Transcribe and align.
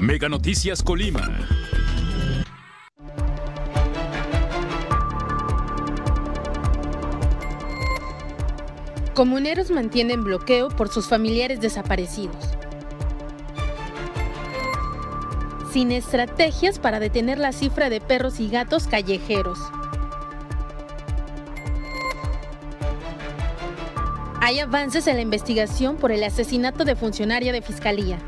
Mega 0.00 0.30
Noticias 0.30 0.82
Colima. 0.82 1.20
Comuneros 9.14 9.70
mantienen 9.70 10.24
bloqueo 10.24 10.70
por 10.70 10.88
sus 10.88 11.06
familiares 11.06 11.60
desaparecidos. 11.60 12.48
Sin 15.70 15.92
estrategias 15.92 16.78
para 16.78 16.98
detener 16.98 17.36
la 17.36 17.52
cifra 17.52 17.90
de 17.90 18.00
perros 18.00 18.40
y 18.40 18.48
gatos 18.48 18.86
callejeros. 18.86 19.58
Hay 24.40 24.60
avances 24.60 25.06
en 25.06 25.16
la 25.16 25.22
investigación 25.22 25.96
por 25.96 26.10
el 26.10 26.24
asesinato 26.24 26.86
de 26.86 26.96
funcionaria 26.96 27.52
de 27.52 27.60
fiscalía. 27.60 28.18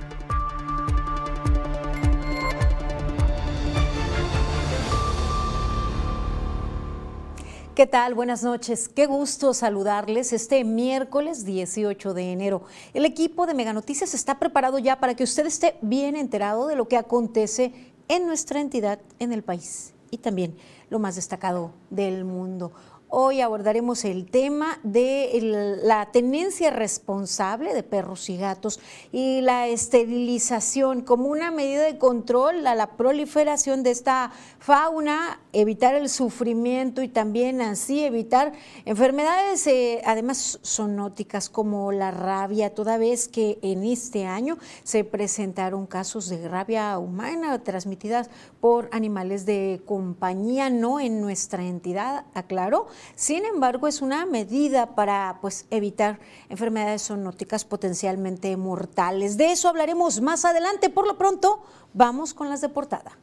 ¿Qué 7.75 7.87
tal? 7.87 8.13
Buenas 8.13 8.43
noches. 8.43 8.91
Qué 8.91 9.07
gusto 9.07 9.55
saludarles 9.55 10.35
este 10.35 10.63
miércoles 10.63 11.47
18 11.47 12.13
de 12.13 12.31
enero. 12.31 12.65
El 12.93 13.07
equipo 13.07 13.47
de 13.47 13.55
Mega 13.55 13.73
Noticias 13.73 14.13
está 14.13 14.39
preparado 14.39 14.79
ya 14.79 15.01
para 15.01 15.15
que 15.15 15.25
usted 15.25 15.47
esté 15.47 15.77
bien 15.81 16.15
enterado 16.15 16.67
de 16.67 16.77
lo 16.77 16.87
que 16.87 16.99
acontece 16.99 17.73
en 18.09 18.27
nuestra 18.27 18.61
entidad, 18.61 18.99
en 19.21 19.33
el 19.33 19.43
país 19.43 19.95
y 20.11 20.19
también 20.19 20.55
lo 20.91 20.99
más 20.99 21.15
destacado 21.15 21.73
del 21.89 22.27
mundo. 22.27 22.73
Hoy 23.15 23.43
abordaremos 23.43 24.07
el 24.07 24.25
tema 24.25 24.79
de 24.85 25.79
la 25.83 26.11
tenencia 26.13 26.71
responsable 26.71 27.75
de 27.75 27.83
perros 27.83 28.31
y 28.31 28.39
gatos 28.39 28.81
y 29.13 29.43
la 29.43 29.69
esterilización 29.69 31.03
como 31.03 31.27
una 31.27 31.51
medida 31.51 31.83
de 31.83 31.99
control 31.99 32.67
a 32.67 32.75
la 32.75 32.97
proliferación 32.97 33.83
de 33.83 33.91
esta 33.91 34.33
fauna, 34.59 35.43
evitar 35.53 35.95
el 35.95 36.09
sufrimiento 36.09 37.03
y 37.03 37.09
también 37.09 37.61
así 37.61 38.03
evitar 38.03 38.55
enfermedades, 38.87 39.67
eh, 39.67 40.01
además 40.07 40.59
zoonóticas 40.65 41.51
como 41.51 41.93
la 41.93 42.13
rabia, 42.13 42.75
toda 42.75 42.97
vez 42.97 43.29
que 43.29 43.59
en 43.61 43.85
este 43.85 44.25
año 44.25 44.57
se 44.85 45.05
presentaron 45.05 45.87
casos 45.87 46.31
de 46.31 46.49
rabia 46.49 46.97
humana 46.97 47.63
transmitidas 47.63 48.31
por 48.63 48.89
animales 48.93 49.45
de 49.45 49.83
compañía, 49.87 50.71
no 50.71 51.01
en 51.01 51.21
nuestra 51.21 51.65
entidad, 51.65 52.27
aclaró. 52.33 52.87
Sin 53.17 53.45
embargo, 53.45 53.89
es 53.89 54.01
una 54.03 54.25
medida 54.25 54.95
para 54.95 55.39
pues, 55.41 55.67
evitar 55.71 56.21
enfermedades 56.49 57.09
zoonóticas 57.09 57.65
potencialmente 57.65 58.57
mortales. 58.57 59.37
De 59.37 59.51
eso 59.51 59.69
hablaremos 59.69 60.21
más 60.21 60.45
adelante. 60.45 60.91
Por 60.91 61.09
lo 61.09 61.19
pronto, 61.19 61.61
vamos 61.93 62.35
con 62.35 62.49
las 62.51 62.61
de 62.61 62.69
portada. 62.69 63.19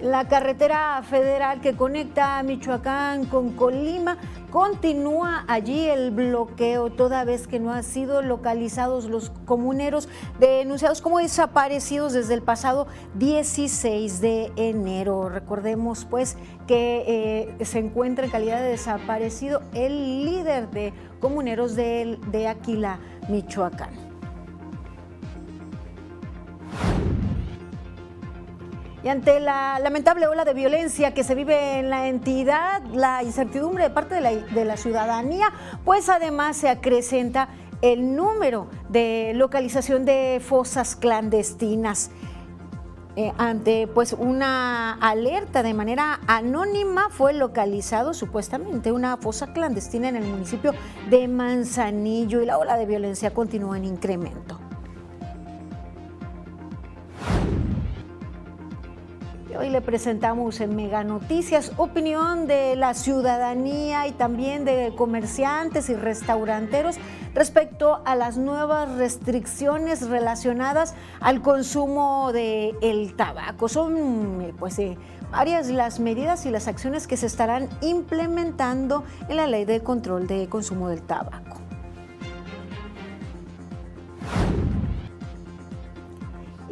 La 0.00 0.28
carretera 0.28 1.02
federal 1.02 1.60
que 1.60 1.76
conecta 1.76 2.42
Michoacán 2.42 3.26
con 3.26 3.50
Colima 3.50 4.16
continúa 4.50 5.44
allí 5.46 5.88
el 5.88 6.10
bloqueo 6.10 6.88
toda 6.90 7.24
vez 7.24 7.46
que 7.46 7.60
no 7.60 7.70
han 7.70 7.84
sido 7.84 8.22
localizados 8.22 9.04
los 9.04 9.28
comuneros 9.44 10.08
denunciados 10.38 11.02
como 11.02 11.18
desaparecidos 11.18 12.14
desde 12.14 12.32
el 12.32 12.40
pasado 12.40 12.86
16 13.16 14.22
de 14.22 14.50
enero. 14.56 15.28
Recordemos 15.28 16.06
pues 16.06 16.38
que 16.66 17.54
eh, 17.58 17.64
se 17.66 17.78
encuentra 17.78 18.24
en 18.24 18.30
calidad 18.30 18.62
de 18.62 18.68
desaparecido 18.68 19.60
el 19.74 20.24
líder 20.24 20.70
de 20.70 20.94
comuneros 21.20 21.76
de 21.76 22.46
Aquila, 22.48 23.00
Michoacán. 23.28 24.09
Y 29.02 29.08
ante 29.08 29.40
la 29.40 29.78
lamentable 29.78 30.26
ola 30.26 30.44
de 30.44 30.52
violencia 30.52 31.14
que 31.14 31.24
se 31.24 31.34
vive 31.34 31.78
en 31.78 31.88
la 31.88 32.08
entidad, 32.08 32.82
la 32.92 33.22
incertidumbre 33.22 33.84
de 33.84 33.90
parte 33.90 34.16
de 34.16 34.64
la, 34.64 34.76
ciudadanía, 34.76 35.50
pues 35.84 36.10
además 36.10 36.58
se 36.58 36.68
acrecenta 36.68 37.48
el 37.80 38.14
número 38.14 38.68
de 38.90 39.32
localización 39.34 40.04
de 40.04 40.42
fosas 40.44 40.96
clandestinas. 40.96 42.10
Eh, 43.16 43.32
ante 43.38 43.88
pues 43.88 44.12
una 44.12 44.92
alerta 44.92 45.62
de 45.62 45.74
manera 45.74 46.20
anónima 46.28 47.08
fue 47.10 47.32
localizado 47.32 48.14
supuestamente 48.14 48.92
una 48.92 49.16
fosa 49.16 49.52
clandestina 49.52 50.08
en 50.08 50.16
el 50.16 50.24
municipio 50.24 50.72
de 51.08 51.26
Manzanillo 51.26 52.40
y 52.40 52.46
la 52.46 52.58
ola 52.58 52.76
de 52.76 52.86
violencia 52.86 53.32
continúa 53.32 53.78
en 53.78 53.86
incremento. 53.86 54.69
Hoy 59.58 59.68
le 59.68 59.80
presentamos 59.80 60.60
en 60.60 60.76
Mega 60.76 61.02
Noticias 61.02 61.72
opinión 61.76 62.46
de 62.46 62.76
la 62.76 62.94
ciudadanía 62.94 64.06
y 64.06 64.12
también 64.12 64.64
de 64.64 64.92
comerciantes 64.96 65.90
y 65.90 65.94
restauranteros 65.94 66.96
respecto 67.34 68.00
a 68.04 68.14
las 68.14 68.36
nuevas 68.36 68.96
restricciones 68.96 70.08
relacionadas 70.08 70.94
al 71.20 71.42
consumo 71.42 72.32
del 72.32 72.76
el 72.80 73.14
tabaco. 73.16 73.68
Son 73.68 74.54
pues 74.58 74.78
eh, 74.78 74.96
varias 75.32 75.68
las 75.68 76.00
medidas 76.00 76.46
y 76.46 76.50
las 76.50 76.68
acciones 76.68 77.06
que 77.06 77.16
se 77.16 77.26
estarán 77.26 77.68
implementando 77.80 79.04
en 79.28 79.36
la 79.36 79.46
ley 79.46 79.64
de 79.64 79.80
control 79.80 80.26
de 80.26 80.48
consumo 80.48 80.88
del 80.88 81.02
tabaco. 81.02 81.60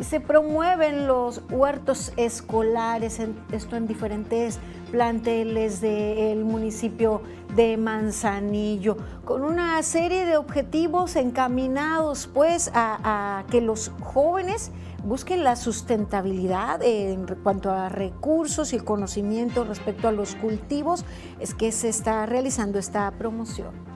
Se 0.01 0.21
promueven 0.21 1.07
los 1.07 1.43
huertos 1.51 2.13
escolares, 2.17 3.21
esto 3.53 3.77
en 3.77 3.87
diferentes 3.87 4.59
planteles 4.91 5.81
del 5.81 6.45
municipio 6.45 7.23
de 7.55 7.77
Manzanillo, 7.77 8.97
con 9.25 9.43
una 9.43 9.83
serie 9.83 10.25
de 10.27 10.37
objetivos 10.37 11.17
encaminados 11.17 12.29
pues 12.33 12.71
a, 12.75 13.45
que 13.51 13.61
los 13.61 13.91
jóvenes 14.01 14.71
busquen 15.05 15.45
la 15.45 15.57
sustentabilidad 15.57 16.83
en 16.83 17.27
cuanto 17.43 17.71
a 17.71 17.89
recursos 17.89 18.73
y 18.73 18.79
conocimiento 18.79 19.65
respecto 19.65 20.09
a 20.09 20.13
los 20.13 20.35
cultivos, 20.35 21.05
es 21.41 21.55
que 21.55 21.73
se 21.73 21.89
está 21.89 22.27
realizando 22.27 22.79
esta 22.79 23.11
promoción. 23.13 23.89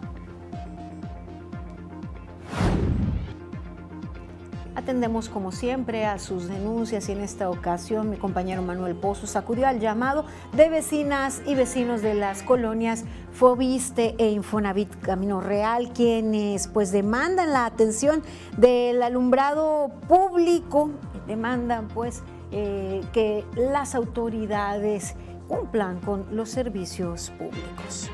Atendemos 4.75 5.29
como 5.29 5.53
siempre 5.53 6.07
a 6.07 6.19
sus 6.19 6.49
denuncias 6.49 7.07
y 7.11 7.13
en 7.13 7.21
esta 7.21 7.51
ocasión 7.51 8.09
mi 8.09 8.17
compañero 8.17 8.63
Manuel 8.63 8.95
Pozos 8.95 9.37
acudió 9.37 9.67
al 9.69 9.81
llamado 9.81 10.25
de 10.55 10.71
vecinas 10.71 11.43
y 11.45 11.55
vecinos 11.55 12.01
de 12.01 12.15
las 12.15 12.43
colonias 12.43 13.05
Fobiste 13.33 14.15
e 14.17 14.31
Infonavit 14.31 14.89
Camino 15.01 15.43
Real, 15.43 15.93
quienes 15.93 16.69
pues 16.69 16.91
demandan 16.91 17.53
la 17.53 17.67
atención 17.67 18.23
del 18.57 19.03
alumbrado 19.03 19.91
público, 20.09 20.91
demandan 21.27 21.89
pues 21.89 22.23
eh, 22.51 23.03
que 23.13 23.45
las 23.57 23.95
autoridades 23.95 25.17
cumplan 25.49 26.01
con 26.01 26.35
los 26.35 26.49
servicios 26.49 27.31
públicos. 27.37 28.11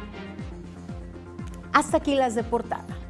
Hasta 1.73 1.99
aquí 1.99 2.17
las 2.17 2.35
de 2.35 2.43
portada. 2.43 3.08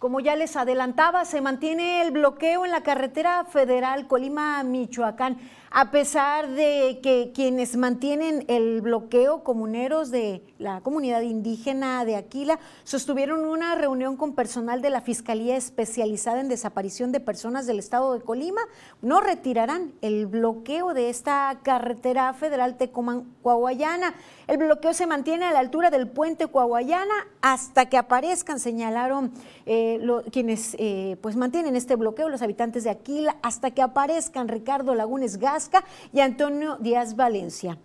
Como 0.00 0.20
ya 0.20 0.34
les 0.34 0.56
adelantaba, 0.56 1.26
se 1.26 1.42
mantiene 1.42 2.00
el 2.00 2.10
bloqueo 2.10 2.64
en 2.64 2.70
la 2.70 2.82
carretera 2.82 3.44
federal 3.44 4.08
Colima-Michoacán 4.08 5.36
a 5.72 5.92
pesar 5.92 6.50
de 6.50 6.98
que 7.00 7.30
quienes 7.32 7.76
mantienen 7.76 8.44
el 8.48 8.80
bloqueo 8.80 9.44
comuneros 9.44 10.10
de 10.10 10.42
la 10.58 10.80
comunidad 10.80 11.20
indígena 11.20 12.04
de 12.04 12.16
Aquila 12.16 12.58
sostuvieron 12.82 13.44
una 13.44 13.76
reunión 13.76 14.16
con 14.16 14.34
personal 14.34 14.82
de 14.82 14.90
la 14.90 15.00
Fiscalía 15.00 15.56
especializada 15.56 16.40
en 16.40 16.48
desaparición 16.48 17.12
de 17.12 17.20
personas 17.20 17.68
del 17.68 17.78
estado 17.78 18.12
de 18.14 18.20
Colima, 18.20 18.62
no 19.00 19.20
retirarán 19.20 19.92
el 20.02 20.26
bloqueo 20.26 20.92
de 20.92 21.08
esta 21.08 21.60
carretera 21.62 22.32
federal 22.34 22.76
Tecomán-Coahuayana. 22.76 24.14
El 24.50 24.58
bloqueo 24.58 24.92
se 24.94 25.06
mantiene 25.06 25.44
a 25.44 25.52
la 25.52 25.60
altura 25.60 25.90
del 25.90 26.08
puente 26.08 26.48
Coahuayana 26.48 27.14
hasta 27.40 27.88
que 27.88 27.96
aparezcan, 27.96 28.58
señalaron 28.58 29.32
eh, 29.64 30.00
quienes 30.32 30.74
eh, 30.80 31.16
pues 31.22 31.36
mantienen 31.36 31.76
este 31.76 31.94
bloqueo, 31.94 32.28
los 32.28 32.42
habitantes 32.42 32.82
de 32.82 32.90
Aquila, 32.90 33.36
hasta 33.44 33.70
que 33.70 33.80
aparezcan 33.80 34.48
Ricardo 34.48 34.96
Lagunes 34.96 35.38
Gas 35.38 35.70
y 36.12 36.18
Antonio 36.18 36.78
Díaz 36.80 37.14
Valencia. 37.14 37.78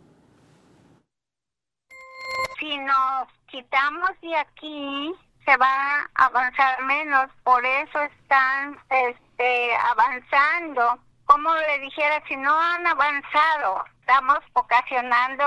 Si 2.59 2.77
nos 2.79 3.27
quitamos 3.45 4.09
de 4.23 4.35
aquí, 4.35 5.13
se 5.45 5.57
va 5.57 5.67
a 6.15 6.25
avanzar 6.25 6.83
menos, 6.85 7.29
por 7.43 7.63
eso 7.63 8.01
están 8.01 8.75
este, 8.89 9.69
avanzando. 9.75 10.99
Como 11.25 11.53
le 11.55 11.79
dijera, 11.79 12.23
si 12.27 12.35
no 12.37 12.53
han 12.57 12.85
avanzado 12.85 13.83
estamos 14.05 14.37
ocasionando 14.53 15.43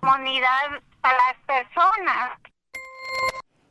comunidad 0.00 0.80
a 1.02 1.12
las 1.12 1.36
personas. 1.46 2.38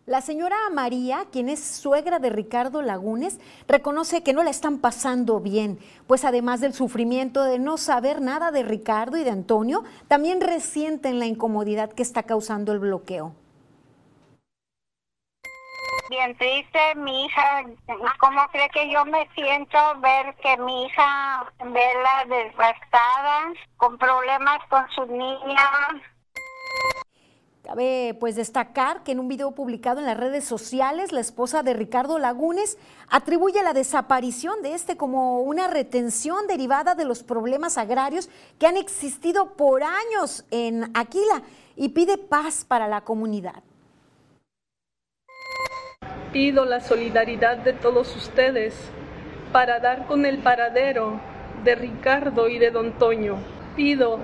La 0.06 0.22
señora 0.22 0.56
María, 0.72 1.26
quien 1.32 1.50
es 1.50 1.60
suegra 1.64 2.20
de 2.20 2.30
Ricardo 2.30 2.82
Lagunes, 2.82 3.40
reconoce 3.68 4.24
que 4.24 4.34
no 4.34 4.44
la 4.44 4.52
están 4.52 4.80
pasando 4.80 5.40
bien, 5.40 5.80
pues 6.08 6.26
además 6.26 6.62
del 6.62 6.74
sufrimiento 6.74 7.44
de 7.44 7.60
no 7.60 7.78
saber 7.78 8.22
nada 8.22 8.52
de 8.52 8.64
Ricardo 8.64 9.18
y 9.18 9.24
de 9.24 9.32
Antonio, 9.32 9.84
también 10.08 10.42
resienten 10.42 11.20
la 11.20 11.26
incomodidad 11.26 11.92
que 11.92 12.04
está 12.04 12.24
causando 12.24 12.72
el 12.72 12.80
bloqueo. 12.80 13.36
Bien 16.10 16.36
triste, 16.38 16.80
mi 16.96 17.26
hija, 17.26 17.66
¿cómo 18.20 18.42
cree 18.52 18.68
que 18.70 18.92
yo 18.92 19.06
me 19.06 19.30
siento 19.36 19.78
ver 20.02 20.36
que 20.38 20.58
mi 20.58 20.86
hija 20.86 21.46
verla 21.60 22.26
desgastada, 22.28 23.54
con 23.78 23.96
problemas 24.00 24.58
con 24.72 24.90
su 24.96 25.06
niña? 25.06 25.70
Cabe 27.64 28.18
pues 28.20 28.36
destacar 28.36 29.04
que 29.04 29.12
en 29.12 29.20
un 29.20 29.28
video 29.28 29.52
publicado 29.52 30.00
en 30.00 30.08
las 30.08 30.18
redes 30.18 30.46
sociales, 30.46 31.12
la 31.12 31.20
esposa 31.20 31.62
de 31.62 31.76
Ricardo 31.76 32.18
Lagunes 32.18 32.80
atribuye 33.12 33.62
la 33.62 33.74
desaparición 33.74 34.64
de 34.64 34.74
este 34.74 34.98
como 34.98 35.42
una 35.42 35.68
retención 35.68 36.48
derivada 36.48 36.96
de 36.96 37.06
los 37.06 37.22
problemas 37.22 37.78
agrarios 37.78 38.30
que 38.58 38.66
han 38.66 38.78
existido 38.78 39.54
por 39.54 39.84
años 39.84 40.44
en 40.50 40.90
Aquila 40.96 41.44
y 41.76 41.90
pide 41.90 42.18
paz 42.18 42.66
para 42.66 42.88
la 42.88 43.02
comunidad. 43.02 43.62
Pido 46.32 46.66
la 46.66 46.80
solidaridad 46.80 47.58
de 47.58 47.74
todos 47.74 48.16
ustedes 48.16 48.76
para 49.52 49.80
dar 49.80 50.06
con 50.06 50.28
el 50.28 50.38
paradero 50.38 51.20
de 51.64 51.74
Ricardo 51.74 52.50
y 52.50 52.60
de 52.60 52.70
Don 52.70 52.92
Toño. 52.92 53.38
Pido 53.76 54.20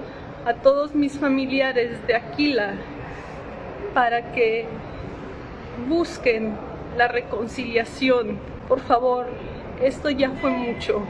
a 0.46 0.54
todos 0.54 0.94
mis 0.94 1.18
familiares 1.18 2.06
de 2.06 2.16
Aquila 2.16 2.76
para 3.96 4.32
que 4.34 4.68
busquen 5.90 6.56
la 6.96 7.08
reconciliación. 7.08 8.40
Por 8.68 8.82
favor, 8.82 9.26
esto 9.82 10.12
ya 10.12 10.30
fue 10.30 10.52
mucho. 10.52 11.02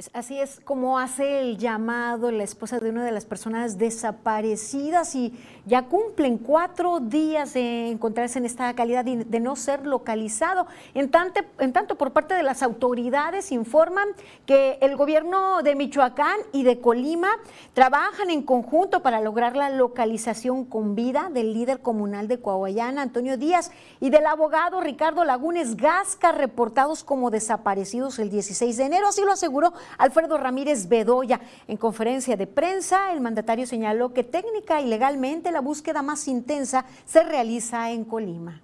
Pues 0.00 0.10
así 0.14 0.40
es 0.40 0.60
como 0.60 0.98
hace 0.98 1.40
el 1.40 1.58
llamado 1.58 2.30
la 2.30 2.42
esposa 2.42 2.80
de 2.80 2.88
una 2.88 3.04
de 3.04 3.12
las 3.12 3.26
personas 3.26 3.76
desaparecidas 3.76 5.14
y 5.14 5.34
ya 5.70 5.82
cumplen 5.82 6.36
cuatro 6.36 6.98
días 6.98 7.54
de 7.54 7.90
encontrarse 7.90 8.40
en 8.40 8.44
esta 8.44 8.74
calidad 8.74 9.06
y 9.06 9.14
de 9.14 9.38
no 9.38 9.54
ser 9.54 9.86
localizado. 9.86 10.66
En 10.94 11.12
tanto, 11.12 11.42
en 11.60 11.72
tanto, 11.72 11.94
por 11.94 12.10
parte 12.12 12.34
de 12.34 12.42
las 12.42 12.64
autoridades 12.64 13.52
informan 13.52 14.08
que 14.46 14.78
el 14.80 14.96
gobierno 14.96 15.62
de 15.62 15.76
Michoacán 15.76 16.38
y 16.52 16.64
de 16.64 16.80
Colima 16.80 17.28
trabajan 17.72 18.30
en 18.30 18.42
conjunto 18.42 19.00
para 19.00 19.20
lograr 19.20 19.54
la 19.54 19.70
localización 19.70 20.64
con 20.64 20.96
vida 20.96 21.30
del 21.32 21.52
líder 21.54 21.82
comunal 21.82 22.26
de 22.26 22.40
Coahuayana, 22.40 23.02
Antonio 23.02 23.38
Díaz, 23.38 23.70
y 24.00 24.10
del 24.10 24.26
abogado 24.26 24.80
Ricardo 24.80 25.24
Lagunes 25.24 25.76
Gasca, 25.76 26.32
reportados 26.32 27.04
como 27.04 27.30
desaparecidos 27.30 28.18
el 28.18 28.28
16 28.28 28.76
de 28.76 28.84
enero. 28.86 29.06
Así 29.06 29.22
lo 29.22 29.30
aseguró 29.30 29.72
Alfredo 29.98 30.36
Ramírez 30.36 30.88
Bedoya. 30.88 31.40
En 31.68 31.76
conferencia 31.76 32.36
de 32.36 32.48
prensa, 32.48 33.12
el 33.12 33.20
mandatario 33.20 33.68
señaló 33.68 34.12
que 34.12 34.24
técnica 34.24 34.80
y 34.80 34.86
legalmente 34.86 35.52
la 35.52 35.59
búsqueda 35.60 36.02
más 36.02 36.28
intensa 36.28 36.84
se 37.06 37.22
realiza 37.22 37.90
en 37.90 38.04
Colima. 38.04 38.60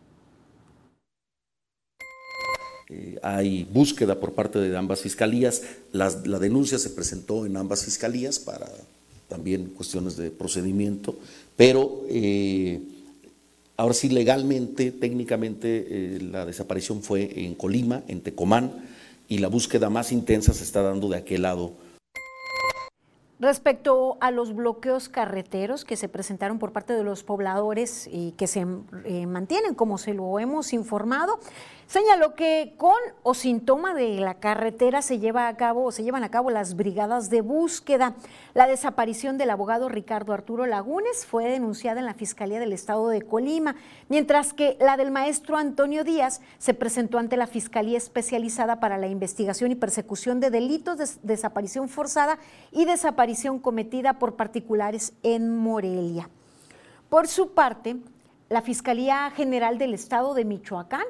Eh, 2.89 3.19
hay 3.23 3.65
búsqueda 3.65 4.21
por 4.21 4.33
parte 4.33 4.59
de 4.59 4.77
ambas 4.77 5.01
fiscalías. 5.01 5.63
la 5.93 6.39
denuncia 6.39 6.79
se 6.79 6.91
presentó 6.91 7.47
en 7.47 7.57
ambas 7.57 7.85
fiscalías 7.85 8.39
para 8.39 8.67
también 9.29 9.67
cuestiones 9.71 10.17
de 10.17 10.31
procedimiento, 10.31 11.17
pero 11.57 12.05
eh, 12.09 12.81
ahora 13.77 13.95
sí 13.95 14.09
legalmente, 14.09 14.93
técnicamente, 14.93 15.87
eh, 15.89 16.21
la 16.21 16.47
desaparición 16.47 17.03
fue 17.03 17.45
en 17.45 17.55
Colima, 17.55 18.03
en 18.09 18.21
Tecomán 18.21 18.73
y 19.29 19.39
la 19.39 19.49
búsqueda 19.49 19.91
más 19.91 20.13
intensa 20.13 20.53
se 20.53 20.63
está 20.63 20.83
dando 20.83 21.09
de 21.09 21.17
aquel 21.17 21.43
lado. 21.43 21.73
Respecto 23.39 24.17
a 24.21 24.31
los 24.31 24.55
bloqueos 24.55 25.11
carreteros 25.11 25.85
que 25.85 25.97
se 25.97 26.09
presentaron 26.09 26.59
por 26.59 26.73
parte 26.73 26.95
de 26.95 27.05
los 27.05 27.23
pobladores 27.23 28.09
y 28.11 28.33
que 28.33 28.47
se 28.47 28.67
eh, 29.05 29.27
mantienen, 29.27 29.75
como 29.75 29.99
se 29.99 30.15
lo 30.15 30.39
hemos 30.39 30.73
informado, 30.73 31.39
Señaló 31.87 32.35
que 32.35 32.75
con 32.77 32.97
o 33.23 33.33
sin 33.33 33.65
toma 33.65 33.95
de 33.95 34.19
la 34.19 34.35
carretera 34.35 35.03
se 35.03 35.21
lleva 35.21 35.47
a 35.47 35.57
cabo 35.57 35.85
o 35.85 35.93
se 35.93 36.03
llevan 36.03 36.25
a 36.25 36.33
cabo 36.33 36.51
las 36.51 36.75
brigadas 36.75 37.31
de 37.31 37.43
búsqueda. 37.43 38.17
La 38.55 38.67
desaparición 38.67 39.39
del 39.39 39.51
abogado 39.51 39.89
Ricardo 39.89 40.33
Arturo 40.33 40.67
Lagunes 40.67 41.25
fue 41.25 41.49
denunciada 41.49 42.01
en 42.01 42.07
la 42.07 42.15
Fiscalía 42.15 42.59
del 42.59 42.73
Estado 42.73 43.09
de 43.09 43.23
Colima, 43.23 43.77
mientras 44.09 44.53
que 44.53 44.77
la 44.81 44.97
del 44.97 45.13
maestro 45.13 45.57
Antonio 45.57 46.03
Díaz 46.03 46.41
se 46.59 46.75
presentó 46.75 47.19
ante 47.19 47.37
la 47.37 47.47
Fiscalía 47.47 47.99
Especializada 47.99 48.81
para 48.81 48.99
la 48.99 49.07
Investigación 49.07 49.71
y 49.71 49.77
Persecución 49.77 50.41
de 50.41 50.51
Delitos 50.51 50.99
de 50.99 51.07
Desaparición 51.23 51.89
Forzada 51.89 52.41
y 52.73 52.85
Desaparición 52.85 53.61
cometida 53.61 54.15
por 54.15 54.35
particulares 54.35 55.13
en 55.23 55.57
Morelia. 55.57 56.29
Por 57.09 57.29
su 57.29 57.53
parte, 57.53 57.97
la 58.49 58.63
Fiscalía 58.63 59.31
General 59.31 59.79
del 59.79 59.95
Estado 59.95 60.35
de 60.35 60.45
Michoacán 60.45 61.05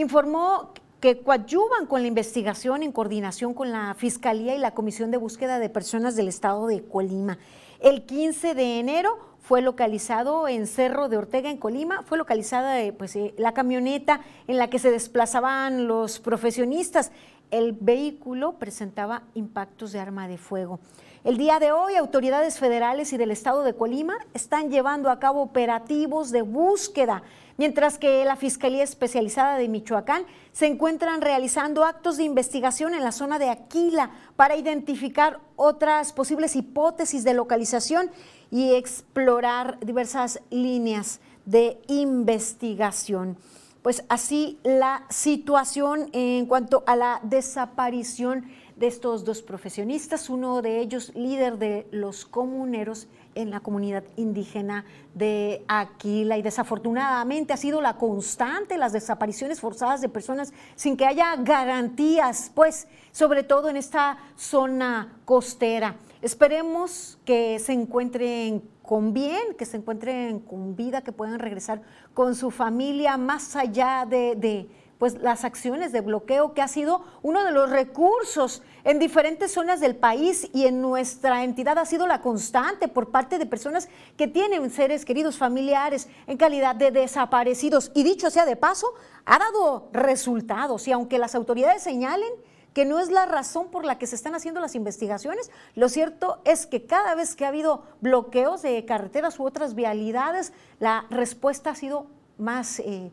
informó 0.00 0.72
que 1.00 1.20
coadyuvan 1.20 1.86
con 1.86 2.02
la 2.02 2.08
investigación 2.08 2.82
en 2.82 2.92
coordinación 2.92 3.54
con 3.54 3.70
la 3.70 3.94
Fiscalía 3.94 4.54
y 4.54 4.58
la 4.58 4.72
Comisión 4.72 5.10
de 5.10 5.16
Búsqueda 5.16 5.58
de 5.58 5.68
Personas 5.68 6.16
del 6.16 6.28
Estado 6.28 6.66
de 6.66 6.84
Colima. 6.84 7.38
El 7.80 8.04
15 8.04 8.54
de 8.54 8.80
enero 8.80 9.18
fue 9.40 9.62
localizado 9.62 10.48
en 10.48 10.66
Cerro 10.66 11.08
de 11.08 11.16
Ortega, 11.16 11.50
en 11.50 11.56
Colima, 11.56 12.02
fue 12.02 12.18
localizada 12.18 12.80
eh, 12.80 12.92
pues, 12.92 13.14
eh, 13.16 13.34
la 13.38 13.54
camioneta 13.54 14.20
en 14.46 14.58
la 14.58 14.68
que 14.70 14.78
se 14.78 14.90
desplazaban 14.90 15.86
los 15.86 16.18
profesionistas. 16.18 17.12
El 17.50 17.72
vehículo 17.72 18.58
presentaba 18.58 19.22
impactos 19.34 19.92
de 19.92 20.00
arma 20.00 20.28
de 20.28 20.38
fuego. 20.38 20.80
El 21.24 21.36
día 21.36 21.58
de 21.58 21.72
hoy, 21.72 21.96
autoridades 21.96 22.60
federales 22.60 23.12
y 23.12 23.16
del 23.16 23.32
estado 23.32 23.64
de 23.64 23.74
Colima 23.74 24.14
están 24.34 24.70
llevando 24.70 25.10
a 25.10 25.18
cabo 25.18 25.42
operativos 25.42 26.30
de 26.30 26.42
búsqueda 26.42 27.24
mientras 27.56 27.98
que 27.98 28.24
la 28.24 28.36
Fiscalía 28.36 28.84
Especializada 28.84 29.56
de 29.58 29.68
Michoacán 29.68 30.24
se 30.52 30.66
encuentran 30.66 31.20
realizando 31.20 31.84
actos 31.84 32.18
de 32.18 32.22
investigación 32.22 32.94
en 32.94 33.02
la 33.02 33.10
zona 33.10 33.40
de 33.40 33.50
Aquila 33.50 34.12
para 34.36 34.54
identificar 34.54 35.40
otras 35.56 36.12
posibles 36.12 36.54
hipótesis 36.54 37.24
de 37.24 37.34
localización 37.34 38.12
y 38.52 38.74
explorar 38.74 39.80
diversas 39.80 40.40
líneas 40.50 41.18
de 41.46 41.80
investigación. 41.88 43.36
Pues 43.82 44.04
así 44.08 44.60
la 44.62 45.04
situación 45.10 46.10
en 46.12 46.46
cuanto 46.46 46.84
a 46.86 46.94
la 46.94 47.20
desaparición 47.24 48.48
de 48.78 48.86
estos 48.86 49.24
dos 49.24 49.42
profesionistas, 49.42 50.30
uno 50.30 50.62
de 50.62 50.78
ellos 50.80 51.12
líder 51.16 51.58
de 51.58 51.88
los 51.90 52.24
comuneros 52.24 53.08
en 53.34 53.50
la 53.50 53.60
comunidad 53.60 54.04
indígena 54.16 54.84
de 55.14 55.64
Aquila 55.66 56.38
y 56.38 56.42
desafortunadamente 56.42 57.52
ha 57.52 57.56
sido 57.56 57.80
la 57.80 57.96
constante 57.96 58.78
las 58.78 58.92
desapariciones 58.92 59.60
forzadas 59.60 60.00
de 60.00 60.08
personas 60.08 60.52
sin 60.76 60.96
que 60.96 61.06
haya 61.06 61.34
garantías, 61.36 62.52
pues 62.54 62.86
sobre 63.10 63.42
todo 63.42 63.68
en 63.68 63.76
esta 63.76 64.18
zona 64.36 65.20
costera. 65.24 65.96
Esperemos 66.22 67.18
que 67.24 67.58
se 67.58 67.72
encuentren 67.72 68.62
con 68.82 69.12
bien, 69.12 69.54
que 69.58 69.66
se 69.66 69.76
encuentren 69.76 70.40
con 70.40 70.74
vida, 70.76 71.02
que 71.02 71.12
puedan 71.12 71.38
regresar 71.38 71.82
con 72.14 72.34
su 72.34 72.50
familia 72.50 73.16
más 73.16 73.54
allá 73.54 74.06
de, 74.08 74.34
de 74.36 74.68
pues 74.98 75.20
las 75.20 75.44
acciones 75.44 75.92
de 75.92 76.00
bloqueo, 76.00 76.54
que 76.54 76.62
ha 76.62 76.68
sido 76.68 77.04
uno 77.22 77.44
de 77.44 77.52
los 77.52 77.70
recursos 77.70 78.62
en 78.84 78.98
diferentes 78.98 79.52
zonas 79.52 79.80
del 79.80 79.96
país 79.96 80.48
y 80.52 80.66
en 80.66 80.82
nuestra 80.82 81.44
entidad 81.44 81.78
ha 81.78 81.86
sido 81.86 82.06
la 82.06 82.20
constante 82.20 82.88
por 82.88 83.10
parte 83.10 83.38
de 83.38 83.46
personas 83.46 83.88
que 84.16 84.26
tienen 84.26 84.70
seres 84.70 85.04
queridos 85.04 85.36
familiares 85.36 86.08
en 86.26 86.36
calidad 86.36 86.74
de 86.74 86.90
desaparecidos. 86.90 87.92
Y 87.94 88.02
dicho 88.02 88.30
sea 88.30 88.44
de 88.44 88.56
paso, 88.56 88.92
ha 89.24 89.38
dado 89.38 89.88
resultados 89.92 90.88
y 90.88 90.92
aunque 90.92 91.18
las 91.18 91.34
autoridades 91.34 91.82
señalen 91.82 92.30
que 92.74 92.84
no 92.84 93.00
es 93.00 93.10
la 93.10 93.26
razón 93.26 93.70
por 93.70 93.84
la 93.84 93.98
que 93.98 94.06
se 94.06 94.14
están 94.14 94.34
haciendo 94.34 94.60
las 94.60 94.74
investigaciones. 94.74 95.50
Lo 95.74 95.88
cierto 95.88 96.40
es 96.44 96.66
que 96.66 96.86
cada 96.86 97.14
vez 97.14 97.34
que 97.34 97.44
ha 97.44 97.48
habido 97.48 97.82
bloqueos 98.00 98.62
de 98.62 98.84
carreteras 98.84 99.40
u 99.40 99.44
otras 99.44 99.74
vialidades, 99.74 100.52
la 100.78 101.04
respuesta 101.10 101.70
ha 101.70 101.74
sido 101.74 102.06
más 102.36 102.78
eh, 102.80 103.10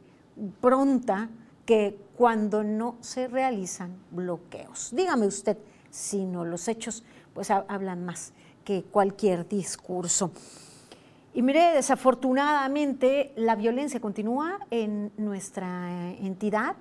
pronta, 0.61 1.29
que 1.65 1.97
cuando 2.15 2.63
no 2.63 2.95
se 3.01 3.27
realizan 3.27 3.97
bloqueos. 4.11 4.89
Dígame 4.93 5.27
usted 5.27 5.57
si 5.95 6.25
no, 6.25 6.43
los 6.45 6.67
hechos 6.67 7.03
pues 7.33 7.49
hablan 7.51 8.05
más 8.05 8.33
que 8.63 8.83
cualquier 8.83 9.47
discurso. 9.47 10.31
Y 11.33 11.41
mire, 11.41 11.73
desafortunadamente 11.73 13.33
la 13.35 13.55
violencia 13.55 13.99
continúa 13.99 14.59
en 14.71 15.11
nuestra 15.17 16.13
entidad 16.13 16.75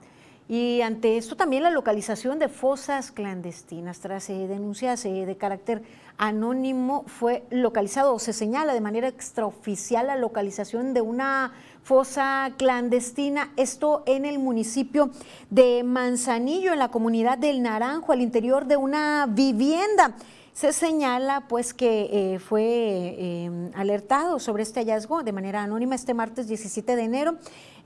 Y 0.46 0.82
ante 0.82 1.16
esto 1.16 1.36
también 1.36 1.62
la 1.62 1.70
localización 1.70 2.38
de 2.38 2.48
fosas 2.48 3.10
clandestinas, 3.10 4.00
tras 4.00 4.28
eh, 4.28 4.46
denuncias 4.46 5.04
eh, 5.06 5.24
de 5.24 5.36
carácter 5.36 5.82
anónimo, 6.18 7.04
fue 7.06 7.44
localizado 7.50 8.14
o 8.14 8.18
se 8.18 8.34
señala 8.34 8.74
de 8.74 8.80
manera 8.82 9.08
extraoficial 9.08 10.06
la 10.06 10.16
localización 10.16 10.92
de 10.92 11.00
una 11.00 11.54
fosa 11.84 12.50
clandestina, 12.56 13.52
esto 13.58 14.02
en 14.06 14.24
el 14.24 14.38
municipio 14.38 15.10
de 15.50 15.84
Manzanillo, 15.84 16.72
en 16.72 16.78
la 16.78 16.90
comunidad 16.90 17.36
del 17.36 17.62
Naranjo, 17.62 18.12
al 18.12 18.22
interior 18.22 18.64
de 18.64 18.78
una 18.78 19.26
vivienda. 19.28 20.16
Se 20.54 20.72
señala 20.72 21.44
pues 21.46 21.74
que 21.74 22.08
eh, 22.10 22.38
fue 22.38 22.62
eh, 22.62 23.70
alertado 23.74 24.38
sobre 24.38 24.62
este 24.62 24.80
hallazgo 24.80 25.22
de 25.22 25.32
manera 25.32 25.62
anónima 25.62 25.94
este 25.94 26.14
martes 26.14 26.48
17 26.48 26.96
de 26.96 27.02
enero. 27.02 27.34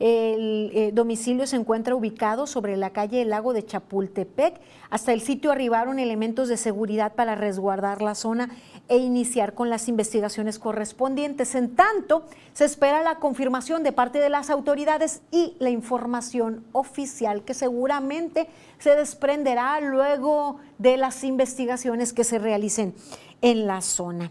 El 0.00 0.70
eh, 0.74 0.90
domicilio 0.92 1.46
se 1.46 1.56
encuentra 1.56 1.96
ubicado 1.96 2.46
sobre 2.46 2.76
la 2.76 2.90
calle 2.90 3.22
El 3.22 3.30
Lago 3.30 3.52
de 3.52 3.64
Chapultepec. 3.64 4.60
Hasta 4.90 5.12
el 5.12 5.20
sitio 5.20 5.50
arribaron 5.50 5.98
elementos 5.98 6.48
de 6.48 6.56
seguridad 6.56 7.14
para 7.14 7.34
resguardar 7.34 8.00
la 8.00 8.14
zona 8.14 8.48
e 8.88 8.98
iniciar 8.98 9.54
con 9.54 9.70
las 9.70 9.88
investigaciones 9.88 10.60
correspondientes. 10.60 11.56
En 11.56 11.74
tanto, 11.74 12.24
se 12.52 12.64
espera 12.64 13.02
la 13.02 13.16
confirmación 13.16 13.82
de 13.82 13.92
parte 13.92 14.20
de 14.20 14.28
las 14.28 14.50
autoridades 14.50 15.22
y 15.32 15.56
la 15.58 15.70
información 15.70 16.64
oficial 16.72 17.42
que 17.42 17.54
seguramente 17.54 18.48
se 18.78 18.94
desprenderá 18.94 19.80
luego 19.80 20.58
de 20.78 20.96
las 20.96 21.24
investigaciones 21.24 22.12
que 22.12 22.22
se 22.22 22.38
realicen 22.38 22.94
en 23.42 23.66
la 23.66 23.80
zona. 23.80 24.30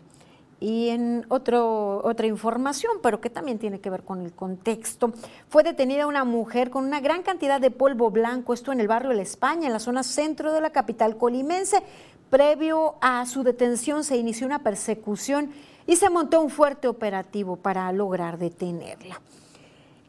Y 0.60 0.90
en 0.90 1.26
otro, 1.30 2.02
otra 2.04 2.26
información, 2.26 2.94
pero 3.04 3.22
que 3.22 3.30
también 3.30 3.60
tiene 3.60 3.80
que 3.80 3.92
ver 3.92 4.04
con 4.04 4.22
el 4.22 4.32
contexto, 4.34 5.14
fue 5.50 5.64
detenida 5.64 6.08
una 6.08 6.24
mujer 6.24 6.72
con 6.72 6.84
una 6.84 7.00
gran 7.00 7.22
cantidad 7.22 7.62
de 7.62 7.70
polvo 7.70 8.10
blanco, 8.10 8.54
esto 8.54 8.72
en 8.72 8.80
el 8.80 8.88
barrio 8.88 9.12
de 9.12 9.18
la 9.18 9.22
España, 9.22 9.68
en 9.68 9.74
la 9.74 9.80
zona 9.80 10.04
centro 10.04 10.52
de 10.52 10.62
la 10.62 10.72
capital 10.72 11.18
colimense. 11.18 11.84
Previo 12.30 12.96
a 13.02 13.26
su 13.26 13.44
detención 13.44 14.04
se 14.04 14.18
inició 14.18 14.48
una 14.48 14.64
persecución 14.64 15.52
y 15.86 15.96
se 15.96 16.10
montó 16.10 16.42
un 16.42 16.50
fuerte 16.50 16.88
operativo 16.88 17.56
para 17.56 17.92
lograr 17.92 18.38
detenerla. 18.38 19.22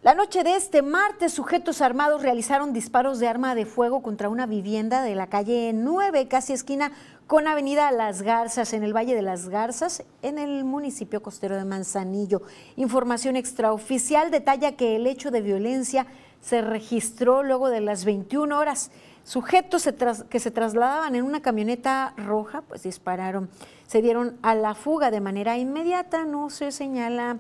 La 0.01 0.15
noche 0.15 0.45
de 0.45 0.55
este 0.55 0.81
martes, 0.81 1.33
sujetos 1.33 1.83
armados 1.83 2.23
realizaron 2.23 2.73
disparos 2.73 3.19
de 3.19 3.27
arma 3.27 3.57
de 3.57 3.67
fuego 3.67 4.01
contra 4.01 4.29
una 4.29 4.47
vivienda 4.47 5.03
de 5.03 5.17
la 5.17 5.27
calle 5.27 5.73
9, 5.75 6.29
casi 6.29 6.53
esquina 6.53 6.93
con 7.27 7.49
Avenida 7.49 7.91
Las 7.91 8.23
Garzas, 8.23 8.75
en 8.75 8.85
el 8.85 8.95
Valle 8.95 9.17
de 9.17 9.23
las 9.23 9.49
Garzas, 9.49 10.05
en 10.23 10.39
el 10.39 10.63
municipio 10.63 11.21
costero 11.21 11.57
de 11.57 11.65
Manzanillo. 11.65 12.43
Información 12.77 13.35
extraoficial 13.35 14.31
detalla 14.31 14.77
que 14.77 14.95
el 14.95 15.05
hecho 15.09 15.33
de 15.33 15.41
violencia 15.41 16.07
se 16.41 16.63
registró 16.63 17.43
luego 17.43 17.69
de 17.69 17.81
las 17.81 18.05
21 18.05 18.57
horas. 18.57 18.93
Sujetos 19.25 19.89
que 20.31 20.39
se 20.39 20.51
trasladaban 20.53 21.17
en 21.17 21.25
una 21.25 21.43
camioneta 21.43 22.15
roja, 22.17 22.63
pues 22.63 22.85
dispararon. 22.85 23.51
Se 23.89 24.01
dieron 24.01 24.39
a 24.43 24.55
la 24.55 24.77
fuga 24.77 25.11
de 25.11 25.21
manera 25.21 25.59
inmediata, 25.59 26.25
no 26.25 26.51
se 26.51 26.71
señala 26.71 27.39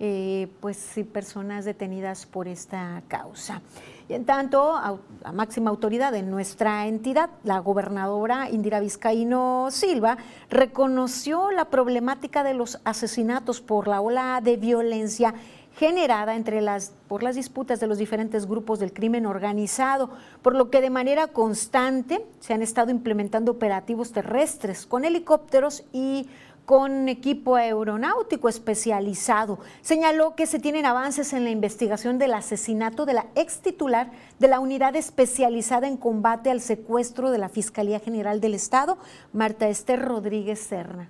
eh, 0.00 0.48
pues 0.60 0.94
personas 1.12 1.64
detenidas 1.64 2.26
por 2.26 2.48
esta 2.48 3.02
causa. 3.08 3.62
Y 4.08 4.14
en 4.14 4.24
tanto, 4.24 4.74
la 5.22 5.32
máxima 5.32 5.70
autoridad 5.70 6.12
de 6.12 6.22
nuestra 6.22 6.86
entidad, 6.86 7.30
la 7.44 7.58
gobernadora 7.58 8.48
Indira 8.48 8.80
Vizcaíno 8.80 9.68
Silva, 9.70 10.16
reconoció 10.48 11.50
la 11.50 11.66
problemática 11.66 12.42
de 12.42 12.54
los 12.54 12.80
asesinatos 12.84 13.60
por 13.60 13.86
la 13.86 14.00
ola 14.00 14.40
de 14.42 14.56
violencia 14.56 15.34
generada 15.78 16.34
entre 16.34 16.60
las, 16.60 16.92
por 17.06 17.22
las 17.22 17.36
disputas 17.36 17.78
de 17.78 17.86
los 17.86 17.98
diferentes 17.98 18.46
grupos 18.46 18.80
del 18.80 18.92
crimen 18.92 19.26
organizado, 19.26 20.10
por 20.42 20.56
lo 20.56 20.70
que 20.70 20.80
de 20.80 20.90
manera 20.90 21.28
constante 21.28 22.24
se 22.40 22.52
han 22.52 22.62
estado 22.62 22.90
implementando 22.90 23.52
operativos 23.52 24.10
terrestres 24.10 24.86
con 24.86 25.04
helicópteros 25.04 25.84
y 25.92 26.28
con 26.68 27.08
equipo 27.08 27.56
aeronáutico 27.56 28.46
especializado. 28.46 29.58
Señaló 29.80 30.36
que 30.36 30.44
se 30.44 30.58
tienen 30.58 30.84
avances 30.84 31.32
en 31.32 31.44
la 31.44 31.48
investigación 31.48 32.18
del 32.18 32.34
asesinato 32.34 33.06
de 33.06 33.14
la 33.14 33.24
ex 33.36 33.60
titular 33.60 34.10
de 34.38 34.48
la 34.48 34.60
unidad 34.60 34.94
especializada 34.94 35.88
en 35.88 35.96
combate 35.96 36.50
al 36.50 36.60
secuestro 36.60 37.30
de 37.30 37.38
la 37.38 37.48
Fiscalía 37.48 38.00
General 38.00 38.42
del 38.42 38.52
Estado, 38.52 38.98
Marta 39.32 39.66
Esther 39.66 40.02
Rodríguez 40.04 40.60
Serna. 40.60 41.08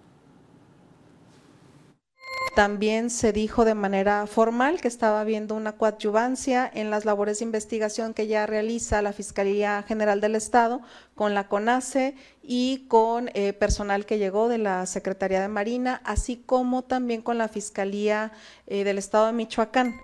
También 2.59 3.11
se 3.11 3.33
dijo 3.33 3.65
de 3.65 3.75
manera 3.75 4.27
formal 4.27 4.81
que 4.81 4.89
estaba 4.89 5.21
habiendo 5.21 5.55
una 5.55 5.77
coadyuvancia 5.77 6.69
en 6.75 6.91
las 6.91 7.05
labores 7.05 7.39
de 7.39 7.45
investigación 7.45 8.15
que 8.15 8.27
ya 8.27 8.47
realiza 8.47 9.01
la 9.01 9.13
Fiscalía 9.13 9.85
General 9.87 10.21
del 10.21 10.35
Estado 10.35 10.81
con 11.19 11.35
la 11.35 11.49
CONACE 11.49 12.15
y 12.45 12.87
con 12.87 13.29
eh, 13.35 13.53
personal 13.53 14.07
que 14.07 14.19
llegó 14.19 14.49
de 14.49 14.59
la 14.59 14.87
Secretaría 14.87 15.41
de 15.41 15.49
Marina, 15.49 16.01
así 16.05 16.37
como 16.37 16.83
también 16.83 17.23
con 17.23 17.39
la 17.39 17.49
Fiscalía 17.49 18.31
eh, 18.69 18.85
del 18.85 18.99
Estado 18.99 19.27
de 19.27 19.33
Michoacán 19.33 19.97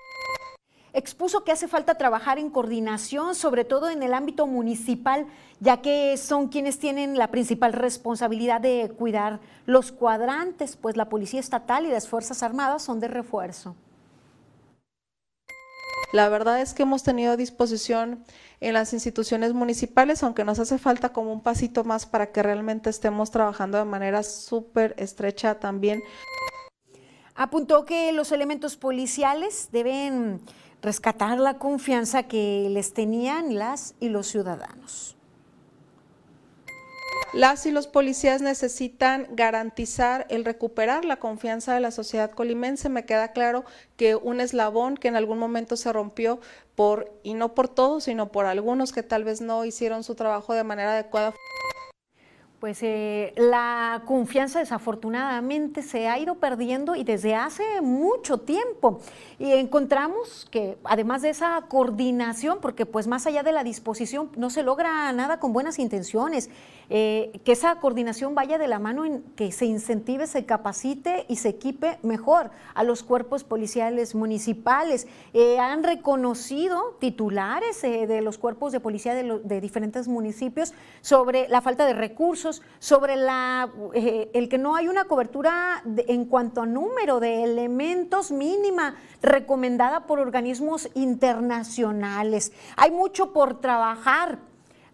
expuso 0.93 1.43
que 1.43 1.51
hace 1.51 1.67
falta 1.67 1.97
trabajar 1.97 2.39
en 2.39 2.51
coordinación, 2.51 3.35
sobre 3.35 3.65
todo 3.65 3.91
en 3.91 4.05
el 4.05 4.15
ámbito 4.15 4.47
municipal, 4.47 5.27
ya 5.59 5.83
que 5.83 6.17
son 6.17 6.47
quienes 6.47 6.79
tienen 6.79 7.19
la 7.19 7.33
principal 7.33 7.73
responsabilidad 7.73 8.61
de 8.61 8.93
cuidar 8.97 9.41
los 9.67 9.91
cuadrantes, 9.91 10.77
pues 10.77 10.97
la 10.97 11.09
Policía 11.09 11.41
Estatal 11.41 11.85
y 11.85 11.91
las 11.91 12.09
Fuerzas 12.09 12.45
Armadas 12.45 12.85
son 12.85 13.01
de 13.01 13.09
refuerzo. 13.09 13.75
La 16.15 16.29
verdad 16.29 16.61
es 16.61 16.75
que 16.75 16.85
hemos 16.85 17.03
tenido 17.03 17.37
disposición 17.37 18.25
en 18.61 18.75
las 18.75 18.93
instituciones 18.93 19.53
municipales, 19.53 20.23
aunque 20.23 20.45
nos 20.45 20.61
hace 20.61 20.79
falta 20.79 21.09
como 21.09 21.33
un 21.33 21.43
pasito 21.43 21.83
más 21.83 22.07
para 22.07 22.31
que 22.31 22.41
realmente 22.41 22.89
estemos 22.89 23.33
trabajando 23.33 23.79
de 23.79 23.85
manera 23.85 24.23
súper 24.23 24.95
estrecha 24.97 25.59
también. 25.59 26.05
Apuntó 27.35 27.85
que 27.85 28.13
los 28.13 28.31
elementos 28.31 28.77
policiales 28.77 29.71
deben 29.73 30.41
rescatar 30.83 31.41
la 31.41 31.59
confianza 31.59 32.23
que 32.23 32.69
les 32.71 32.95
tenían 32.95 33.57
las 33.57 33.97
y 33.99 34.09
los 34.09 34.29
ciudadanos. 34.29 35.17
Las 37.35 37.67
y 37.67 37.73
los 37.73 37.89
policías 37.89 38.43
necesitan 38.43 39.27
garantizar 39.33 40.25
el 40.31 40.45
recuperar 40.45 41.05
la 41.05 41.17
confianza 41.17 41.75
de 41.75 41.81
la 41.81 41.91
sociedad 41.91 42.31
colimense. 42.31 42.89
Me 42.89 43.07
queda 43.07 43.33
claro 43.33 43.65
que 43.97 44.15
un 44.15 44.41
eslabón 44.41 44.97
que 44.97 45.09
en 45.09 45.17
algún 45.17 45.41
momento 45.41 45.77
se 45.77 45.93
rompió 45.93 46.39
por, 46.77 47.11
y 47.25 47.35
no 47.35 47.53
por 47.57 47.67
todos, 47.67 48.05
sino 48.05 48.31
por 48.31 48.47
algunos 48.47 48.93
que 48.93 49.03
tal 49.03 49.25
vez 49.25 49.41
no 49.41 49.65
hicieron 49.65 50.05
su 50.05 50.15
trabajo 50.15 50.55
de 50.55 50.63
manera 50.63 50.93
adecuada 50.93 51.35
pues 52.65 52.83
eh, 52.83 53.35
la 53.37 54.05
confianza 54.07 54.59
desafortunadamente 54.59 55.83
se 55.83 56.09
ha 56.09 56.19
ido 56.19 56.37
perdiendo 56.37 56.97
y 56.97 57.05
desde 57.05 57.35
hace 57.35 57.63
mucho 57.83 58.39
tiempo. 58.39 59.03
Y 59.39 59.53
encontramos 59.53 60.49
que 60.51 60.79
además 60.85 61.21
de 61.21 61.29
esa 61.29 61.61
coordinación, 61.69 62.61
porque 62.63 62.87
pues 62.87 63.07
más 63.07 63.27
allá 63.27 63.43
de 63.43 63.53
la 63.53 63.65
disposición 63.65 64.31
no 64.39 64.49
se 64.49 64.63
logra 64.63 65.13
nada 65.13 65.41
con 65.41 65.53
buenas 65.53 65.79
intenciones, 65.79 66.49
eh, 66.91 67.41
que 67.45 67.53
esa 67.53 67.77
coordinación 67.77 68.35
vaya 68.35 68.59
de 68.59 68.69
la 68.69 68.79
mano 68.79 69.05
en 69.05 69.23
que 69.37 69.53
se 69.53 69.67
incentive, 69.67 70.27
se 70.27 70.45
capacite 70.45 71.27
y 71.29 71.37
se 71.37 71.51
equipe 71.51 71.99
mejor 72.03 72.51
a 72.75 72.85
los 72.85 73.03
cuerpos 73.03 73.45
policiales 73.45 74.15
municipales. 74.15 75.07
Eh, 75.33 75.59
han 75.59 75.83
reconocido 75.83 76.97
titulares 77.01 77.83
de 77.83 78.21
los 78.21 78.39
cuerpos 78.39 78.73
de 78.73 78.81
policía 78.81 79.15
de, 79.15 79.41
de 79.43 79.61
diferentes 79.61 80.09
municipios 80.09 80.75
sobre 81.01 81.49
la 81.49 81.61
falta 81.61 81.87
de 81.87 81.95
recursos, 81.95 82.63
sobre 82.79 83.17
la, 83.17 83.71
eh, 83.95 84.31
el 84.35 84.49
que 84.49 84.59
no 84.59 84.77
hay 84.77 84.89
una 84.89 85.05
cobertura 85.05 85.83
en 85.97 86.25
cuanto 86.27 86.63
a 86.63 86.67
número 86.67 87.21
de 87.21 87.45
elementos 87.45 88.31
mínima 88.31 88.97
recomendada 89.23 90.07
por 90.07 90.19
organismos 90.19 90.89
internacionales. 90.95 92.53
Hay 92.77 92.91
mucho 92.91 93.33
por 93.33 93.61
trabajar. 93.61 94.39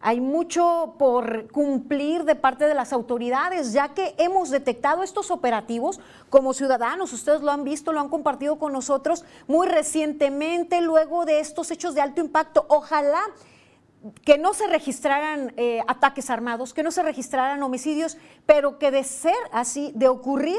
Hay 0.02 0.18
mucho 0.20 0.94
por 0.98 1.50
cumplir 1.52 2.24
de 2.24 2.34
parte 2.34 2.64
de 2.64 2.74
las 2.74 2.94
autoridades, 2.94 3.74
ya 3.74 3.90
que 3.90 4.14
hemos 4.16 4.48
detectado 4.48 5.02
estos 5.02 5.30
operativos 5.30 6.00
como 6.30 6.54
ciudadanos. 6.54 7.12
Ustedes 7.12 7.42
lo 7.42 7.50
han 7.50 7.64
visto, 7.64 7.92
lo 7.92 8.00
han 8.00 8.08
compartido 8.08 8.58
con 8.58 8.72
nosotros 8.72 9.26
muy 9.46 9.66
recientemente, 9.66 10.80
luego 10.80 11.26
de 11.26 11.40
estos 11.40 11.70
hechos 11.70 11.94
de 11.94 12.00
alto 12.00 12.22
impacto. 12.22 12.64
Ojalá 12.68 13.20
que 14.24 14.38
no 14.38 14.54
se 14.54 14.66
registraran 14.66 15.52
eh, 15.58 15.82
ataques 15.86 16.30
armados, 16.30 16.72
que 16.72 16.82
no 16.82 16.90
se 16.90 17.02
registraran 17.02 17.62
homicidios, 17.62 18.16
pero 18.46 18.78
que 18.78 18.90
de 18.90 19.04
ser 19.04 19.36
así, 19.52 19.92
de 19.94 20.08
ocurrir, 20.08 20.58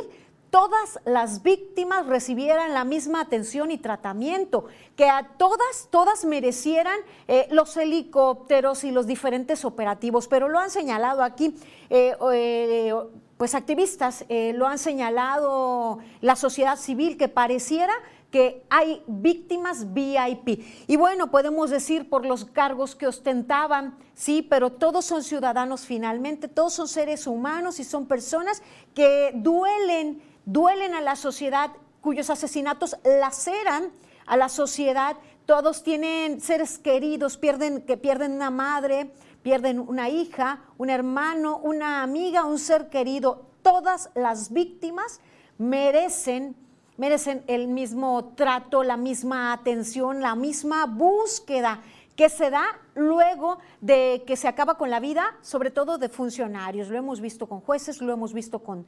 todas 0.51 0.99
las 1.05 1.41
víctimas 1.41 2.05
recibieran 2.05 2.73
la 2.73 2.83
misma 2.83 3.21
atención 3.21 3.71
y 3.71 3.79
tratamiento, 3.79 4.65
que 4.95 5.09
a 5.09 5.29
todas, 5.37 5.87
todas 5.89 6.25
merecieran 6.25 6.97
eh, 7.27 7.47
los 7.49 7.75
helicópteros 7.77 8.83
y 8.83 8.91
los 8.91 9.07
diferentes 9.07 9.65
operativos, 9.65 10.27
pero 10.27 10.47
lo 10.47 10.59
han 10.59 10.69
señalado 10.69 11.23
aquí. 11.23 11.55
Eh, 11.89 12.93
pues 13.37 13.55
activistas 13.55 14.23
lo 14.29 14.67
han 14.67 14.77
señalado 14.77 15.97
la 16.21 16.35
sociedad 16.35 16.77
civil 16.77 17.17
que 17.17 17.27
pareciera 17.27 17.91
que 18.31 18.63
hay 18.69 19.03
víctimas 19.07 19.93
VIP. 19.93 20.63
Y 20.87 20.95
bueno, 20.95 21.29
podemos 21.29 21.69
decir 21.69 22.09
por 22.09 22.25
los 22.25 22.45
cargos 22.45 22.95
que 22.95 23.05
ostentaban, 23.05 23.97
sí, 24.13 24.41
pero 24.41 24.71
todos 24.71 25.05
son 25.05 25.21
ciudadanos 25.21 25.85
finalmente, 25.85 26.47
todos 26.47 26.73
son 26.73 26.87
seres 26.87 27.27
humanos 27.27 27.79
y 27.79 27.83
son 27.83 28.07
personas 28.07 28.63
que 28.95 29.31
duelen, 29.35 30.21
duelen 30.45 30.93
a 30.93 31.01
la 31.01 31.15
sociedad, 31.15 31.71
cuyos 32.01 32.29
asesinatos 32.29 32.97
laceran 33.03 33.91
a 34.25 34.37
la 34.37 34.49
sociedad. 34.49 35.17
Todos 35.45 35.83
tienen 35.83 36.41
seres 36.41 36.77
queridos, 36.77 37.37
pierden, 37.37 37.81
que 37.81 37.97
pierden 37.97 38.33
una 38.33 38.49
madre, 38.49 39.11
pierden 39.43 39.79
una 39.79 40.09
hija, 40.09 40.61
un 40.77 40.89
hermano, 40.89 41.57
una 41.57 42.03
amiga, 42.03 42.45
un 42.45 42.59
ser 42.59 42.89
querido. 42.89 43.47
Todas 43.61 44.09
las 44.15 44.51
víctimas 44.51 45.19
merecen 45.57 46.55
merecen 47.01 47.43
el 47.47 47.67
mismo 47.67 48.33
trato, 48.35 48.83
la 48.83 48.95
misma 48.95 49.53
atención, 49.53 50.21
la 50.21 50.35
misma 50.35 50.85
búsqueda 50.85 51.81
que 52.15 52.29
se 52.29 52.51
da 52.51 52.63
luego 52.93 53.57
de 53.79 54.23
que 54.27 54.35
se 54.35 54.47
acaba 54.47 54.77
con 54.77 54.91
la 54.91 54.99
vida, 54.99 55.35
sobre 55.41 55.71
todo 55.71 55.97
de 55.97 56.09
funcionarios. 56.09 56.89
Lo 56.89 56.97
hemos 56.99 57.19
visto 57.19 57.47
con 57.47 57.61
jueces, 57.61 58.01
lo 58.01 58.13
hemos 58.13 58.33
visto 58.33 58.59
con 58.59 58.85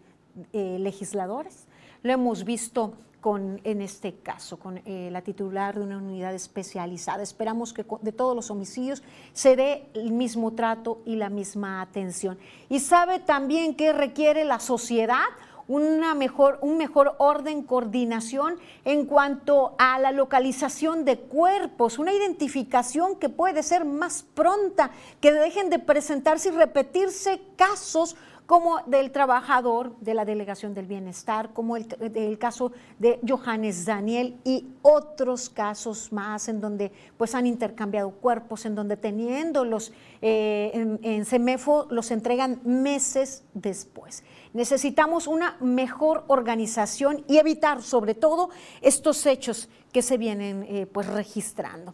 eh, 0.51 0.77
legisladores, 0.79 1.65
lo 2.01 2.11
hemos 2.11 2.43
visto 2.43 2.93
con, 3.21 3.61
en 3.63 3.81
este 3.81 4.15
caso, 4.15 4.59
con 4.59 4.81
eh, 4.83 5.07
la 5.09 5.21
titular 5.21 5.75
de 5.75 5.81
una 5.81 5.97
unidad 5.97 6.35
especializada. 6.35 7.23
Esperamos 7.23 7.71
que 7.71 7.85
de 8.01 8.11
todos 8.11 8.35
los 8.35 8.51
homicidios 8.51 9.01
se 9.31 9.55
dé 9.55 9.87
el 9.93 10.11
mismo 10.11 10.51
trato 10.51 11.01
y 11.05 11.15
la 11.15 11.29
misma 11.29 11.81
atención. 11.81 12.37
Y 12.67 12.81
sabe 12.81 13.19
también 13.19 13.75
que 13.75 13.93
requiere 13.93 14.43
la 14.43 14.59
sociedad 14.59 15.23
una 15.67 16.13
mejor, 16.13 16.59
un 16.61 16.77
mejor 16.77 17.15
orden, 17.19 17.63
coordinación 17.63 18.57
en 18.83 19.05
cuanto 19.05 19.75
a 19.77 19.97
la 19.99 20.11
localización 20.11 21.05
de 21.05 21.17
cuerpos, 21.19 21.99
una 21.99 22.13
identificación 22.13 23.15
que 23.15 23.29
puede 23.29 23.63
ser 23.63 23.85
más 23.85 24.25
pronta, 24.33 24.91
que 25.21 25.31
dejen 25.31 25.69
de 25.69 25.79
presentarse 25.79 26.49
y 26.49 26.51
repetirse 26.51 27.41
casos 27.55 28.15
como 28.45 28.81
del 28.85 29.11
trabajador 29.11 29.95
de 29.99 30.13
la 30.13 30.25
Delegación 30.25 30.73
del 30.73 30.85
Bienestar, 30.85 31.53
como 31.53 31.77
el, 31.77 32.37
caso 32.37 32.71
de 32.99 33.19
Johannes 33.27 33.85
Daniel 33.85 34.37
y 34.43 34.67
otros 34.81 35.49
casos 35.49 36.11
más 36.11 36.47
en 36.49 36.59
donde 36.59 36.91
pues 37.17 37.35
han 37.35 37.45
intercambiado 37.45 38.11
cuerpos, 38.11 38.65
en 38.65 38.75
donde 38.75 38.97
teniéndolos 38.97 39.93
eh, 40.21 40.97
en 41.01 41.25
CEMEFO 41.25 41.87
los 41.89 42.11
entregan 42.11 42.59
meses 42.63 43.43
después. 43.53 44.23
Necesitamos 44.53 45.27
una 45.27 45.57
mejor 45.61 46.25
organización 46.27 47.23
y 47.27 47.37
evitar 47.37 47.81
sobre 47.81 48.13
todo 48.13 48.49
estos 48.81 49.25
hechos 49.25 49.69
que 49.91 50.01
se 50.01 50.17
vienen 50.17 50.65
eh, 50.67 50.85
pues 50.85 51.07
registrando. 51.07 51.93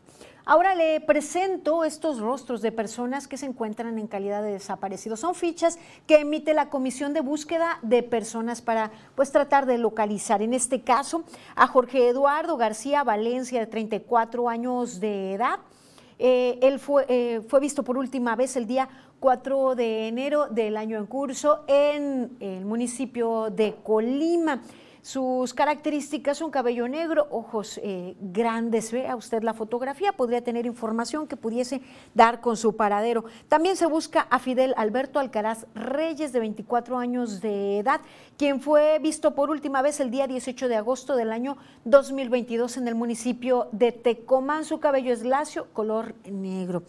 Ahora 0.50 0.74
le 0.74 1.00
presento 1.00 1.84
estos 1.84 2.20
rostros 2.20 2.64
de 2.64 2.72
personas 2.72 3.28
que 3.28 3.38
se 3.38 3.46
encuentran 3.46 4.00
en 4.00 4.08
calidad 4.08 4.42
de 4.42 4.54
desaparecidos. 4.54 5.20
Son 5.20 5.36
fichas 5.36 5.78
que 6.08 6.22
emite 6.22 6.56
la 6.56 6.72
Comisión 6.72 7.14
de 7.14 7.22
Búsqueda 7.22 7.78
de 7.84 8.02
Personas 8.02 8.60
para 8.60 8.90
pues 9.14 9.32
tratar 9.32 9.68
de 9.68 9.78
localizar. 9.78 10.42
En 10.42 10.56
este 10.56 10.82
caso, 10.82 11.24
a 11.56 11.68
Jorge 11.68 12.08
Eduardo 12.10 12.58
García 12.58 13.04
Valencia, 13.04 13.60
de 13.60 13.68
34 13.68 14.50
años 14.50 15.00
de 15.00 15.36
edad. 15.36 15.60
Eh, 16.18 16.58
él 16.64 16.80
fue, 16.80 17.06
eh, 17.10 17.42
fue 17.48 17.60
visto 17.60 17.84
por 17.84 18.00
última 18.00 18.36
vez 18.36 18.56
el 18.56 18.66
día 18.66 18.90
4 19.20 19.76
de 19.76 20.08
enero 20.08 20.48
del 20.48 20.78
año 20.78 20.98
en 20.98 21.06
curso 21.06 21.64
en 21.68 22.36
el 22.40 22.66
municipio 22.66 23.52
de 23.52 23.76
Colima. 23.84 24.64
Sus 25.10 25.56
características 25.56 26.38
son 26.38 26.52
cabello 26.52 26.88
negro, 26.88 27.28
ojos 27.32 27.80
eh, 27.82 28.16
grandes. 28.22 28.92
Vea 28.92 29.16
usted 29.16 29.42
la 29.42 29.56
fotografía, 29.56 30.12
podría 30.12 30.44
tener 30.44 30.68
información 30.68 31.26
que 31.26 31.36
pudiese 31.36 31.82
dar 32.14 32.42
con 32.42 32.56
su 32.56 32.76
paradero. 32.76 33.26
También 33.48 33.76
se 33.76 33.88
busca 33.88 34.28
a 34.30 34.38
Fidel 34.38 34.76
Alberto 34.78 35.18
Alcaraz 35.18 35.66
Reyes, 35.74 36.32
de 36.32 36.40
24 36.42 37.00
años 37.00 37.42
de 37.42 37.80
edad, 37.80 38.02
quien 38.38 38.62
fue 38.62 39.00
visto 39.00 39.34
por 39.34 39.50
última 39.50 39.82
vez 39.82 40.00
el 40.00 40.12
día 40.12 40.28
18 40.28 40.68
de 40.68 40.76
agosto 40.76 41.16
del 41.16 41.32
año 41.32 41.58
2022 41.86 42.78
en 42.78 42.88
el 42.88 42.94
municipio 42.94 43.68
de 43.72 43.92
Tecomán. 43.92 44.64
Su 44.64 44.80
cabello 44.80 45.12
es 45.12 45.26
lacio, 45.26 45.74
color 45.74 46.14
negro. 46.30 46.84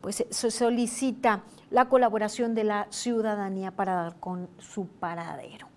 Pues 0.00 0.24
se 0.30 0.50
solicita 0.52 1.42
la 1.70 1.88
colaboración 1.88 2.54
de 2.54 2.62
la 2.62 2.86
ciudadanía 2.90 3.72
para 3.72 3.94
dar 3.94 4.20
con 4.20 4.48
su 4.60 4.86
paradero. 4.86 5.73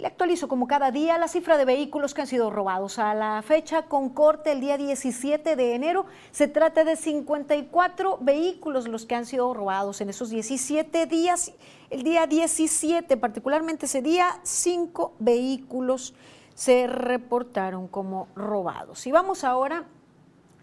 Le 0.00 0.06
actualizo 0.06 0.48
como 0.48 0.66
cada 0.66 0.90
día 0.90 1.18
la 1.18 1.28
cifra 1.28 1.58
de 1.58 1.66
vehículos 1.66 2.14
que 2.14 2.22
han 2.22 2.26
sido 2.26 2.48
robados. 2.48 2.98
A 2.98 3.12
la 3.12 3.42
fecha 3.42 3.82
con 3.82 4.08
corte 4.08 4.52
el 4.52 4.60
día 4.62 4.78
17 4.78 5.56
de 5.56 5.74
enero 5.74 6.06
se 6.30 6.48
trata 6.48 6.84
de 6.84 6.96
54 6.96 8.16
vehículos 8.22 8.88
los 8.88 9.04
que 9.04 9.14
han 9.14 9.26
sido 9.26 9.52
robados 9.52 10.00
en 10.00 10.08
esos 10.08 10.30
17 10.30 11.04
días. 11.04 11.52
El 11.90 12.02
día 12.02 12.26
17, 12.26 13.14
particularmente 13.18 13.84
ese 13.84 14.00
día, 14.00 14.40
cinco 14.42 15.12
vehículos 15.18 16.14
se 16.54 16.86
reportaron 16.86 17.86
como 17.86 18.28
robados. 18.34 19.06
Y 19.06 19.12
vamos 19.12 19.44
ahora 19.44 19.84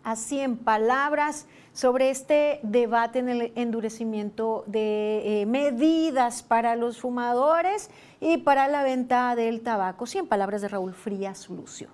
a 0.07 0.15
100 0.15 0.59
palabras 0.59 1.47
sobre 1.73 2.09
este 2.09 2.61
debate 2.63 3.19
en 3.19 3.27
el 3.27 3.51
endurecimiento 3.55 4.63
de 4.65 5.41
eh, 5.41 5.45
medidas 5.45 6.43
para 6.43 6.77
los 6.77 7.01
fumadores 7.01 7.89
y 8.21 8.37
para 8.37 8.69
la 8.69 8.83
venta 8.83 9.35
del 9.35 9.59
tabaco. 9.59 10.05
100 10.05 10.27
palabras 10.27 10.61
de 10.61 10.69
Raúl 10.69 10.93
Frías 10.93 11.49
Lucio. 11.49 11.89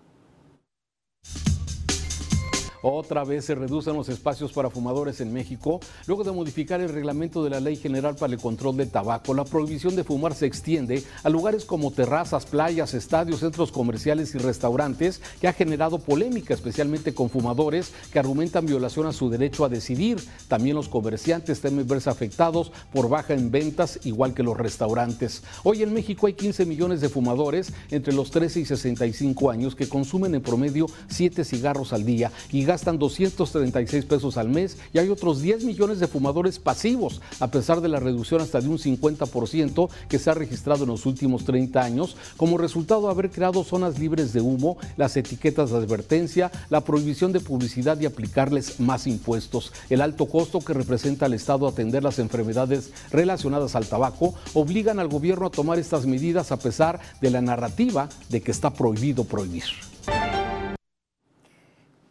Otra 2.85 3.23
vez 3.23 3.45
se 3.45 3.55
reducen 3.55 3.95
los 3.95 4.09
espacios 4.09 4.51
para 4.51 4.69
fumadores 4.69 5.21
en 5.21 5.31
México. 5.31 5.79
Luego 6.05 6.25
de 6.25 6.33
modificar 6.33 6.81
el 6.81 6.89
reglamento 6.89 7.41
de 7.41 7.49
la 7.49 7.61
Ley 7.61 7.77
General 7.77 8.13
para 8.13 8.33
el 8.33 8.41
Control 8.41 8.75
del 8.75 8.89
Tabaco, 8.89 9.33
la 9.33 9.45
prohibición 9.45 9.95
de 9.95 10.03
fumar 10.03 10.33
se 10.35 10.47
extiende 10.47 11.01
a 11.23 11.29
lugares 11.29 11.63
como 11.63 11.91
terrazas, 11.91 12.45
playas, 12.45 12.93
estadios, 12.93 13.39
centros 13.39 13.71
comerciales 13.71 14.35
y 14.35 14.37
restaurantes, 14.37 15.21
que 15.39 15.47
ha 15.47 15.53
generado 15.53 15.97
polémica, 15.97 16.53
especialmente 16.53 17.13
con 17.13 17.29
fumadores 17.29 17.93
que 18.11 18.19
argumentan 18.19 18.65
violación 18.65 19.07
a 19.07 19.13
su 19.13 19.29
derecho 19.29 19.63
a 19.63 19.69
decidir. 19.69 20.21
También 20.49 20.75
los 20.75 20.89
comerciantes 20.89 21.61
temen 21.61 21.87
verse 21.87 22.09
afectados 22.09 22.73
por 22.91 23.07
baja 23.07 23.33
en 23.33 23.49
ventas, 23.49 24.01
igual 24.03 24.33
que 24.33 24.43
los 24.43 24.57
restaurantes. 24.57 25.41
Hoy 25.63 25.83
en 25.83 25.93
México 25.93 26.27
hay 26.27 26.33
15 26.33 26.65
millones 26.65 26.99
de 26.99 27.07
fumadores 27.07 27.71
entre 27.91 28.13
los 28.13 28.29
13 28.29 28.59
y 28.59 28.65
65 28.65 29.49
años 29.49 29.73
que 29.73 29.87
consumen 29.87 30.35
en 30.35 30.41
promedio 30.41 30.87
7 31.07 31.45
cigarros 31.45 31.93
al 31.93 32.03
día 32.03 32.29
y 32.51 32.72
gastan 32.73 32.97
236 32.97 34.05
pesos 34.05 34.35
al 34.35 34.49
mes 34.49 34.77
y 34.93 34.97
hay 34.97 35.09
otros 35.09 35.43
10 35.43 35.63
millones 35.63 35.99
de 35.99 36.07
fumadores 36.07 36.57
pasivos, 36.57 37.21
a 37.39 37.51
pesar 37.51 37.81
de 37.81 37.87
la 37.87 37.99
reducción 37.99 38.41
hasta 38.41 38.61
de 38.61 38.67
un 38.67 38.79
50% 38.79 39.89
que 40.09 40.17
se 40.17 40.31
ha 40.31 40.33
registrado 40.33 40.85
en 40.85 40.89
los 40.89 41.05
últimos 41.05 41.45
30 41.45 41.79
años, 41.79 42.17
como 42.35 42.57
resultado 42.57 43.03
de 43.03 43.11
haber 43.11 43.29
creado 43.29 43.63
zonas 43.63 43.99
libres 43.99 44.33
de 44.33 44.41
humo, 44.41 44.77
las 44.97 45.15
etiquetas 45.15 45.69
de 45.69 45.77
advertencia, 45.77 46.51
la 46.71 46.81
prohibición 46.81 47.31
de 47.31 47.41
publicidad 47.41 47.99
y 47.99 48.07
aplicarles 48.07 48.79
más 48.79 49.05
impuestos. 49.05 49.71
El 49.91 50.01
alto 50.01 50.25
costo 50.25 50.59
que 50.59 50.73
representa 50.73 51.27
al 51.27 51.35
Estado 51.35 51.67
atender 51.67 52.01
las 52.01 52.17
enfermedades 52.17 52.89
relacionadas 53.11 53.75
al 53.75 53.85
tabaco 53.85 54.33
obligan 54.55 54.97
al 54.97 55.09
gobierno 55.09 55.45
a 55.45 55.51
tomar 55.51 55.77
estas 55.77 56.07
medidas 56.07 56.51
a 56.51 56.57
pesar 56.57 56.99
de 57.21 57.29
la 57.29 57.41
narrativa 57.41 58.09
de 58.29 58.41
que 58.41 58.49
está 58.49 58.71
prohibido 58.73 59.25
prohibir. 59.25 59.65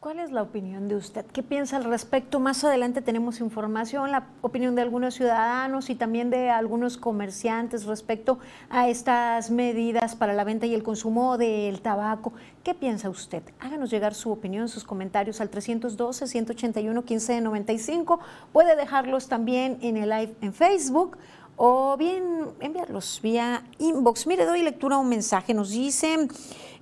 ¿Cuál 0.02 0.18
es 0.18 0.32
la 0.32 0.42
opinión 0.42 0.88
de 0.88 0.96
usted? 0.96 1.24
¿Qué 1.26 1.44
piensa 1.44 1.76
al 1.76 1.84
respecto? 1.84 2.40
Más 2.40 2.64
adelante 2.64 3.02
tenemos 3.02 3.38
información, 3.38 4.10
la 4.10 4.26
opinión 4.40 4.74
de 4.74 4.82
algunos 4.82 5.14
ciudadanos 5.14 5.90
y 5.90 5.94
también 5.94 6.28
de 6.28 6.50
algunos 6.50 6.98
comerciantes 6.98 7.84
respecto 7.84 8.40
a 8.68 8.88
estas 8.88 9.52
medidas 9.52 10.16
para 10.16 10.32
la 10.32 10.42
venta 10.42 10.66
y 10.66 10.74
el 10.74 10.82
consumo 10.82 11.38
del 11.38 11.80
tabaco. 11.82 12.32
¿Qué 12.64 12.74
piensa 12.74 13.08
usted? 13.10 13.44
Háganos 13.60 13.92
llegar 13.92 14.14
su 14.14 14.32
opinión, 14.32 14.68
sus 14.68 14.82
comentarios 14.82 15.40
al 15.40 15.52
312-181-1595. 15.52 18.18
Puede 18.52 18.74
dejarlos 18.74 19.28
también 19.28 19.78
en 19.82 19.96
el 19.96 20.10
live 20.10 20.34
en 20.40 20.52
Facebook 20.52 21.16
o 21.56 21.96
bien 21.96 22.24
enviarlos 22.58 23.20
vía 23.22 23.62
inbox. 23.78 24.26
Mire, 24.26 24.46
doy 24.46 24.62
lectura 24.62 24.96
a 24.96 24.98
un 24.98 25.08
mensaje. 25.08 25.54
Nos 25.54 25.70
dice, 25.70 26.26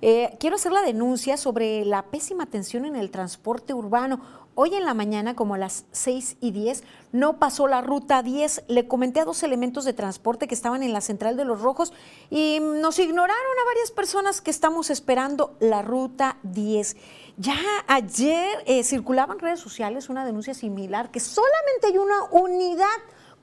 eh, 0.01 0.35
quiero 0.39 0.55
hacer 0.55 0.71
la 0.71 0.81
denuncia 0.81 1.37
sobre 1.37 1.85
la 1.85 2.03
pésima 2.03 2.43
atención 2.43 2.85
en 2.85 2.95
el 2.95 3.11
transporte 3.11 3.73
urbano. 3.73 4.19
Hoy 4.53 4.75
en 4.75 4.83
la 4.83 4.93
mañana, 4.93 5.35
como 5.35 5.55
a 5.55 5.57
las 5.57 5.85
6 5.91 6.37
y 6.41 6.51
10, 6.51 6.83
no 7.13 7.39
pasó 7.39 7.67
la 7.67 7.81
ruta 7.81 8.21
10. 8.21 8.65
Le 8.67 8.87
comenté 8.87 9.21
a 9.21 9.25
dos 9.25 9.43
elementos 9.43 9.85
de 9.85 9.93
transporte 9.93 10.47
que 10.47 10.55
estaban 10.55 10.83
en 10.83 10.91
la 10.91 11.01
central 11.01 11.37
de 11.37 11.45
los 11.45 11.61
Rojos 11.61 11.93
y 12.29 12.59
nos 12.59 12.99
ignoraron 12.99 13.31
a 13.61 13.65
varias 13.65 13.91
personas 13.91 14.41
que 14.41 14.51
estamos 14.51 14.89
esperando 14.89 15.55
la 15.59 15.81
ruta 15.81 16.37
10. 16.43 16.97
Ya 17.37 17.55
ayer 17.87 18.63
eh, 18.65 18.83
circulaba 18.83 19.33
en 19.33 19.39
redes 19.39 19.59
sociales 19.59 20.09
una 20.09 20.25
denuncia 20.25 20.53
similar, 20.53 21.11
que 21.11 21.19
solamente 21.19 21.87
hay 21.87 21.97
una 21.97 22.23
unidad 22.31 22.87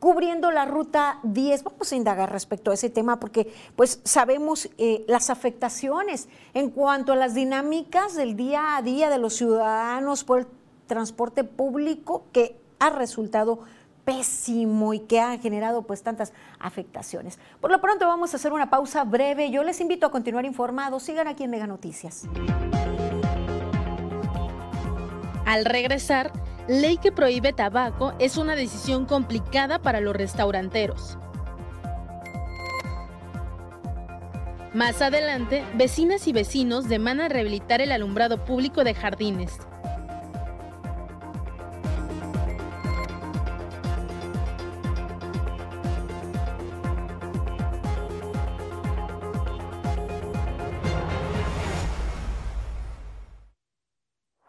cubriendo 0.00 0.50
la 0.50 0.64
ruta 0.64 1.18
10. 1.22 1.64
Vamos 1.64 1.92
a 1.92 1.96
indagar 1.96 2.30
respecto 2.32 2.70
a 2.70 2.74
ese 2.74 2.90
tema 2.90 3.20
porque 3.20 3.52
pues 3.76 4.00
sabemos 4.04 4.68
eh, 4.78 5.04
las 5.08 5.30
afectaciones 5.30 6.28
en 6.54 6.70
cuanto 6.70 7.12
a 7.12 7.16
las 7.16 7.34
dinámicas 7.34 8.14
del 8.14 8.37
día 8.37 8.76
a 8.76 8.82
día 8.82 9.11
de 9.11 9.18
los 9.18 9.34
ciudadanos 9.34 10.24
por 10.24 10.40
el 10.40 10.46
transporte 10.87 11.44
público 11.44 12.24
que 12.32 12.58
ha 12.78 12.90
resultado 12.90 13.61
pésimo 14.04 14.94
y 14.94 15.00
que 15.00 15.20
ha 15.20 15.37
generado 15.37 15.82
pues 15.82 16.02
tantas 16.02 16.32
afectaciones. 16.58 17.38
Por 17.61 17.70
lo 17.70 17.78
pronto 17.80 18.06
vamos 18.06 18.32
a 18.32 18.37
hacer 18.37 18.52
una 18.54 18.70
pausa 18.70 19.04
breve. 19.04 19.50
Yo 19.50 19.62
les 19.62 19.80
invito 19.80 20.06
a 20.06 20.11
continuar 20.11 20.46
informados. 20.46 21.02
Sigan 21.02 21.28
aquí 21.28 21.44
en 21.44 21.50
Mega 21.50 21.66
Noticias. 21.66 22.24
Al 25.44 25.64
regresar, 25.64 26.32
ley 26.68 26.98
que 26.98 27.11
prohíbe 27.11 27.52
tabaco 27.52 28.12
es 28.18 28.37
una 28.37 28.54
decisión 28.54 29.07
complicada 29.07 29.78
para 29.81 30.00
los 30.00 30.14
restauranteros. 30.14 31.16
Más 34.74 35.00
adelante, 35.00 35.64
vecinas 35.74 36.28
y 36.28 36.33
vecinos 36.33 36.88
demandan 36.88 37.31
rehabilitar 37.31 37.81
el 37.81 37.90
alumbrado 37.90 38.44
público 38.44 38.85
de 38.85 38.94
jardines. 38.94 39.59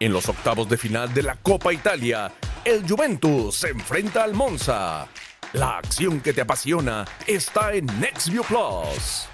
En 0.02 0.14
los 0.14 0.30
octavos 0.30 0.70
de 0.70 0.78
final 0.78 1.14
de 1.14 1.24
la 1.24 1.36
Copa 1.36 1.74
Italia, 1.74 2.32
el 2.64 2.90
Juventus 2.90 3.54
se 3.58 3.68
enfrenta 3.68 4.24
al 4.24 4.34
Monza. 4.34 5.06
La 5.52 5.78
acción 5.78 6.22
que 6.22 6.32
te 6.32 6.40
apasiona 6.40 7.06
está 7.28 7.74
en 7.74 7.86
NextView 8.00 8.46
Plus. 8.46 9.28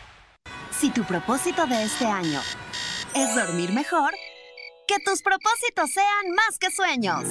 Si 0.72 0.90
tu 0.90 1.04
propósito 1.04 1.68
de 1.68 1.84
este 1.84 2.06
año 2.06 2.42
es 3.14 3.36
dormir 3.36 3.74
mejor, 3.74 4.12
que 4.88 4.96
tus 5.06 5.22
propósitos 5.22 5.92
sean 5.92 6.32
más 6.36 6.58
que 6.58 6.72
sueños. 6.72 7.26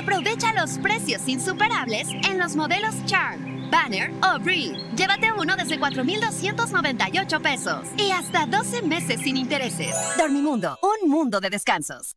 Aprovecha 0.00 0.54
los 0.54 0.78
precios 0.78 1.28
insuperables 1.28 2.08
en 2.26 2.38
los 2.38 2.56
modelos 2.56 2.94
Charm, 3.04 3.59
Banner 3.70 4.10
o 4.22 4.38
Breathe. 4.38 4.76
Llévate 4.96 5.32
uno 5.32 5.56
desde 5.56 5.78
4,298 5.78 7.40
pesos 7.40 7.86
y 7.96 8.10
hasta 8.10 8.46
12 8.46 8.82
meses 8.82 9.20
sin 9.20 9.36
intereses. 9.36 9.94
Dormimundo, 10.18 10.78
un 10.82 11.10
mundo 11.10 11.40
de 11.40 11.50
descansos. 11.50 12.16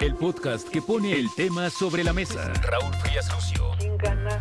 El 0.00 0.14
podcast 0.14 0.68
que 0.68 0.82
pone 0.82 1.12
el 1.12 1.34
tema 1.34 1.70
sobre 1.70 2.04
la 2.04 2.12
mesa. 2.12 2.52
Raúl 2.62 2.94
Frías 2.96 3.32
Lucio. 3.34 3.72
¿Quién 3.78 3.96
gana 3.96 4.38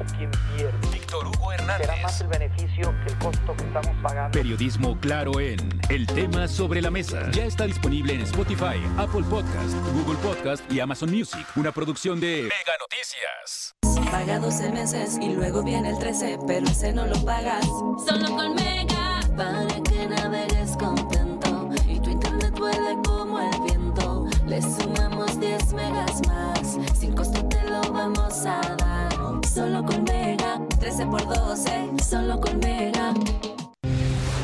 o 0.00 0.16
quién 0.16 0.30
pierde? 0.56 0.88
Víctor 0.92 1.28
Hugo 1.28 1.52
Hernández. 1.52 1.86
Será 1.86 2.02
más 2.02 2.20
el 2.20 2.26
beneficio 2.26 2.94
que 3.04 3.12
el 3.12 3.18
costo 3.20 3.54
que 3.56 3.62
estamos 3.62 4.02
pagando. 4.02 4.32
Periodismo 4.36 4.98
claro 4.98 5.38
en 5.38 5.58
El 5.88 6.06
tema 6.08 6.48
sobre 6.48 6.82
la 6.82 6.90
mesa. 6.90 7.30
Ya 7.30 7.44
está 7.44 7.66
disponible 7.66 8.14
en 8.14 8.22
Spotify, 8.22 8.82
Apple 8.98 9.22
Podcast, 9.30 9.74
Google 9.92 10.18
Podcast 10.18 10.70
y 10.72 10.80
Amazon 10.80 11.10
Music. 11.10 11.46
Una 11.54 11.70
producción 11.70 12.18
de 12.18 12.42
Mega 12.42 12.76
Noticias. 12.80 13.73
Paga 14.10 14.38
12 14.38 14.70
meses 14.70 15.18
y 15.20 15.30
luego 15.30 15.62
viene 15.62 15.90
el 15.90 15.98
13, 15.98 16.38
pero 16.46 16.66
ese 16.66 16.92
no 16.92 17.06
lo 17.06 17.16
pagas. 17.24 17.64
Solo 18.06 18.36
con 18.36 18.54
Mega, 18.54 19.20
para 19.36 19.66
que 19.82 20.06
navegues 20.06 20.76
contento 20.76 21.68
y 21.88 22.00
tu 22.00 22.10
internet 22.10 22.58
vuele 22.58 22.96
como 23.06 23.40
el 23.40 23.60
viento. 23.62 24.26
Le 24.46 24.60
sumamos 24.62 25.38
10 25.38 25.72
megas 25.74 26.20
más, 26.28 26.78
sin 26.98 27.14
costo 27.14 27.44
te 27.46 27.62
lo 27.64 27.80
vamos 27.92 28.46
a 28.46 28.60
dar. 28.76 29.46
Solo 29.46 29.84
con 29.84 30.04
Mega, 30.04 30.60
13 30.80 31.06
por 31.06 31.26
12, 31.26 31.90
solo 32.02 32.40
con 32.40 32.58
Mega. 32.58 33.12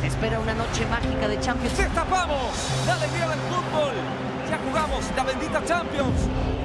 Espera 0.04 0.38
una 0.40 0.54
noche 0.54 0.86
mágica 0.86 1.28
de 1.28 1.40
Champions. 1.40 1.76
¡Destapamos! 1.76 2.52
¡La 2.86 2.94
alegría 2.94 3.28
del 3.28 3.40
fútbol! 3.40 3.94
¡Ya 4.48 4.58
jugamos 4.58 5.04
la 5.16 5.24
bendita 5.24 5.64
Champions! 5.64 6.59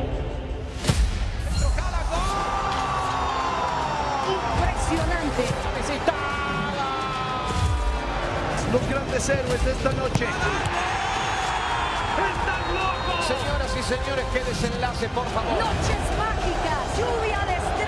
Los 8.72 8.90
grandes 8.90 9.30
héroes 9.30 9.66
de 9.66 9.72
esta 9.72 9.92
noche. 9.92 10.26
Señoras 13.28 13.72
y 13.78 13.84
señores, 13.84 14.26
qué 14.32 14.40
desenlace, 14.44 15.10
por 15.10 15.26
favor. 15.28 15.52
Noches 15.60 15.98
mágicas, 16.18 16.98
lluvia 16.98 17.40
de 17.46 17.56
estrellas, 17.56 17.85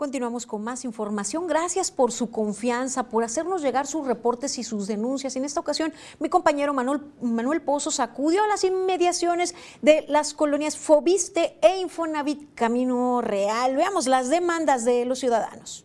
Continuamos 0.00 0.46
con 0.46 0.64
más 0.64 0.86
información. 0.86 1.46
Gracias 1.46 1.90
por 1.90 2.10
su 2.10 2.30
confianza, 2.30 3.10
por 3.10 3.22
hacernos 3.22 3.60
llegar 3.60 3.86
sus 3.86 4.06
reportes 4.06 4.56
y 4.56 4.64
sus 4.64 4.86
denuncias. 4.86 5.36
En 5.36 5.44
esta 5.44 5.60
ocasión, 5.60 5.92
mi 6.18 6.30
compañero 6.30 6.72
Manuel, 6.72 7.02
Manuel 7.20 7.60
Pozos 7.60 8.00
acudió 8.00 8.42
a 8.42 8.46
las 8.46 8.64
inmediaciones 8.64 9.54
de 9.82 10.06
las 10.08 10.32
colonias 10.32 10.78
Fobiste 10.78 11.58
e 11.60 11.80
Infonavit 11.80 12.54
Camino 12.54 13.20
Real. 13.20 13.76
Veamos 13.76 14.06
las 14.06 14.30
demandas 14.30 14.86
de 14.86 15.04
los 15.04 15.18
ciudadanos. 15.18 15.84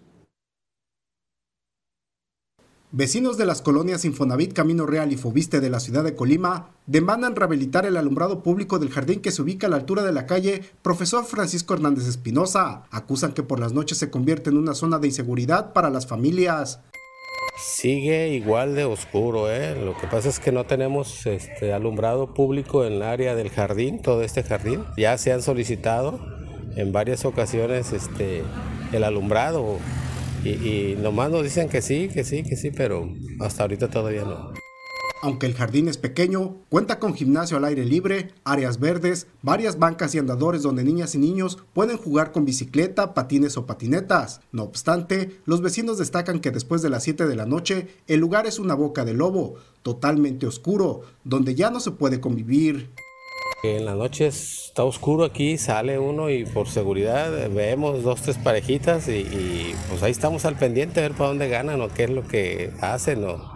Vecinos 2.97 3.35
de 3.35 3.45
las 3.45 3.61
colonias 3.61 4.05
Infonavit 4.05 4.53
Camino 4.53 4.85
Real 4.85 5.11
y 5.11 5.17
Fobiste 5.17 5.59
de 5.59 5.69
la 5.69 5.81
ciudad 5.81 6.05
de 6.05 6.15
Colima 6.15 6.69
demandan 6.85 7.35
rehabilitar 7.35 7.85
el 7.85 7.97
alumbrado 7.97 8.41
público 8.41 8.79
del 8.79 8.89
jardín 8.89 9.19
que 9.19 9.31
se 9.31 9.41
ubica 9.41 9.67
a 9.67 9.69
la 9.69 9.75
altura 9.75 10.01
de 10.03 10.13
la 10.13 10.25
calle 10.25 10.61
Profesor 10.81 11.25
Francisco 11.25 11.73
Hernández 11.73 12.07
Espinosa. 12.07 12.83
Acusan 12.91 13.33
que 13.33 13.43
por 13.43 13.59
las 13.59 13.73
noches 13.73 13.97
se 13.97 14.09
convierte 14.09 14.49
en 14.49 14.57
una 14.57 14.75
zona 14.75 14.97
de 14.97 15.07
inseguridad 15.07 15.73
para 15.73 15.89
las 15.89 16.07
familias. 16.07 16.79
Sigue 17.57 18.29
igual 18.29 18.75
de 18.75 18.85
oscuro, 18.85 19.51
¿eh? 19.51 19.75
lo 19.75 19.97
que 19.97 20.07
pasa 20.07 20.29
es 20.29 20.39
que 20.39 20.53
no 20.53 20.63
tenemos 20.63 21.25
este 21.25 21.73
alumbrado 21.73 22.33
público 22.33 22.85
en 22.85 22.93
el 22.93 23.01
área 23.01 23.35
del 23.35 23.49
jardín, 23.49 24.01
todo 24.01 24.21
este 24.21 24.41
jardín. 24.41 24.85
Ya 24.95 25.17
se 25.17 25.33
han 25.33 25.41
solicitado 25.41 26.17
en 26.77 26.93
varias 26.93 27.25
ocasiones 27.25 27.91
este, 27.91 28.43
el 28.93 29.03
alumbrado 29.03 29.79
y, 30.49 30.95
nomás 31.01 31.31
nos 31.31 31.43
dicen 31.43 31.69
que 31.69 31.81
sí, 31.81 32.09
que 32.09 32.23
sí, 32.23 32.43
que 32.43 32.55
sí, 32.55 32.71
pero 32.71 33.09
hasta 33.39 33.63
ahorita 33.63 33.89
todavía 33.89 34.23
no. 34.23 34.53
Aunque 35.21 35.47
el 35.47 35.55
jardín 35.55 35.87
es 35.87 35.97
pequeño, 35.97 36.57
cuenta 36.69 36.99
con 36.99 37.15
gimnasio 37.15 37.57
al 37.57 37.65
aire 37.65 37.83
libre, 37.83 38.31
áreas 38.43 38.79
verdes, 38.79 39.25
varias 39.41 39.79
bancas 39.79 40.13
y 40.13 40.19
andadores 40.19 40.61
donde 40.61 40.83
niñas 40.83 41.15
y 41.15 41.17
niños 41.17 41.57
pueden 41.73 41.97
jugar 41.97 42.31
con 42.31 42.45
bicicleta, 42.45 43.15
patines 43.15 43.57
o 43.57 43.65
patinetas. 43.65 44.41
No 44.51 44.63
obstante, 44.63 45.39
los 45.45 45.61
vecinos 45.61 45.97
destacan 45.97 46.39
que 46.39 46.51
después 46.51 46.83
de 46.83 46.91
las 46.91 47.03
7 47.03 47.25
de 47.25 47.35
la 47.35 47.47
noche, 47.47 47.87
el 48.07 48.19
lugar 48.19 48.45
es 48.45 48.59
una 48.59 48.75
boca 48.75 49.03
de 49.03 49.13
lobo, 49.15 49.55
totalmente 49.81 50.45
oscuro, 50.45 51.01
donde 51.23 51.55
ya 51.55 51.71
no 51.71 51.79
se 51.79 51.91
puede 51.91 52.19
convivir. 52.19 52.91
En 53.63 53.85
la 53.85 53.95
noche 53.95 54.27
está 54.27 54.83
oscuro 54.83 55.23
aquí, 55.23 55.57
sale 55.57 55.97
uno 55.97 56.29
y 56.29 56.45
por 56.45 56.67
seguridad 56.67 57.49
vemos 57.49 58.03
dos, 58.03 58.21
tres 58.21 58.37
parejitas 58.37 59.07
y, 59.07 59.19
y, 59.21 59.75
pues 59.89 60.03
ahí 60.03 60.11
estamos 60.11 60.45
al 60.45 60.55
pendiente 60.55 60.99
a 60.99 61.03
ver 61.03 61.13
para 61.13 61.29
dónde 61.29 61.47
ganan 61.47 61.81
o 61.81 61.89
qué 61.89 62.03
es 62.03 62.09
lo 62.09 62.27
que 62.27 62.71
hacen. 62.81 63.23
O, 63.23 63.55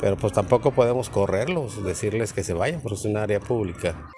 pero 0.00 0.16
pues 0.16 0.32
tampoco 0.32 0.70
podemos 0.70 1.10
correrlos, 1.10 1.84
decirles 1.84 2.32
que 2.32 2.42
se 2.42 2.54
vayan, 2.54 2.80
porque 2.80 2.94
es 2.96 3.04
un 3.04 3.18
área 3.18 3.38
pública. 3.38 4.10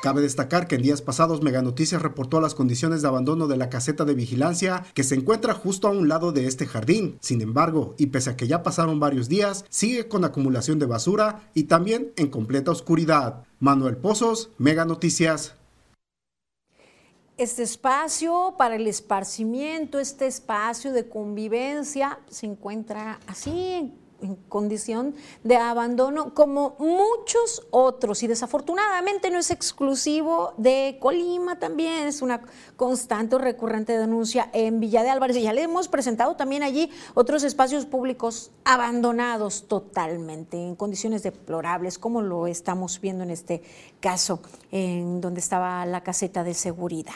Cabe 0.00 0.20
destacar 0.20 0.68
que 0.68 0.76
en 0.76 0.82
días 0.82 1.02
pasados 1.02 1.42
Mega 1.42 1.60
Noticias 1.60 2.00
reportó 2.00 2.40
las 2.40 2.54
condiciones 2.54 3.02
de 3.02 3.08
abandono 3.08 3.48
de 3.48 3.56
la 3.56 3.68
caseta 3.68 4.04
de 4.04 4.14
vigilancia 4.14 4.84
que 4.94 5.02
se 5.02 5.16
encuentra 5.16 5.54
justo 5.54 5.88
a 5.88 5.90
un 5.90 6.08
lado 6.08 6.30
de 6.30 6.46
este 6.46 6.66
jardín. 6.66 7.18
Sin 7.20 7.40
embargo, 7.40 7.96
y 7.98 8.06
pese 8.06 8.30
a 8.30 8.36
que 8.36 8.46
ya 8.46 8.62
pasaron 8.62 9.00
varios 9.00 9.28
días, 9.28 9.64
sigue 9.70 10.06
con 10.06 10.24
acumulación 10.24 10.78
de 10.78 10.86
basura 10.86 11.50
y 11.52 11.64
también 11.64 12.12
en 12.16 12.28
completa 12.28 12.70
oscuridad. 12.70 13.44
Manuel 13.58 13.96
Pozos, 13.96 14.50
Mega 14.56 14.84
Noticias. 14.84 15.54
Este 17.36 17.64
espacio 17.64 18.54
para 18.56 18.76
el 18.76 18.86
esparcimiento, 18.86 19.98
este 19.98 20.28
espacio 20.28 20.92
de 20.92 21.08
convivencia 21.08 22.20
se 22.28 22.46
encuentra 22.46 23.18
así 23.26 23.92
en 24.20 24.36
condición 24.36 25.14
de 25.44 25.56
abandono 25.56 26.34
como 26.34 26.76
muchos 26.78 27.66
otros. 27.70 28.22
Y 28.22 28.26
desafortunadamente 28.26 29.30
no 29.30 29.38
es 29.38 29.50
exclusivo 29.50 30.54
de 30.56 30.98
Colima 31.00 31.58
también 31.58 32.06
es 32.06 32.22
una 32.22 32.42
constante 32.76 33.36
o 33.36 33.38
recurrente 33.38 33.96
denuncia 33.96 34.50
en 34.52 34.80
Villa 34.80 35.02
de 35.02 35.10
Álvarez. 35.10 35.36
Y 35.36 35.42
ya 35.42 35.52
le 35.52 35.62
hemos 35.62 35.88
presentado 35.88 36.36
también 36.36 36.62
allí 36.62 36.90
otros 37.14 37.42
espacios 37.42 37.86
públicos 37.86 38.50
abandonados 38.64 39.66
totalmente 39.68 40.56
en 40.56 40.76
condiciones 40.76 41.22
deplorables 41.22 41.98
como 41.98 42.22
lo 42.22 42.46
estamos 42.46 43.00
viendo 43.00 43.24
en 43.24 43.30
este 43.30 43.62
caso 44.00 44.40
en 44.70 45.20
donde 45.20 45.40
estaba 45.40 45.84
la 45.86 46.02
caseta 46.02 46.44
de 46.44 46.54
seguridad 46.54 47.14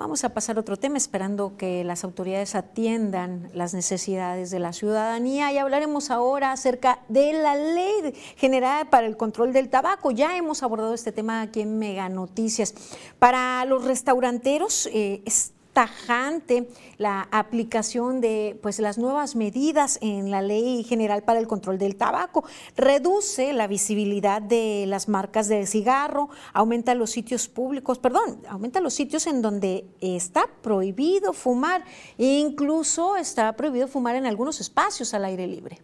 Vamos 0.00 0.24
a 0.24 0.30
pasar 0.30 0.56
a 0.56 0.60
otro 0.60 0.78
tema, 0.78 0.96
esperando 0.96 1.58
que 1.58 1.84
las 1.84 2.04
autoridades 2.04 2.54
atiendan 2.54 3.50
las 3.52 3.74
necesidades 3.74 4.50
de 4.50 4.58
la 4.58 4.72
ciudadanía 4.72 5.52
y 5.52 5.58
hablaremos 5.58 6.10
ahora 6.10 6.52
acerca 6.52 7.00
de 7.10 7.34
la 7.34 7.54
ley 7.54 8.14
general 8.36 8.88
para 8.88 9.06
el 9.06 9.18
control 9.18 9.52
del 9.52 9.68
tabaco. 9.68 10.10
Ya 10.10 10.38
hemos 10.38 10.62
abordado 10.62 10.94
este 10.94 11.12
tema 11.12 11.42
aquí 11.42 11.60
en 11.60 11.78
Mega 11.78 12.08
Noticias. 12.08 12.74
Para 13.18 13.62
los 13.66 13.84
restauranteros 13.84 14.86
eh, 14.86 15.20
es 15.26 15.52
tajante 15.72 16.68
la 16.98 17.28
aplicación 17.30 18.20
de 18.20 18.58
pues, 18.62 18.78
las 18.80 18.98
nuevas 18.98 19.36
medidas 19.36 19.98
en 20.02 20.30
la 20.30 20.42
Ley 20.42 20.84
General 20.84 21.22
para 21.22 21.40
el 21.40 21.46
Control 21.46 21.78
del 21.78 21.96
Tabaco. 21.96 22.44
Reduce 22.76 23.52
la 23.52 23.66
visibilidad 23.66 24.42
de 24.42 24.84
las 24.86 25.08
marcas 25.08 25.48
de 25.48 25.66
cigarro, 25.66 26.28
aumenta 26.52 26.94
los 26.94 27.10
sitios 27.10 27.48
públicos, 27.48 27.98
perdón, 27.98 28.42
aumenta 28.48 28.80
los 28.80 28.94
sitios 28.94 29.26
en 29.26 29.42
donde 29.42 29.86
está 30.00 30.46
prohibido 30.62 31.32
fumar 31.32 31.84
incluso 32.18 33.16
está 33.16 33.52
prohibido 33.54 33.88
fumar 33.88 34.16
en 34.16 34.26
algunos 34.26 34.60
espacios 34.60 35.14
al 35.14 35.24
aire 35.24 35.46
libre. 35.46 35.80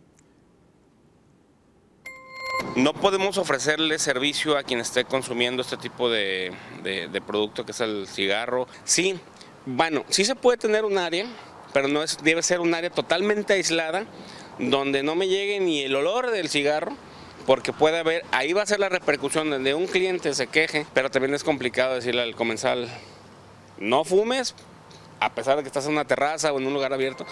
No 2.74 2.92
podemos 2.92 3.38
ofrecerle 3.38 3.98
servicio 3.98 4.58
a 4.58 4.62
quien 4.62 4.80
esté 4.80 5.04
consumiendo 5.04 5.62
este 5.62 5.76
tipo 5.76 6.10
de, 6.10 6.52
de 6.82 7.20
producto 7.22 7.64
que 7.64 7.72
es 7.72 7.80
el 7.80 8.06
cigarro. 8.06 8.66
Sí, 8.84 9.18
bueno, 9.66 10.04
sí 10.08 10.24
se 10.24 10.36
puede 10.36 10.56
tener 10.56 10.84
un 10.84 10.96
área, 10.96 11.26
pero 11.72 11.88
no 11.88 12.02
es, 12.02 12.18
debe 12.22 12.42
ser 12.42 12.60
un 12.60 12.72
área 12.72 12.88
totalmente 12.88 13.52
aislada, 13.52 14.06
donde 14.58 15.02
no 15.02 15.16
me 15.16 15.28
llegue 15.28 15.58
ni 15.58 15.82
el 15.82 15.96
olor 15.96 16.30
del 16.30 16.48
cigarro, 16.48 16.96
porque 17.46 17.72
puede 17.72 17.98
haber, 17.98 18.24
ahí 18.30 18.52
va 18.52 18.62
a 18.62 18.66
ser 18.66 18.78
la 18.78 18.88
repercusión 18.88 19.50
donde 19.50 19.74
un 19.74 19.86
cliente 19.86 20.32
se 20.34 20.46
queje, 20.46 20.86
pero 20.94 21.10
también 21.10 21.34
es 21.34 21.44
complicado 21.44 21.94
decirle 21.94 22.22
al 22.22 22.36
comensal, 22.36 22.88
no 23.78 24.04
fumes, 24.04 24.54
a 25.18 25.34
pesar 25.34 25.56
de 25.56 25.62
que 25.62 25.68
estás 25.68 25.86
en 25.86 25.92
una 25.92 26.06
terraza 26.06 26.52
o 26.52 26.58
en 26.58 26.66
un 26.66 26.72
lugar 26.72 26.92
abierto. 26.92 27.26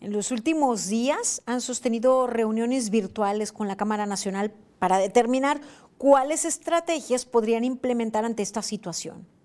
En 0.00 0.12
los 0.12 0.30
últimos 0.30 0.88
días 0.88 1.42
han 1.46 1.60
sostenido 1.60 2.26
reuniones 2.26 2.90
virtuales 2.90 3.52
con 3.52 3.68
la 3.68 3.76
Cámara 3.76 4.06
Nacional 4.06 4.52
para 4.78 4.98
determinar 4.98 5.60
cuáles 5.98 6.44
estrategias 6.44 7.24
podrían 7.24 7.64
implementar 7.64 8.24
ante 8.24 8.42
esta 8.42 8.62
situación. 8.62 9.37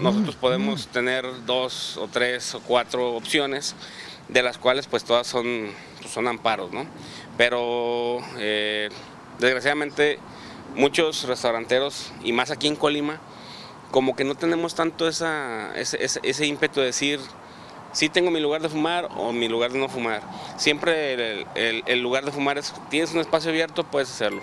Nosotros 0.00 0.36
podemos 0.36 0.88
tener 0.88 1.24
dos 1.44 1.96
o 1.96 2.08
tres 2.08 2.54
o 2.54 2.60
cuatro 2.60 3.14
opciones, 3.14 3.76
de 4.28 4.42
las 4.42 4.58
cuales 4.58 4.86
pues 4.86 5.04
todas 5.04 5.26
son, 5.26 5.70
pues, 6.00 6.12
son 6.12 6.26
amparos, 6.28 6.72
¿no? 6.72 6.86
Pero 7.36 8.18
eh, 8.38 8.88
desgraciadamente 9.38 10.18
muchos 10.74 11.24
restauranteros, 11.24 12.12
y 12.24 12.32
más 12.32 12.50
aquí 12.50 12.66
en 12.66 12.76
Colima, 12.76 13.20
como 13.90 14.16
que 14.16 14.24
no 14.24 14.34
tenemos 14.34 14.74
tanto 14.74 15.06
esa, 15.06 15.74
ese, 15.76 16.46
ímpetu 16.46 16.80
de 16.80 16.86
decir, 16.86 17.20
sí 17.92 18.08
tengo 18.08 18.30
mi 18.30 18.40
lugar 18.40 18.62
de 18.62 18.70
fumar 18.70 19.08
o 19.16 19.32
mi 19.32 19.48
lugar 19.48 19.72
de 19.72 19.78
no 19.78 19.88
fumar. 19.88 20.22
Siempre 20.56 21.12
el, 21.54 21.82
el 21.86 22.02
lugar 22.02 22.24
de 22.24 22.32
fumar 22.32 22.56
es, 22.56 22.74
tienes 22.88 23.12
un 23.12 23.20
espacio 23.20 23.50
abierto, 23.50 23.84
puedes 23.84 24.10
hacerlo. 24.10 24.42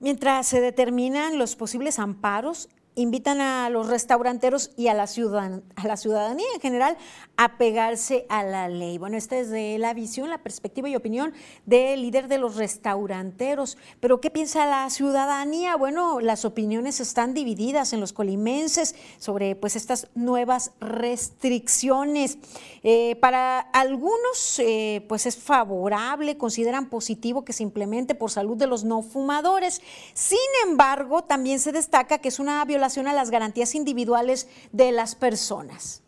Mientras 0.00 0.48
se 0.48 0.60
determinan 0.60 1.38
los 1.38 1.56
posibles 1.56 1.98
amparos, 1.98 2.68
invitan 2.94 3.40
a 3.40 3.70
los 3.70 3.88
restauranteros 3.88 4.70
y 4.76 4.88
a 4.88 4.94
la, 4.94 5.06
ciudadanía 5.06 6.46
en 6.54 6.60
general 6.60 6.98
a 7.36 7.56
pegarse 7.56 8.26
a 8.28 8.42
la 8.42 8.68
ley. 8.68 8.98
Bueno, 8.98 9.16
esta 9.16 9.38
es 9.38 9.48
de 9.48 9.78
la 9.78 9.94
visión, 9.94 10.28
la 10.28 10.42
perspectiva 10.42 10.88
y 10.88 10.96
opinión 10.96 11.32
del 11.64 12.02
líder 12.02 12.28
de 12.28 12.36
los 12.36 12.56
restauranteros. 12.56 13.78
Pero 14.00 14.20
¿qué 14.20 14.30
piensa 14.30 14.66
la 14.66 14.90
ciudadanía? 14.90 15.76
Bueno, 15.76 16.20
las 16.20 16.44
opiniones 16.44 17.00
están 17.00 17.32
divididas 17.32 17.94
en 17.94 18.00
los 18.00 18.12
colimenses 18.12 18.94
sobre 19.18 19.56
pues 19.56 19.74
estas 19.74 20.08
nuevas 20.14 20.72
restricciones. 20.80 22.36
Eh, 22.82 23.16
para 23.20 23.60
algunos 23.60 24.58
eh, 24.58 25.04
pues 25.08 25.24
es 25.26 25.36
favorable, 25.36 26.36
consideran 26.36 26.90
positivo 26.90 27.44
que 27.44 27.52
se 27.52 27.62
implemente 27.62 28.14
por 28.14 28.30
salud 28.30 28.56
de 28.56 28.66
los 28.66 28.84
no 28.84 29.02
fumadores. 29.02 29.80
Sin 30.12 30.38
embargo, 30.66 31.22
también 31.22 31.58
se 31.58 31.72
destaca 31.72 32.18
que 32.18 32.28
es 32.28 32.38
una 32.38 32.62
violación 32.64 32.81
a 32.84 33.12
las 33.12 33.30
garantías 33.30 33.74
individuales 33.74 34.48
de 34.72 34.92
las 34.92 35.14
personas. 35.14 36.02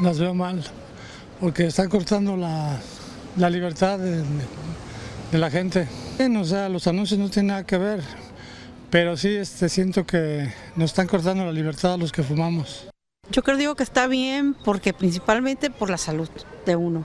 las 0.00 0.18
veo 0.18 0.34
mal, 0.34 0.62
porque 1.40 1.66
están 1.66 1.88
cortando 1.88 2.36
la, 2.36 2.80
libertad 3.50 3.98
de, 3.98 4.24
la 5.32 5.50
gente. 5.50 5.88
O 6.38 6.44
sea, 6.44 6.68
los 6.68 6.86
anuncios 6.86 7.18
no 7.18 7.28
tienen 7.30 7.48
nada 7.48 7.66
que 7.66 7.78
ver, 7.78 8.02
pero 8.90 9.16
sí 9.16 9.28
este, 9.28 9.68
siento 9.68 10.06
que 10.06 10.52
nos 10.76 10.90
están 10.90 11.06
cortando 11.06 11.44
la 11.44 11.52
libertad 11.52 11.94
a 11.94 11.96
los 11.96 12.12
que 12.12 12.22
fumamos. 12.22 12.88
Yo 13.30 13.42
creo 13.42 13.56
digo 13.56 13.74
que 13.74 13.82
está 13.82 14.06
bien 14.06 14.54
porque 14.54 14.92
principalmente 14.92 15.70
por 15.70 15.90
la 15.90 15.98
salud 15.98 16.28
de 16.66 16.76
uno. 16.76 17.04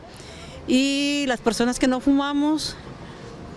Y 0.68 1.26
las 1.28 1.40
personas 1.40 1.80
que 1.80 1.88
no 1.88 2.00
fumamos 2.00 2.76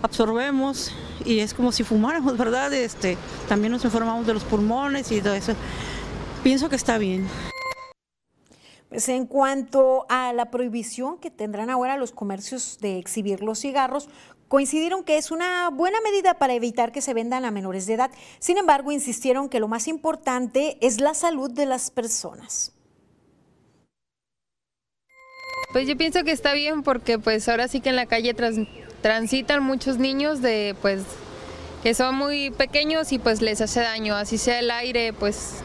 absorbemos 0.01 0.91
y 1.25 1.39
es 1.39 1.53
como 1.53 1.71
si 1.71 1.83
fumáramos, 1.83 2.37
¿verdad? 2.37 2.73
Este, 2.73 3.17
también 3.47 3.71
nos 3.71 3.83
informamos 3.83 4.25
de 4.27 4.33
los 4.33 4.43
pulmones 4.43 5.11
y 5.11 5.21
todo 5.21 5.33
eso. 5.33 5.53
Pienso 6.43 6.69
que 6.69 6.75
está 6.75 6.97
bien. 6.97 7.27
Pues 8.89 9.07
en 9.07 9.25
cuanto 9.25 10.05
a 10.09 10.33
la 10.33 10.51
prohibición 10.51 11.17
que 11.17 11.31
tendrán 11.31 11.69
ahora 11.69 11.95
los 11.95 12.11
comercios 12.11 12.77
de 12.81 12.97
exhibir 12.97 13.41
los 13.41 13.59
cigarros, 13.59 14.09
coincidieron 14.49 15.05
que 15.05 15.17
es 15.17 15.31
una 15.31 15.69
buena 15.69 16.01
medida 16.01 16.33
para 16.33 16.53
evitar 16.53 16.91
que 16.91 17.01
se 17.01 17.13
vendan 17.13 17.45
a 17.45 17.51
menores 17.51 17.85
de 17.85 17.93
edad. 17.93 18.11
Sin 18.39 18.57
embargo, 18.57 18.91
insistieron 18.91 19.47
que 19.47 19.61
lo 19.61 19.69
más 19.69 19.87
importante 19.87 20.77
es 20.81 20.99
la 20.99 21.13
salud 21.13 21.49
de 21.49 21.65
las 21.65 21.89
personas. 21.89 22.73
Pues 25.71 25.87
yo 25.87 25.95
pienso 25.95 26.25
que 26.25 26.31
está 26.31 26.51
bien 26.53 26.83
porque 26.83 27.17
pues 27.17 27.47
ahora 27.47 27.69
sí 27.69 27.79
que 27.79 27.89
en 27.89 27.95
la 27.95 28.07
calle 28.07 28.33
transitan 29.01 29.63
muchos 29.63 29.97
niños 29.97 30.41
de 30.41 30.75
pues 30.81 31.03
que 31.83 31.93
son 31.93 32.15
muy 32.15 32.51
pequeños 32.51 33.11
y 33.11 33.19
pues 33.19 33.41
les 33.41 33.59
hace 33.61 33.79
daño, 33.79 34.15
así 34.15 34.37
sea 34.37 34.59
el 34.59 34.69
aire, 34.71 35.13
pues 35.13 35.55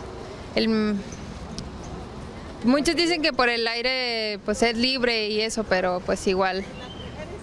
Muchos 2.65 2.97
dicen 2.97 3.21
que 3.21 3.33
por 3.33 3.49
el 3.49 3.69
aire 3.69 4.41
pues 4.45 4.63
es 4.63 4.77
libre 4.77 5.29
y 5.29 5.43
eso, 5.43 5.65
pero 5.65 6.01
pues 6.05 6.27
igual. 6.27 6.65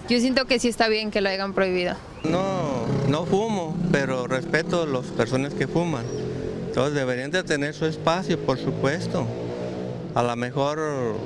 Yo 0.08 0.20
siento 0.20 0.44
que 0.44 0.58
sí 0.58 0.68
está 0.68 0.88
bien 0.88 1.10
que 1.10 1.20
lo 1.20 1.30
hayan 1.30 1.54
prohibido. 1.54 1.94
No, 2.24 2.84
no 3.08 3.24
fumo, 3.24 3.76
pero 3.92 4.26
respeto 4.26 4.82
a 4.82 4.86
las 4.86 5.06
personas 5.06 5.54
que 5.54 5.66
fuman. 5.66 6.04
Entonces 6.66 6.94
deberían 6.94 7.30
de 7.30 7.44
tener 7.44 7.72
su 7.72 7.86
espacio, 7.86 8.38
por 8.38 8.58
supuesto. 8.58 9.26
A 10.14 10.22
lo 10.22 10.36
mejor 10.36 11.16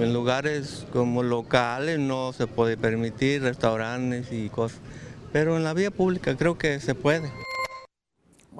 en 0.00 0.12
lugares 0.12 0.86
como 0.92 1.22
locales 1.22 1.98
no 1.98 2.32
se 2.32 2.46
puede 2.46 2.76
permitir, 2.76 3.42
restaurantes 3.42 4.32
y 4.32 4.48
cosas. 4.48 4.78
Pero 5.32 5.56
en 5.56 5.64
la 5.64 5.74
vía 5.74 5.90
pública 5.90 6.36
creo 6.36 6.58
que 6.58 6.80
se 6.80 6.94
puede. 6.94 7.30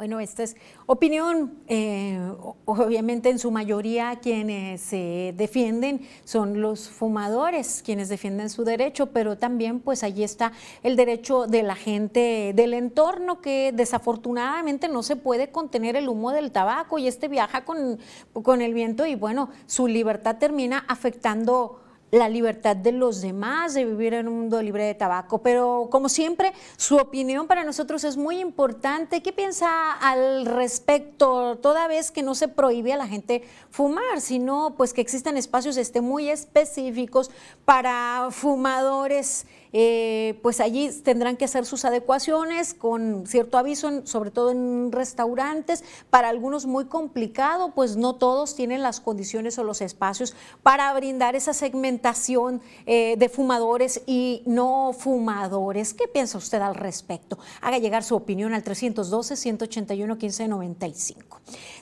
Bueno, 0.03 0.19
esta 0.19 0.43
es 0.43 0.57
opinión, 0.87 1.63
eh, 1.69 2.19
obviamente 2.65 3.31
en 3.31 3.39
su 3.39 3.53
mayoría 3.53 4.17
quienes 4.17 4.81
se 4.81 5.33
defienden 5.37 6.09
son 6.25 6.61
los 6.61 6.89
fumadores, 6.89 7.85
quienes 7.85 8.09
defienden 8.09 8.51
su 8.51 8.65
derecho, 8.65 9.13
pero 9.13 9.39
también 9.39 9.79
pues 9.79 10.03
allí 10.03 10.25
está 10.25 10.51
el 10.83 10.97
derecho 10.97 11.47
de 11.47 11.63
la 11.63 11.77
gente 11.77 12.53
del 12.53 12.75
entorno 12.75 13.41
que 13.41 13.71
desafortunadamente 13.73 14.89
no 14.89 15.05
se 15.05 15.15
puede 15.15 15.53
contener 15.53 15.95
el 15.95 16.09
humo 16.09 16.33
del 16.33 16.51
tabaco 16.51 16.99
y 16.99 17.07
este 17.07 17.29
viaja 17.29 17.65
con, 17.65 18.01
con 18.33 18.61
el 18.61 18.75
viento 18.75 19.07
y 19.07 19.15
bueno, 19.15 19.51
su 19.67 19.87
libertad 19.87 20.37
termina 20.37 20.85
afectando 20.89 21.82
la 22.13 22.29
libertad 22.29 22.77
de 22.77 22.93
los 22.93 23.23
demás 23.23 23.73
de 23.73 23.87
vivir 23.87 24.13
en 24.13 24.29
un 24.29 24.41
mundo 24.41 24.61
libre 24.61 24.85
de 24.85 24.95
tabaco. 24.95 25.39
Pero 25.39 25.89
como 25.91 26.11
siempre, 26.11 26.53
su 26.77 26.97
opinión 26.97 27.47
para 27.47 27.65
nosotros 27.65 28.05
es 28.05 28.19
muy 28.19 28.39
importante. 28.39 29.23
¿Qué 29.23 29.33
piensa 29.33 29.93
al 29.93 30.45
respecto? 30.45 31.57
Toda 31.57 31.89
vez 31.89 32.11
que 32.11 32.23
no 32.23 32.35
se 32.35 32.49
prohíbe 32.49 32.93
a 32.93 32.99
la 32.99 33.09
gente 33.09 33.43
fumar, 33.71 34.21
sino 34.21 34.75
pues 34.77 34.93
que 34.93 35.01
existan 35.01 35.39
espacios 35.39 35.79
muy 36.03 36.29
específicos 36.29 37.31
para 37.65 38.29
fumadores 38.31 39.47
eh, 39.73 40.39
pues 40.43 40.61
allí 40.61 40.91
tendrán 41.03 41.37
que 41.37 41.47
hacer 41.47 41.65
sus 41.65 41.85
adecuaciones 41.85 42.75
con 42.75 43.27
cierto 43.27 43.59
aviso, 43.59 44.07
sobre 44.07 44.31
todo 44.31 44.51
en 44.51 44.93
restaurantes. 44.93 45.83
Para 46.11 46.29
algunos 46.29 46.67
muy 46.67 46.85
complicado, 46.87 47.73
pues 47.75 47.97
no 47.97 48.17
todos 48.17 48.55
tienen 48.55 48.83
las 48.83 49.01
condiciones 49.01 49.59
o 49.59 49.65
los 49.65 49.81
espacios 49.81 50.35
para 50.63 50.93
brindar 50.93 51.35
esa 51.37 51.55
segmentación 51.55 52.61
eh, 52.87 53.17
de 53.19 53.29
fumadores 53.29 54.03
y 54.07 54.43
no 54.47 54.95
fumadores. 54.99 55.95
¿Qué 55.95 56.09
piensa 56.09 56.39
usted 56.39 56.61
al 56.61 56.75
respecto? 56.75 57.39
Haga 57.61 57.79
llegar 57.79 58.03
su 58.05 58.15
opinión 58.15 58.55
al 58.55 58.65
312-181-1595. 58.65 61.17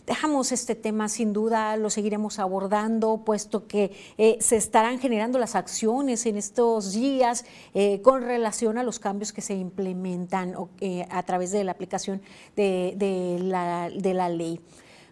Dejamos 0.06 0.52
este 0.52 0.74
tema 0.74 1.08
sin 1.08 1.32
duda, 1.32 1.76
lo 1.76 1.90
seguiremos 1.90 2.38
abordando, 2.38 3.18
puesto 3.24 3.66
que 3.66 3.92
eh, 4.18 4.38
se 4.40 4.56
estarán 4.56 4.98
generando 4.98 5.38
las 5.38 5.54
acciones 5.54 6.26
en 6.26 6.36
estos 6.36 6.92
días 6.92 7.44
eh, 7.74 8.00
con 8.02 8.22
relación 8.22 8.78
a 8.78 8.82
los 8.82 8.98
cambios 8.98 9.32
que 9.32 9.40
se 9.40 9.54
implementan 9.54 10.54
eh, 10.80 11.06
a 11.10 11.22
través 11.22 11.52
de 11.52 11.64
la 11.64 11.72
aplicación 11.72 12.22
de, 12.56 13.38
la, 13.40 13.90
de 13.90 14.14
la 14.14 14.28
ley. 14.28 14.60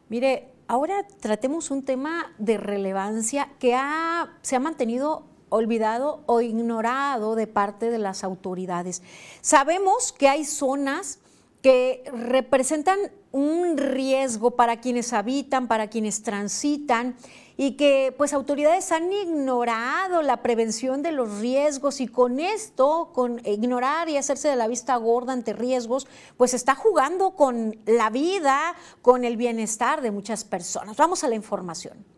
Mire, 0.08 0.48
ahora 0.66 1.06
tratemos 1.20 1.70
un 1.70 1.82
tema 1.82 2.32
de 2.38 2.56
relevancia 2.56 3.50
que 3.58 3.74
ha, 3.74 4.36
se 4.42 4.56
ha 4.56 4.60
mantenido 4.60 5.24
olvidado 5.50 6.22
o 6.26 6.40
ignorado 6.40 7.34
de 7.34 7.46
parte 7.46 7.90
de 7.90 7.98
las 7.98 8.24
autoridades. 8.24 9.02
Sabemos 9.40 10.12
que 10.12 10.28
hay 10.28 10.44
zonas 10.44 11.20
que 11.62 12.04
representan 12.12 12.98
un 13.32 13.76
riesgo 13.76 14.52
para 14.52 14.80
quienes 14.80 15.12
habitan, 15.12 15.68
para 15.68 15.88
quienes 15.88 16.22
transitan 16.22 17.16
y 17.56 17.72
que 17.72 18.14
pues 18.16 18.32
autoridades 18.32 18.92
han 18.92 19.12
ignorado 19.12 20.22
la 20.22 20.42
prevención 20.42 21.02
de 21.02 21.12
los 21.12 21.40
riesgos 21.40 22.00
y 22.00 22.06
con 22.06 22.38
esto, 22.38 23.10
con 23.12 23.44
ignorar 23.44 24.08
y 24.08 24.16
hacerse 24.16 24.48
de 24.48 24.56
la 24.56 24.68
vista 24.68 24.96
gorda 24.96 25.32
ante 25.32 25.52
riesgos, 25.52 26.06
pues 26.36 26.54
está 26.54 26.74
jugando 26.74 27.32
con 27.32 27.76
la 27.84 28.10
vida, 28.10 28.76
con 29.02 29.24
el 29.24 29.36
bienestar 29.36 30.00
de 30.00 30.12
muchas 30.12 30.44
personas. 30.44 30.96
Vamos 30.96 31.24
a 31.24 31.28
la 31.28 31.34
información. 31.34 32.17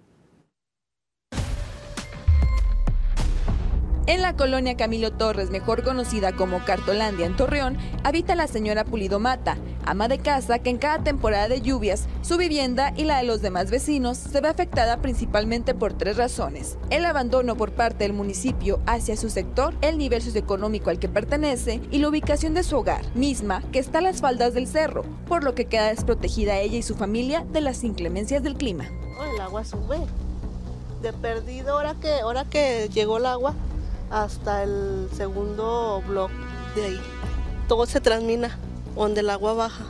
En 4.11 4.23
la 4.23 4.35
colonia 4.35 4.77
Camilo 4.77 5.13
Torres, 5.13 5.51
mejor 5.51 5.85
conocida 5.85 6.33
como 6.33 6.65
Cartolandia 6.65 7.27
en 7.27 7.37
Torreón, 7.37 7.79
habita 8.03 8.35
la 8.35 8.49
señora 8.49 8.85
Pulido 8.85 9.21
Mata, 9.21 9.57
ama 9.87 10.09
de 10.09 10.19
casa 10.19 10.59
que 10.59 10.71
en 10.71 10.79
cada 10.79 11.05
temporada 11.05 11.47
de 11.47 11.61
lluvias, 11.61 12.09
su 12.21 12.37
vivienda 12.37 12.93
y 12.97 13.05
la 13.05 13.19
de 13.19 13.23
los 13.23 13.41
demás 13.41 13.71
vecinos 13.71 14.19
se 14.19 14.41
ve 14.41 14.49
afectada 14.49 14.97
principalmente 14.97 15.77
por 15.77 15.93
tres 15.93 16.17
razones. 16.17 16.77
El 16.91 17.05
abandono 17.05 17.55
por 17.55 17.71
parte 17.71 18.03
del 18.03 18.13
municipio 18.13 18.81
hacia 18.85 19.17
su 19.17 19.31
sector, 19.31 19.75
el 19.81 19.97
nivel 19.97 20.23
socioeconómico 20.23 20.91
al 20.91 20.99
que 20.99 21.09
pertenece 21.09 21.81
y 21.93 21.99
la 21.99 22.09
ubicación 22.09 22.53
de 22.53 22.65
su 22.65 22.79
hogar, 22.79 23.05
misma 23.15 23.63
que 23.71 23.79
está 23.79 23.99
a 23.99 24.03
las 24.03 24.21
faldas 24.21 24.55
del 24.55 24.67
cerro, 24.67 25.05
por 25.29 25.45
lo 25.45 25.55
que 25.55 25.67
queda 25.67 25.87
desprotegida 25.87 26.59
ella 26.59 26.79
y 26.79 26.83
su 26.83 26.97
familia 26.97 27.47
de 27.53 27.61
las 27.61 27.85
inclemencias 27.85 28.43
del 28.43 28.57
clima. 28.57 28.87
El 29.33 29.41
agua 29.41 29.65
sube. 29.65 29.99
De 31.01 31.13
perdido, 31.13 31.75
ahora 31.75 31.95
que, 31.95 32.13
ahora 32.15 32.45
que 32.45 32.91
llegó 32.93 33.19
el 33.19 33.27
agua, 33.27 33.55
hasta 34.11 34.65
el 34.65 35.09
segundo 35.13 36.03
bloque 36.07 36.35
de 36.75 36.85
ahí. 36.85 37.01
Todo 37.69 37.87
se 37.87 38.01
transmina 38.01 38.59
donde 38.97 39.21
el 39.21 39.31
agua 39.31 39.55
baja. 39.55 39.85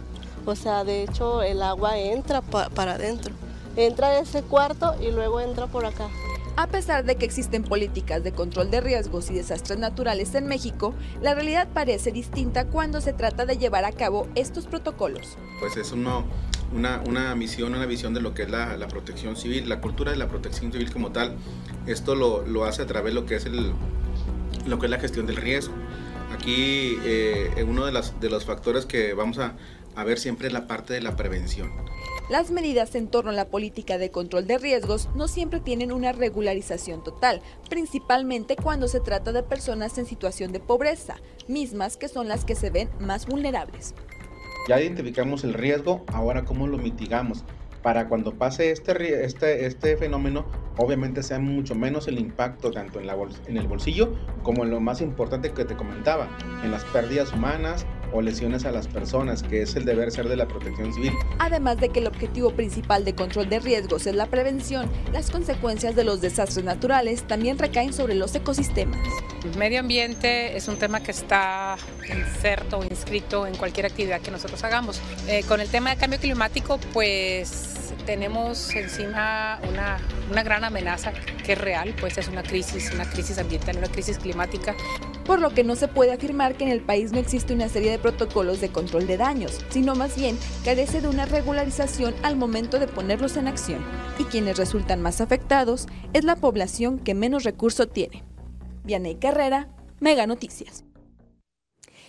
O 0.47 0.55
sea, 0.55 0.85
de 0.85 1.03
hecho 1.03 1.43
el 1.43 1.63
agua 1.63 1.99
entra 1.99 2.43
para 2.43 2.93
adentro. 2.93 3.35
Entra 3.77 4.09
a 4.09 4.19
ese 4.19 4.43
cuarto 4.43 4.95
y 5.01 5.11
luego 5.11 5.41
entra 5.41 5.67
por 5.67 5.87
acá. 5.87 6.09
A 6.57 6.67
pesar 6.67 7.05
de 7.05 7.15
que 7.17 7.25
existen 7.25 7.63
políticas 7.63 8.23
de 8.23 8.33
control 8.33 8.71
de 8.71 8.81
riesgos 8.81 9.31
y 9.31 9.35
desastres 9.35 9.79
naturales 9.79 10.35
en 10.35 10.47
México, 10.47 10.95
la 11.23 11.35
realidad 11.35 11.69
parece 11.73 12.13
distinta 12.13 12.67
cuando 12.67 13.01
se 13.01 13.13
trata 13.13 13.47
de 13.47 13.57
llevar 13.57 13.85
a 13.85 13.93
cabo 13.93 14.27
estos 14.35 14.67
protocolos. 14.67 15.39
Pues 15.61 15.77
es 15.77 15.93
una, 15.93 16.25
una 17.07 17.35
misión, 17.35 17.75
una 17.75 17.87
visión 17.87 18.13
de 18.13 18.21
lo 18.21 18.35
que 18.35 18.43
es 18.43 18.51
la, 18.51 18.77
la, 18.77 18.89
protección 18.89 19.37
civil, 19.37 19.69
la 19.69 19.81
cultura 19.81 20.11
de 20.11 20.19
la 20.19 20.29
protección 20.29 20.71
civil 20.73 20.93
como 20.93 21.13
tal. 21.13 21.37
Esto 21.87 22.15
lo, 22.15 22.45
lo 22.47 22.65
hace 22.65 22.83
a 22.83 22.87
través 22.87 23.15
de 23.15 23.21
lo 23.21 23.27
que 23.27 23.37
es 23.37 23.47
el, 23.47 23.73
lo 24.67 24.79
que 24.79 24.87
es 24.87 24.91
la 24.91 24.99
gestión 24.99 25.27
del 25.27 25.37
riesgo. 25.37 25.75
Aquí 26.33 26.99
eh, 27.05 27.65
uno 27.67 27.87
de, 27.87 27.93
las, 27.93 28.19
de 28.21 28.31
los 28.31 28.45
factores 28.45 28.87
que 28.87 29.15
vamos 29.15 29.39
a, 29.39 29.57
a 29.97 30.05
ver 30.05 30.19
siempre 30.19 30.47
es 30.47 30.53
la 30.53 30.67
parte 30.67 30.95
de 30.95 31.01
la 31.01 31.17
prevención. 31.17 31.71
Las 32.31 32.53
medidas 32.53 32.95
en 32.95 33.09
torno 33.09 33.31
a 33.31 33.35
la 33.35 33.49
política 33.49 33.99
de 33.99 34.13
control 34.13 34.47
de 34.47 34.59
riesgos 34.59 35.09
no 35.17 35.27
siempre 35.27 35.59
tienen 35.59 35.91
una 35.91 36.13
regularización 36.13 37.03
total, 37.03 37.43
principalmente 37.69 38.55
cuando 38.55 38.87
se 38.87 39.01
trata 39.01 39.33
de 39.33 39.43
personas 39.43 39.99
en 39.99 40.07
situación 40.07 40.53
de 40.53 40.61
pobreza, 40.61 41.17
mismas 41.49 41.97
que 41.97 42.07
son 42.07 42.29
las 42.29 42.45
que 42.45 42.55
se 42.55 42.71
ven 42.71 42.89
más 43.01 43.27
vulnerables. 43.27 43.95
Ya 44.69 44.81
identificamos 44.81 45.43
el 45.43 45.55
riesgo, 45.55 46.05
ahora 46.07 46.45
cómo 46.45 46.69
lo 46.69 46.79
mitigamos 46.79 47.45
para 47.83 48.09
cuando 48.09 48.35
pase 48.35 48.71
este, 48.71 49.25
este, 49.25 49.67
este 49.67 49.97
fenómeno, 49.97 50.47
obviamente 50.77 51.23
sea 51.23 51.39
mucho 51.39 51.75
menos 51.75 52.09
el 52.09 52.19
impacto 52.19 52.71
tanto 52.71 53.01
en, 53.01 53.07
la 53.07 53.17
en 53.47 53.57
el 53.57 53.67
bolsillo 53.67 54.15
como 54.43 54.65
en 54.65 54.71
lo 54.71 54.81
más 54.81 55.01
importante 55.01 55.51
que 55.53 55.65
te 55.65 55.77
comentaba, 55.77 56.29
en 56.63 56.71
las 56.71 56.85
pérdidas 56.85 57.33
humanas 57.33 57.87
o 58.13 58.23
lesiones 58.23 58.65
a 58.65 58.71
las 58.71 58.87
personas, 58.87 59.43
que 59.43 59.63
es 59.63 59.77
el 59.77 59.85
deber 59.85 60.11
ser 60.11 60.29
de 60.29 60.37
la 60.37 60.47
protección 60.47 60.93
civil. 60.93 61.13
Además 61.39 61.79
de 61.79 61.91
que 61.91 62.01
el 62.01 62.07
objetivo 62.07 62.51
principal 62.53 63.05
de 63.05 63.15
control 63.15 63.49
de 63.49 63.61
riesgos 63.61 64.07
es 64.07 64.15
la 64.15 64.27
prevención, 64.27 64.91
las 65.13 65.31
consecuencias 65.31 65.95
de 65.97 66.05
los 66.05 66.21
desastres 66.21 66.65
naturales 66.65 67.23
también 67.25 67.59
recaen 67.59 67.93
sobre 67.93 68.15
los 68.15 68.35
ecosistemas. 68.35 69.01
El 69.45 69.57
medio 69.59 69.81
ambiente 69.81 70.57
es 70.57 70.69
un 70.69 70.77
tema 70.77 71.01
que 71.01 71.11
está 71.11 71.77
inserto 72.09 72.79
o 72.79 72.85
inscrito 72.85 73.47
en 73.47 73.57
cualquier 73.57 73.87
actividad 73.87 74.21
que 74.21 74.31
nosotros 74.31 74.63
hagamos. 74.65 75.01
Eh, 75.29 75.43
con 75.45 75.61
el 75.61 75.69
tema 75.69 75.91
de 75.91 75.97
cambio 75.97 76.19
climático, 76.19 76.79
pues 76.93 77.93
tenemos 78.07 78.75
encima 78.75 79.61
una, 79.69 79.99
una 80.31 80.43
gran 80.43 80.65
amenaza 80.65 81.13
que 81.45 81.53
es 81.53 81.59
real, 81.59 81.95
pues 82.01 82.19
es 82.19 82.29
una 82.29 82.43
crisis, 82.43 82.91
una 82.93 83.09
crisis 83.09 83.39
ambiental, 83.39 83.77
una 83.79 83.89
crisis 83.89 84.19
climática. 84.19 84.75
Por 85.31 85.41
lo 85.41 85.51
que 85.51 85.63
no 85.63 85.77
se 85.77 85.87
puede 85.87 86.11
afirmar 86.11 86.57
que 86.57 86.65
en 86.65 86.71
el 86.71 86.81
país 86.81 87.13
no 87.13 87.21
existe 87.21 87.55
una 87.55 87.69
serie 87.69 87.93
de 87.93 88.01
protocolos 88.01 88.61
de 88.61 88.73
control 88.73 89.07
de 89.07 89.17
daños, 89.17 89.65
sino 89.69 89.95
más 89.95 90.17
bien 90.17 90.37
carece 90.65 91.01
de 91.01 91.07
una 91.07 91.25
regularización 91.25 92.17
al 92.25 92.35
momento 92.35 92.81
de 92.81 92.89
ponerlos 92.89 93.37
en 93.37 93.47
acción. 93.47 93.79
Y 94.19 94.25
quienes 94.25 94.59
resultan 94.59 95.01
más 95.01 95.21
afectados 95.21 95.87
es 96.15 96.25
la 96.25 96.35
población 96.35 96.99
que 96.99 97.15
menos 97.15 97.45
recurso 97.45 97.87
tiene. 97.87 98.25
Vianey 98.83 99.21
Carrera, 99.21 99.69
Mega 100.01 100.27
Noticias. 100.27 100.83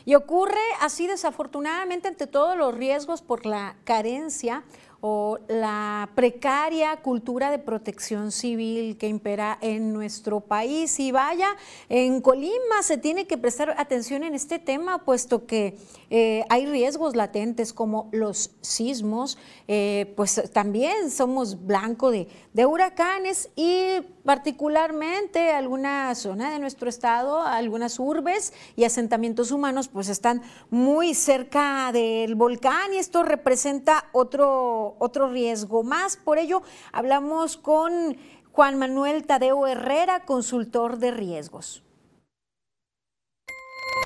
Y 0.03 0.15
ocurre 0.15 0.57
así 0.81 1.05
desafortunadamente 1.05 2.07
ante 2.07 2.25
todos 2.25 2.57
los 2.57 2.73
riesgos 2.73 3.21
por 3.21 3.45
la 3.45 3.75
carencia 3.83 4.63
o 5.01 5.39
la 5.47 6.09
precaria 6.15 6.97
cultura 6.97 7.49
de 7.49 7.57
protección 7.57 8.31
civil 8.31 8.97
que 8.97 9.07
impera 9.07 9.57
en 9.61 9.93
nuestro 9.93 10.41
país. 10.41 10.99
Y 10.99 11.11
vaya, 11.11 11.49
en 11.89 12.21
Colima 12.21 12.83
se 12.83 12.97
tiene 12.97 13.25
que 13.25 13.37
prestar 13.37 13.75
atención 13.77 14.23
en 14.23 14.35
este 14.35 14.59
tema, 14.59 15.03
puesto 15.03 15.45
que 15.47 15.77
eh, 16.11 16.45
hay 16.49 16.67
riesgos 16.67 17.15
latentes 17.15 17.73
como 17.73 18.09
los 18.11 18.51
sismos, 18.61 19.37
eh, 19.67 20.13
pues 20.15 20.41
también 20.53 21.09
somos 21.09 21.65
blanco 21.65 22.11
de, 22.11 22.27
de 22.53 22.65
huracanes 22.65 23.49
y 23.55 24.01
particularmente 24.23 25.51
alguna 25.51 26.13
zona 26.15 26.51
de 26.51 26.59
nuestro 26.59 26.89
estado, 26.89 27.41
algunas 27.41 27.99
urbes 27.99 28.53
y 28.75 28.83
asentamientos 28.83 29.51
humanos 29.51 29.87
pues 29.87 30.09
están 30.09 30.41
muy 30.69 31.13
cerca 31.13 31.91
del 31.91 32.35
volcán 32.35 32.93
y 32.93 32.97
esto 32.97 33.23
representa 33.23 34.09
otro, 34.11 34.90
otro 34.99 35.29
riesgo 35.29 35.83
más. 35.83 36.17
Por 36.17 36.37
ello 36.37 36.61
hablamos 36.91 37.57
con 37.57 38.17
Juan 38.51 38.77
Manuel 38.77 39.25
Tadeo 39.25 39.67
Herrera, 39.67 40.25
consultor 40.25 40.97
de 40.97 41.11
riesgos. 41.11 41.83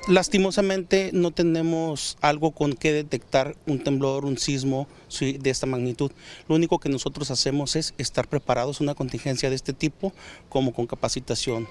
Lastimosamente 0.08 1.10
no 1.12 1.32
tenemos 1.32 2.16
algo 2.20 2.52
con 2.52 2.74
que 2.74 2.92
detectar 2.92 3.56
un 3.66 3.82
temblor, 3.82 4.24
un 4.24 4.38
sismo 4.38 4.86
de 5.20 5.50
esta 5.50 5.66
magnitud. 5.66 6.12
Lo 6.48 6.54
único 6.54 6.78
que 6.78 6.88
nosotros 6.88 7.32
hacemos 7.32 7.74
es 7.74 7.92
estar 7.98 8.28
preparados 8.28 8.80
a 8.80 8.84
una 8.84 8.94
contingencia 8.94 9.50
de 9.50 9.56
este 9.56 9.72
tipo 9.72 10.12
como 10.48 10.72
con 10.72 10.86
capacitación. 10.86 11.66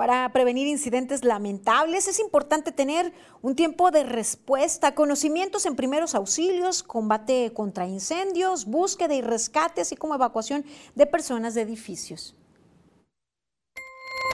Para 0.00 0.32
prevenir 0.32 0.66
incidentes 0.66 1.24
lamentables. 1.24 2.08
Es 2.08 2.20
importante 2.20 2.72
tener 2.72 3.12
un 3.42 3.54
tiempo 3.54 3.90
de 3.90 4.02
respuesta, 4.02 4.94
conocimientos 4.94 5.66
en 5.66 5.76
primeros 5.76 6.14
auxilios, 6.14 6.82
combate 6.82 7.52
contra 7.52 7.86
incendios, 7.86 8.64
búsqueda 8.64 9.14
y 9.14 9.20
rescate, 9.20 9.82
así 9.82 9.96
como 9.96 10.14
evacuación 10.14 10.64
de 10.94 11.04
personas 11.04 11.52
de 11.52 11.60
edificios. 11.60 12.34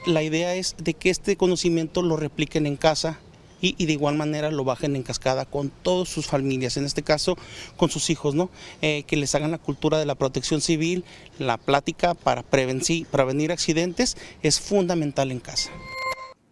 La 0.07 0.23
idea 0.23 0.55
es 0.55 0.77
de 0.79 0.95
que 0.95 1.11
este 1.11 1.37
conocimiento 1.37 2.01
lo 2.01 2.17
repliquen 2.17 2.65
en 2.67 2.77
casa 2.77 3.19
y, 3.61 3.87
de 3.87 3.92
igual 3.92 4.16
manera 4.16 4.51
lo 4.51 4.64
bajen 4.64 4.97
en 4.97 5.03
cascada 5.03 5.45
con 5.45 5.71
todas 5.71 6.09
sus 6.09 6.27
familias, 6.27 6.77
en 6.77 6.85
este 6.85 7.03
caso 7.03 7.37
con 7.77 7.90
sus 7.90 8.11
hijos, 8.11 8.35
¿no? 8.35 8.51
Eh, 8.83 9.05
que 9.07 9.16
les 9.16 9.35
hagan 9.35 9.51
la 9.51 9.59
cultura 9.59 9.99
de 9.99 10.07
la 10.07 10.14
protección 10.14 10.61
civil, 10.61 11.05
la 11.38 11.57
plática 11.57 12.14
para 12.14 12.42
prevenir 12.42 13.53
accidentes 13.53 14.16
es 14.42 14.61
fundamental 14.61 15.31
en 15.31 15.40
casa. 15.40 15.71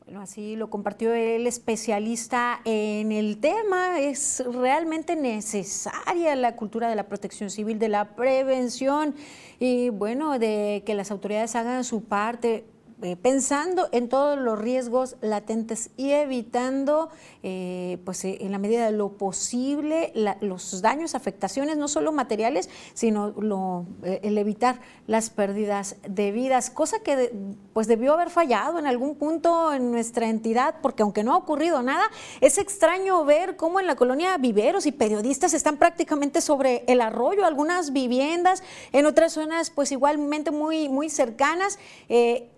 Bueno, 0.04 0.20
así 0.20 0.54
lo 0.54 0.70
compartió 0.70 1.12
el 1.12 1.46
especialista 1.46 2.60
en 2.64 3.10
el 3.10 3.38
tema. 3.38 3.98
Es 4.00 4.44
realmente 4.46 5.16
necesaria 5.16 6.36
la 6.36 6.56
cultura 6.56 6.88
de 6.88 6.94
la 6.94 7.08
protección 7.08 7.50
civil, 7.50 7.78
de 7.78 7.88
la 7.88 8.14
prevención 8.14 9.14
y 9.58 9.88
bueno, 9.88 10.38
de 10.38 10.82
que 10.86 10.94
las 10.94 11.10
autoridades 11.10 11.56
hagan 11.56 11.84
su 11.84 12.04
parte 12.04 12.64
eh, 13.02 13.16
pensando 13.16 13.88
en 13.92 14.08
todos 14.08 14.38
los 14.38 14.58
riesgos 14.58 15.16
latentes 15.20 15.90
y 15.96 16.12
evitando, 16.12 17.10
eh, 17.42 17.98
pues 18.04 18.24
en 18.24 18.52
la 18.52 18.58
medida 18.58 18.86
de 18.86 18.92
lo 18.92 19.16
posible, 19.18 20.12
los 20.40 20.80
daños, 20.80 21.14
afectaciones, 21.14 21.76
no 21.76 21.88
solo 21.88 22.12
materiales, 22.12 22.70
sino 22.94 23.28
lo, 23.30 23.86
el 24.04 24.38
evitar 24.38 24.80
las 25.06 25.30
pérdidas 25.30 25.96
de 26.08 26.32
vidas, 26.32 26.70
cosa 26.70 27.00
que 27.00 27.32
pues 27.72 27.88
debió 27.88 28.14
haber 28.14 28.30
fallado 28.30 28.78
en 28.78 28.86
algún 28.86 29.16
punto 29.16 29.72
en 29.72 29.90
nuestra 29.90 30.28
entidad, 30.28 30.76
porque 30.80 31.02
aunque 31.02 31.24
no 31.24 31.34
ha 31.34 31.36
ocurrido 31.36 31.82
nada, 31.82 32.04
es 32.40 32.58
extraño 32.58 33.24
ver 33.24 33.56
cómo 33.56 33.80
en 33.80 33.86
la 33.86 33.96
colonia 33.96 34.36
viveros 34.38 34.86
y 34.86 34.92
periodistas 34.92 35.54
están 35.54 35.76
prácticamente 35.76 36.40
sobre 36.40 36.84
el 36.86 37.00
arroyo, 37.00 37.44
algunas 37.44 37.92
viviendas, 37.92 38.62
en 38.92 39.06
otras 39.06 39.32
zonas 39.32 39.70
pues 39.70 39.92
igualmente 39.92 40.50
muy, 40.50 40.88
muy 40.88 41.10
cercanas, 41.10 41.78
eh, 42.08 42.50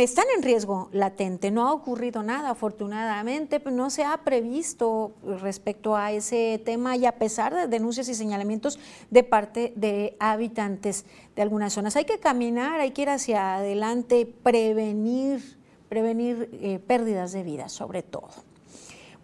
están 0.00 0.24
en 0.36 0.42
riesgo 0.42 0.88
latente. 0.92 1.50
No 1.50 1.66
ha 1.66 1.72
ocurrido 1.72 2.22
nada, 2.22 2.50
afortunadamente, 2.50 3.60
no 3.70 3.90
se 3.90 4.04
ha 4.04 4.16
previsto 4.18 5.12
respecto 5.40 5.96
a 5.96 6.12
ese 6.12 6.60
tema 6.64 6.96
y 6.96 7.06
a 7.06 7.12
pesar 7.12 7.54
de 7.54 7.66
denuncias 7.66 8.08
y 8.08 8.14
señalamientos 8.14 8.78
de 9.10 9.22
parte 9.24 9.72
de 9.76 10.16
habitantes 10.20 11.04
de 11.36 11.42
algunas 11.42 11.72
zonas. 11.72 11.96
Hay 11.96 12.04
que 12.04 12.18
caminar, 12.18 12.80
hay 12.80 12.90
que 12.90 13.02
ir 13.02 13.10
hacia 13.10 13.56
adelante, 13.56 14.26
prevenir, 14.26 15.58
prevenir 15.88 16.50
eh, 16.52 16.78
pérdidas 16.78 17.32
de 17.32 17.42
vida 17.42 17.68
sobre 17.68 18.02
todo. 18.02 18.51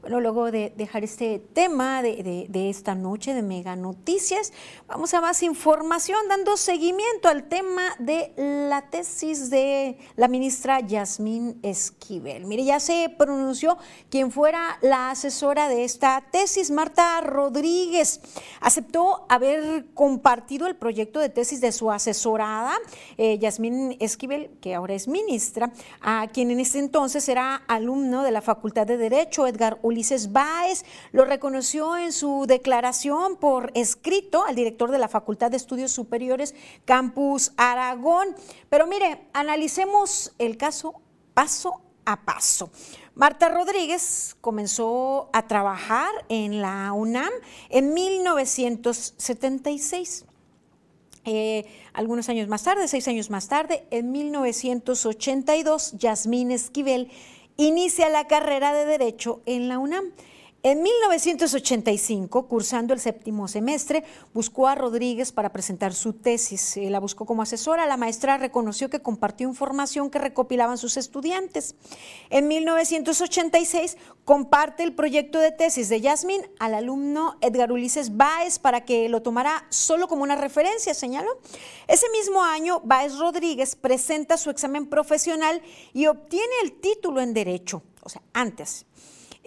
Bueno, 0.01 0.21
luego 0.21 0.53
de 0.53 0.73
dejar 0.77 1.03
este 1.03 1.41
tema 1.41 2.03
de, 2.03 2.47
esta 2.71 2.95
noche 2.95 3.35
de 3.35 3.43
Mega 3.43 3.75
Noticias, 3.75 4.53
vamos 4.87 5.13
a 5.13 5.21
más 5.21 5.43
información 5.43 6.21
dando 6.29 6.57
seguimiento 6.57 7.29
al 7.29 7.49
tema 7.49 7.83
de 7.99 8.33
la 8.37 8.83
tesis 8.91 9.51
de 9.51 9.99
la 10.15 10.29
ministra 10.29 10.79
Yasmín 10.79 11.59
Esquivel. 11.65 12.45
Mire, 12.45 12.65
ya 12.65 12.79
se 12.79 13.13
pronunció 13.19 13.77
quien 14.09 14.31
fuera 14.31 14.79
la 14.83 15.11
asesora 15.11 15.69
de 15.69 15.83
esta 15.83 16.25
tesis, 16.31 16.71
Marta 16.71 17.21
Rodríguez. 17.21 18.21
Aceptó 18.61 19.27
haber 19.29 19.87
compartido 19.95 20.69
el 20.69 20.77
proyecto 20.77 21.19
de 21.19 21.29
tesis 21.29 21.61
de 21.61 21.73
su 21.73 21.91
asesorada, 21.91 22.75
eh, 23.17 23.37
Yasmín 23.41 23.97
Esquivel, 23.99 24.51
que 24.61 24.77
ahora 24.77 24.95
es 24.95 25.09
ministra, 25.09 25.73
a 26.01 26.29
quien 26.29 26.53
en 26.53 26.61
ese 26.61 26.79
entonces 26.79 27.29
era 27.29 27.57
alumno 27.67 28.23
de 28.23 28.31
la 28.31 28.43
Facultad 28.43 28.87
de 28.87 28.97
Derecho, 28.97 29.49
Edgar 29.49 29.81
Ulises 29.89 30.33
Báez, 30.33 30.85
lo 31.13 31.25
reconoció 31.25 31.97
en 31.97 32.13
su 32.13 32.45
declaración 32.47 33.37
por 33.37 33.73
escrito 33.75 34.45
al 34.45 34.55
director 34.55 34.91
de 34.91 34.99
la 34.99 35.09
Facultad 35.09 35.51
de 35.51 35.57
Estudios 35.57 35.93
Superiores 35.93 36.55
Campus 36.85 37.53
Aragón. 37.57 38.29
Pero 38.69 38.87
mire, 38.87 39.27
analicemos 39.33 40.35
el 40.39 40.57
caso 40.57 41.01
paso 41.35 41.81
a 42.05 42.25
paso. 42.25 42.71
Marta 43.15 43.49
Rodríguez 43.49 44.37
comenzó 44.41 45.31
a 45.33 45.47
trabajar 45.47 46.11
en 46.29 46.61
la 46.63 46.93
UNAM 46.93 47.31
en 47.69 47.93
1976. 47.93 50.25
Eh, 51.25 51.67
algunos 51.93 52.29
años 52.29 52.47
más 52.49 52.63
tarde, 52.63 52.87
seis 52.89 53.09
años 53.09 53.29
más 53.29 53.49
tarde, 53.49 53.85
en 53.91 54.13
1982, 54.13 55.95
Yasmín 55.99 56.53
Esquivel 56.53 57.11
inicia 57.59 58.09
la 58.09 58.27
carrera 58.27 58.73
de 58.73 58.87
Derecho 58.87 59.43
en 59.45 59.69
la 59.69 59.79
UNAM. 59.79 60.13
En 60.65 60.83
1985, 60.83 62.49
cursando 62.49 62.93
el 62.93 62.99
séptimo 62.99 63.47
semestre, 63.47 64.03
buscó 64.35 64.67
a 64.67 64.75
Rodríguez 64.75 65.31
para 65.31 65.53
presentar 65.53 65.95
su 65.95 66.15
tesis. 66.15 66.77
La 66.77 66.99
buscó 66.99 67.27
como 67.27 67.43
asesora. 67.43 67.87
La 67.87 67.97
maestra 67.97 68.39
reconoció 68.39 68.91
que 68.91 69.01
compartió 69.01 69.47
información 69.47 70.11
que 70.11 70.19
recopilaban 70.19 70.77
sus 70.77 70.97
estudiantes. 70.97 71.77
En 72.29 72.49
1986, 72.49 73.99
comparte 74.25 74.83
el 74.83 74.97
proyecto 74.97 75.39
de 75.39 75.53
tesis 75.53 75.89
de 75.89 76.01
Yasmín 76.01 76.43
al 76.59 76.75
alumno 76.75 77.39
Edgar 77.41 77.71
Ulises 77.71 78.17
Báez 78.17 78.59
para 78.59 78.85
que 78.85 79.09
lo 79.09 79.23
tomara 79.23 79.65
solo 79.69 80.09
como 80.09 80.25
una 80.25 80.35
referencia, 80.35 80.93
señaló. 80.93 81.39
Ese 81.87 82.11
mismo 82.11 82.43
año, 82.43 82.81
Báez 82.83 83.17
Rodríguez 83.17 83.77
presenta 83.77 84.37
su 84.37 84.51
examen 84.51 84.87
profesional 84.87 85.63
y 85.95 86.07
obtiene 86.07 86.53
el 86.65 86.81
título 86.81 87.21
en 87.21 87.33
Derecho. 87.33 87.85
O 88.03 88.09
sea, 88.09 88.23
antes. 88.33 88.88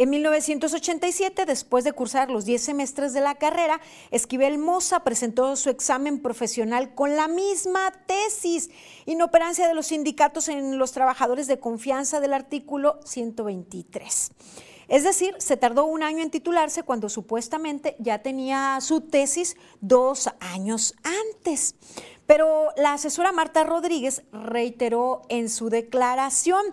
En 0.01 0.09
1987, 0.09 1.45
después 1.45 1.83
de 1.83 1.93
cursar 1.93 2.31
los 2.31 2.43
10 2.43 2.59
semestres 2.59 3.13
de 3.13 3.21
la 3.21 3.35
carrera, 3.35 3.79
Esquivel 4.09 4.57
Moza 4.57 5.03
presentó 5.03 5.55
su 5.55 5.69
examen 5.69 6.23
profesional 6.23 6.95
con 6.95 7.15
la 7.15 7.27
misma 7.27 7.91
tesis, 8.07 8.71
inoperancia 9.05 9.67
de 9.67 9.75
los 9.75 9.85
sindicatos 9.85 10.47
en 10.47 10.79
los 10.79 10.91
trabajadores 10.91 11.45
de 11.45 11.59
confianza 11.59 12.19
del 12.19 12.33
artículo 12.33 12.99
123. 13.05 14.31
Es 14.87 15.03
decir, 15.03 15.35
se 15.37 15.55
tardó 15.55 15.85
un 15.85 16.01
año 16.01 16.23
en 16.23 16.31
titularse 16.31 16.81
cuando 16.81 17.07
supuestamente 17.07 17.95
ya 17.99 18.23
tenía 18.23 18.79
su 18.81 19.01
tesis 19.01 19.55
dos 19.81 20.29
años 20.39 20.95
antes. 21.03 21.75
Pero 22.31 22.69
la 22.77 22.93
asesora 22.93 23.33
Marta 23.33 23.65
Rodríguez 23.65 24.23
reiteró 24.31 25.23
en 25.27 25.49
su 25.49 25.69
declaración, 25.69 26.63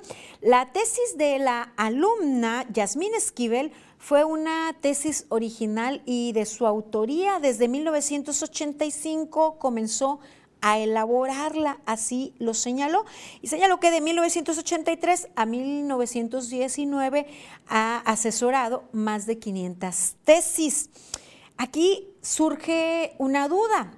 la 0.40 0.70
tesis 0.70 1.18
de 1.18 1.40
la 1.40 1.72
alumna 1.76 2.64
Yasmín 2.72 3.12
Esquivel 3.16 3.72
fue 3.98 4.22
una 4.22 4.76
tesis 4.80 5.26
original 5.30 6.00
y 6.06 6.30
de 6.30 6.46
su 6.46 6.64
autoría 6.64 7.40
desde 7.40 7.66
1985 7.66 9.58
comenzó 9.58 10.20
a 10.60 10.78
elaborarla, 10.78 11.80
así 11.86 12.34
lo 12.38 12.54
señaló, 12.54 13.04
y 13.42 13.48
señaló 13.48 13.80
que 13.80 13.90
de 13.90 14.00
1983 14.00 15.26
a 15.34 15.44
1919 15.44 17.26
ha 17.66 17.98
asesorado 18.06 18.84
más 18.92 19.26
de 19.26 19.40
500 19.40 20.14
tesis. 20.22 20.90
Aquí 21.56 22.14
surge 22.22 23.16
una 23.18 23.48
duda, 23.48 23.97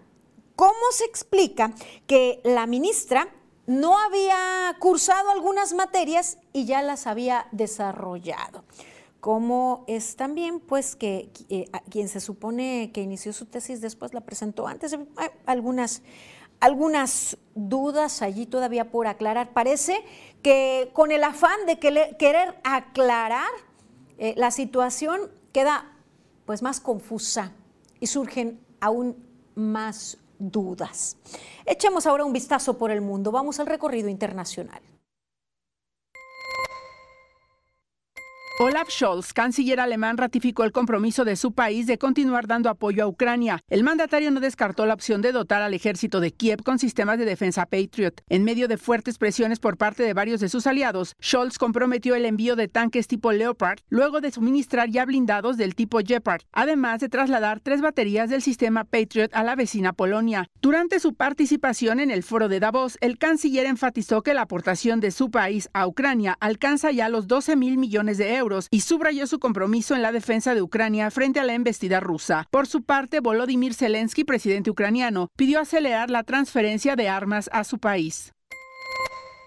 ¿Cómo 0.60 0.92
se 0.92 1.06
explica 1.06 1.72
que 2.06 2.42
la 2.44 2.66
ministra 2.66 3.28
no 3.66 3.98
había 3.98 4.76
cursado 4.78 5.30
algunas 5.30 5.72
materias 5.72 6.36
y 6.52 6.66
ya 6.66 6.82
las 6.82 7.06
había 7.06 7.48
desarrollado? 7.50 8.64
¿Cómo 9.20 9.86
es 9.88 10.16
también, 10.16 10.60
pues, 10.60 10.96
que 10.96 11.30
eh, 11.48 11.64
quien 11.88 12.08
se 12.10 12.20
supone 12.20 12.90
que 12.92 13.00
inició 13.00 13.32
su 13.32 13.46
tesis 13.46 13.80
después 13.80 14.12
la 14.12 14.20
presentó 14.20 14.66
antes. 14.66 14.92
Hay 15.16 15.28
algunas, 15.46 16.02
algunas 16.60 17.38
dudas 17.54 18.20
allí 18.20 18.44
todavía 18.44 18.90
por 18.90 19.06
aclarar. 19.06 19.54
Parece 19.54 20.04
que 20.42 20.90
con 20.92 21.10
el 21.10 21.24
afán 21.24 21.64
de 21.64 21.78
querer 21.78 22.60
aclarar 22.64 23.48
eh, 24.18 24.34
la 24.36 24.50
situación 24.50 25.22
queda 25.54 25.90
pues 26.44 26.60
más 26.60 26.80
confusa 26.80 27.54
y 27.98 28.08
surgen 28.08 28.60
aún 28.78 29.26
más 29.54 30.18
dudas. 30.40 31.16
Echemos 31.66 32.06
ahora 32.06 32.24
un 32.24 32.32
vistazo 32.32 32.76
por 32.76 32.90
el 32.90 33.00
mundo. 33.00 33.30
Vamos 33.30 33.60
al 33.60 33.66
recorrido 33.66 34.08
internacional. 34.08 34.80
Olaf 38.62 38.90
Scholz, 38.90 39.32
canciller 39.32 39.80
alemán, 39.80 40.18
ratificó 40.18 40.64
el 40.64 40.70
compromiso 40.70 41.24
de 41.24 41.36
su 41.36 41.52
país 41.52 41.86
de 41.86 41.96
continuar 41.96 42.46
dando 42.46 42.68
apoyo 42.68 43.02
a 43.02 43.06
Ucrania. 43.06 43.64
El 43.70 43.82
mandatario 43.82 44.30
no 44.30 44.38
descartó 44.38 44.84
la 44.84 44.92
opción 44.92 45.22
de 45.22 45.32
dotar 45.32 45.62
al 45.62 45.72
ejército 45.72 46.20
de 46.20 46.30
Kiev 46.32 46.62
con 46.62 46.78
sistemas 46.78 47.18
de 47.18 47.24
defensa 47.24 47.64
Patriot. 47.64 48.20
En 48.28 48.44
medio 48.44 48.68
de 48.68 48.76
fuertes 48.76 49.16
presiones 49.16 49.60
por 49.60 49.78
parte 49.78 50.02
de 50.02 50.12
varios 50.12 50.40
de 50.40 50.50
sus 50.50 50.66
aliados, 50.66 51.16
Scholz 51.22 51.56
comprometió 51.56 52.14
el 52.14 52.26
envío 52.26 52.54
de 52.54 52.68
tanques 52.68 53.06
tipo 53.06 53.32
Leopard, 53.32 53.78
luego 53.88 54.20
de 54.20 54.30
suministrar 54.30 54.90
ya 54.90 55.06
blindados 55.06 55.56
del 55.56 55.74
tipo 55.74 56.00
Gepard, 56.06 56.42
además 56.52 57.00
de 57.00 57.08
trasladar 57.08 57.60
tres 57.60 57.80
baterías 57.80 58.28
del 58.28 58.42
sistema 58.42 58.84
Patriot 58.84 59.30
a 59.32 59.42
la 59.42 59.56
vecina 59.56 59.94
Polonia. 59.94 60.50
Durante 60.60 61.00
su 61.00 61.14
participación 61.14 61.98
en 61.98 62.10
el 62.10 62.22
foro 62.22 62.50
de 62.50 62.60
Davos, 62.60 62.98
el 63.00 63.16
canciller 63.16 63.64
enfatizó 63.64 64.20
que 64.20 64.34
la 64.34 64.42
aportación 64.42 65.00
de 65.00 65.12
su 65.12 65.30
país 65.30 65.70
a 65.72 65.86
Ucrania 65.86 66.36
alcanza 66.40 66.90
ya 66.90 67.08
los 67.08 67.26
12 67.26 67.56
mil 67.56 67.78
millones 67.78 68.18
de 68.18 68.34
euros 68.34 68.49
y 68.70 68.80
subrayó 68.80 69.26
su 69.26 69.38
compromiso 69.38 69.94
en 69.94 70.02
la 70.02 70.12
defensa 70.12 70.54
de 70.54 70.62
Ucrania 70.62 71.10
frente 71.10 71.40
a 71.40 71.44
la 71.44 71.54
embestida 71.54 72.00
rusa. 72.00 72.46
Por 72.50 72.66
su 72.66 72.82
parte, 72.82 73.20
Volodymyr 73.20 73.74
Zelensky, 73.74 74.24
presidente 74.24 74.70
ucraniano, 74.70 75.28
pidió 75.36 75.60
acelerar 75.60 76.10
la 76.10 76.24
transferencia 76.24 76.96
de 76.96 77.08
armas 77.08 77.48
a 77.52 77.64
su 77.64 77.78
país. 77.78 78.32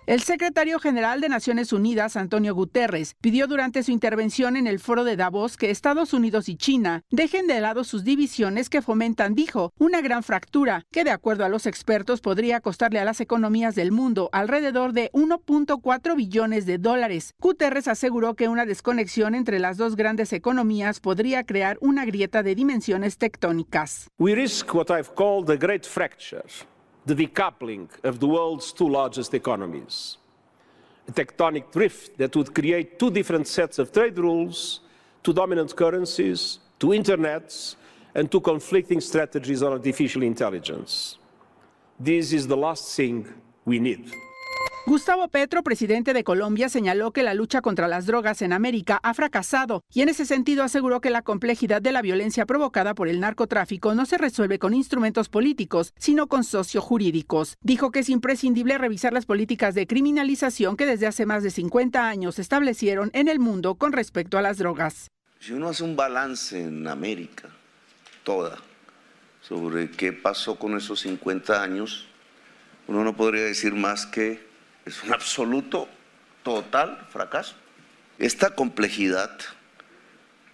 El 0.05 0.19
secretario 0.19 0.79
general 0.79 1.21
de 1.21 1.29
Naciones 1.29 1.71
Unidas, 1.71 2.17
Antonio 2.17 2.53
Guterres, 2.53 3.15
pidió 3.21 3.47
durante 3.47 3.83
su 3.83 3.91
intervención 3.91 4.57
en 4.57 4.67
el 4.67 4.79
foro 4.79 5.05
de 5.05 5.15
Davos 5.15 5.55
que 5.55 5.69
Estados 5.69 6.11
Unidos 6.11 6.49
y 6.49 6.57
China 6.57 7.03
dejen 7.09 7.47
de 7.47 7.61
lado 7.61 7.85
sus 7.85 8.03
divisiones 8.03 8.69
que 8.69 8.81
fomentan, 8.81 9.33
dijo, 9.33 9.71
una 9.79 10.01
gran 10.01 10.21
fractura 10.21 10.83
que 10.91 11.05
de 11.05 11.11
acuerdo 11.11 11.45
a 11.45 11.49
los 11.49 11.65
expertos 11.67 12.19
podría 12.19 12.59
costarle 12.59 12.99
a 12.99 13.05
las 13.05 13.21
economías 13.21 13.75
del 13.75 13.93
mundo 13.93 14.29
alrededor 14.33 14.91
de 14.91 15.09
1.4 15.13 16.17
billones 16.17 16.65
de 16.65 16.79
dólares. 16.79 17.33
Guterres 17.39 17.87
aseguró 17.87 18.33
que 18.33 18.49
una 18.49 18.65
desconexión 18.65 19.35
entre 19.35 19.59
las 19.59 19.77
dos 19.77 19.95
grandes 19.95 20.33
economías 20.33 20.99
podría 20.99 21.45
crear 21.45 21.77
una 21.79 22.03
grieta 22.03 22.43
de 22.43 22.55
dimensiones 22.55 23.17
tectónicas. 23.17 24.09
We 24.19 24.35
risk 24.35 24.75
what 24.75 24.87
I've 24.89 25.15
called 25.15 25.47
the 25.47 25.55
great 25.55 25.85
fracture 25.85 26.43
the 27.05 27.15
decoupling 27.15 27.87
of 28.03 28.19
the 28.19 28.27
world's 28.27 28.71
two 28.71 28.89
largest 28.89 29.33
economies. 29.33 30.17
a 31.07 31.11
tectonic 31.11 31.71
drift 31.71 32.17
that 32.17 32.35
would 32.35 32.53
create 32.53 32.97
two 32.97 33.11
different 33.11 33.47
sets 33.47 33.79
of 33.79 33.91
trade 33.91 34.17
rules, 34.17 34.79
two 35.21 35.33
dominant 35.33 35.75
currencies, 35.75 36.59
two 36.79 36.87
internets, 36.87 37.75
and 38.15 38.31
two 38.31 38.39
conflicting 38.39 39.01
strategies 39.01 39.63
on 39.63 39.73
artificial 39.73 40.23
intelligence. 40.23 41.17
This 41.99 42.31
is 42.33 42.47
the 42.47 42.57
last 42.57 42.95
thing 42.95 43.27
we 43.65 43.79
need. 43.79 44.11
Gustavo 44.85 45.29
Petro, 45.29 45.63
presidente 45.63 46.13
de 46.13 46.25
Colombia, 46.25 46.67
señaló 46.67 47.13
que 47.13 47.23
la 47.23 47.33
lucha 47.33 47.61
contra 47.61 47.87
las 47.87 48.05
drogas 48.05 48.41
en 48.41 48.51
América 48.51 48.99
ha 49.01 49.13
fracasado 49.13 49.81
y 49.93 50.01
en 50.01 50.09
ese 50.09 50.25
sentido 50.25 50.61
aseguró 50.61 50.99
que 50.99 51.09
la 51.09 51.21
complejidad 51.21 51.81
de 51.81 51.93
la 51.93 52.01
violencia 52.01 52.45
provocada 52.45 52.93
por 52.93 53.07
el 53.07 53.21
narcotráfico 53.21 53.95
no 53.95 54.05
se 54.05 54.17
resuelve 54.17 54.59
con 54.59 54.73
instrumentos 54.73 55.29
políticos, 55.29 55.93
sino 55.97 56.27
con 56.27 56.43
sociojurídicos. 56.43 57.55
Dijo 57.61 57.91
que 57.91 57.99
es 57.99 58.09
imprescindible 58.09 58.77
revisar 58.77 59.13
las 59.13 59.25
políticas 59.25 59.73
de 59.73 59.87
criminalización 59.87 60.75
que 60.75 60.85
desde 60.85 61.07
hace 61.07 61.25
más 61.25 61.43
de 61.43 61.51
50 61.51 62.05
años 62.05 62.35
se 62.35 62.41
establecieron 62.41 63.09
en 63.13 63.29
el 63.29 63.39
mundo 63.39 63.75
con 63.75 63.93
respecto 63.93 64.37
a 64.37 64.41
las 64.41 64.57
drogas. 64.57 65.07
Si 65.39 65.53
uno 65.53 65.69
hace 65.69 65.85
un 65.85 65.95
balance 65.95 66.61
en 66.61 66.87
América, 66.89 67.47
toda, 68.23 68.57
sobre 69.41 69.89
qué 69.89 70.11
pasó 70.11 70.59
con 70.59 70.75
esos 70.75 70.99
50 70.99 71.63
años, 71.63 72.07
uno 72.87 73.03
no 73.03 73.15
podría 73.15 73.43
decir 73.43 73.73
más 73.73 74.05
que 74.05 74.45
es 74.85 75.03
un 75.03 75.13
absoluto, 75.13 75.87
total 76.43 77.07
fracaso. 77.09 77.55
Esta 78.19 78.53
complejidad 78.53 79.37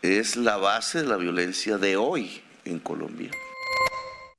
es 0.01 0.36
la 0.36 0.57
base 0.57 1.01
de 1.01 1.07
la 1.07 1.17
violencia 1.17 1.77
de 1.77 1.97
hoy 1.97 2.41
en 2.65 2.80
Colombia. 2.80 3.32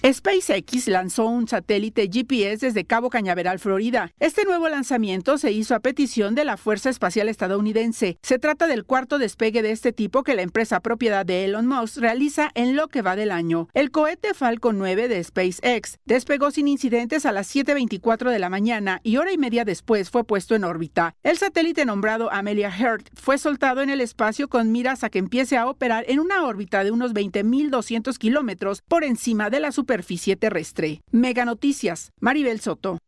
SpaceX 0.03 0.89
lanzó 0.89 1.27
un 1.27 1.47
satélite 1.47 2.09
GPS 2.11 2.65
desde 2.65 2.87
Cabo 2.87 3.11
Cañaveral, 3.11 3.59
Florida. 3.59 4.13
Este 4.19 4.47
nuevo 4.47 4.67
lanzamiento 4.71 5.37
se 5.37 5.53
hizo 5.53 5.75
a 5.75 5.81
petición 5.81 6.35
de 6.35 6.47
la 6.47 6.57
Fuerza 6.57 6.89
Espacial 6.89 7.29
Estadounidense. 7.29 8.17
Se 8.23 8.39
trata 8.39 8.67
del 8.67 8.87
cuarto 8.87 9.19
despegue 9.19 9.61
de 9.61 9.73
este 9.73 9.93
tipo 9.93 10.23
que 10.23 10.35
la 10.35 10.41
empresa 10.41 10.81
propiedad 10.81 11.27
de 11.27 11.45
Elon 11.45 11.67
Musk 11.67 11.99
realiza 11.99 12.51
en 12.55 12.77
lo 12.77 12.89
que 12.89 13.03
va 13.03 13.15
del 13.15 13.31
año. 13.31 13.69
El 13.75 13.91
cohete 13.91 14.33
Falcon 14.33 14.79
9 14.79 15.07
de 15.07 15.23
SpaceX 15.23 15.99
despegó 16.07 16.51
sin 16.51 16.69
incidentes 16.69 17.27
a 17.27 17.33
las 17.33 17.55
7.24 17.55 18.31
de 18.31 18.39
la 18.39 18.49
mañana 18.49 19.01
y 19.03 19.19
hora 19.19 19.33
y 19.33 19.39
media 19.39 19.67
después 19.67 20.09
fue 20.09 20.25
puesto 20.25 20.55
en 20.55 20.65
órbita. 20.65 21.15
El 21.23 21.37
satélite 21.37 21.85
nombrado 21.85 22.33
Amelia 22.33 22.73
Earth 22.75 23.07
fue 23.13 23.37
soltado 23.37 23.83
en 23.83 23.91
el 23.91 24.01
espacio 24.01 24.49
con 24.49 24.73
miras 24.73 25.05
a 25.05 25.11
que 25.11 25.19
empiece 25.19 25.59
a 25.59 25.69
operar 25.69 26.07
en 26.09 26.21
una 26.21 26.45
órbita 26.45 26.85
de 26.85 26.91
unos 26.91 27.13
20.200 27.13 28.17
kilómetros 28.17 28.81
por 28.89 29.05
encima 29.05 29.51
de 29.51 29.61
la 29.61 29.73
superficie 29.73 29.90
superficie 29.91 30.37
terrestre. 30.37 31.03
Mega 31.11 31.45
Noticias, 31.45 32.13
Maribel 32.21 32.61
Soto. 32.61 32.99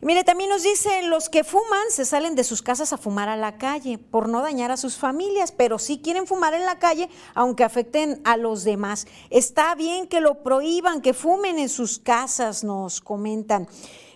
mire, 0.00 0.24
también 0.24 0.50
nos 0.50 0.64
dicen, 0.64 1.10
los 1.10 1.28
que 1.28 1.44
fuman 1.44 1.90
se 1.90 2.04
salen 2.04 2.34
de 2.34 2.42
sus 2.42 2.60
casas 2.60 2.92
a 2.92 2.98
fumar 2.98 3.28
a 3.28 3.36
la 3.36 3.56
calle 3.56 3.98
por 3.98 4.28
no 4.28 4.42
dañar 4.42 4.72
a 4.72 4.76
sus 4.76 4.96
familias, 4.96 5.52
pero 5.52 5.78
sí 5.78 6.00
quieren 6.02 6.26
fumar 6.26 6.54
en 6.54 6.64
la 6.64 6.80
calle 6.80 7.08
aunque 7.34 7.62
afecten 7.62 8.20
a 8.24 8.36
los 8.36 8.64
demás. 8.64 9.06
Está 9.30 9.76
bien 9.76 10.08
que 10.08 10.20
lo 10.20 10.42
prohíban, 10.42 11.02
que 11.02 11.14
fumen 11.14 11.60
en 11.60 11.68
sus 11.68 12.00
casas, 12.00 12.64
nos 12.64 13.00
comentan. 13.00 13.68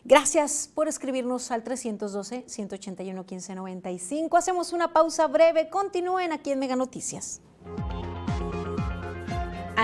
Gracias 0.05 0.69
por 0.75 0.89
escribirnos 0.89 1.53
al 1.53 1.63
312-181-1595. 1.63 4.37
Hacemos 4.37 4.73
una 4.73 4.93
pausa 4.93 5.29
breve. 5.29 5.71
Continúen 5.71 6.33
aquí 6.33 6.51
en 6.51 6.59
Mega 6.59 6.75
Noticias. 6.75 7.41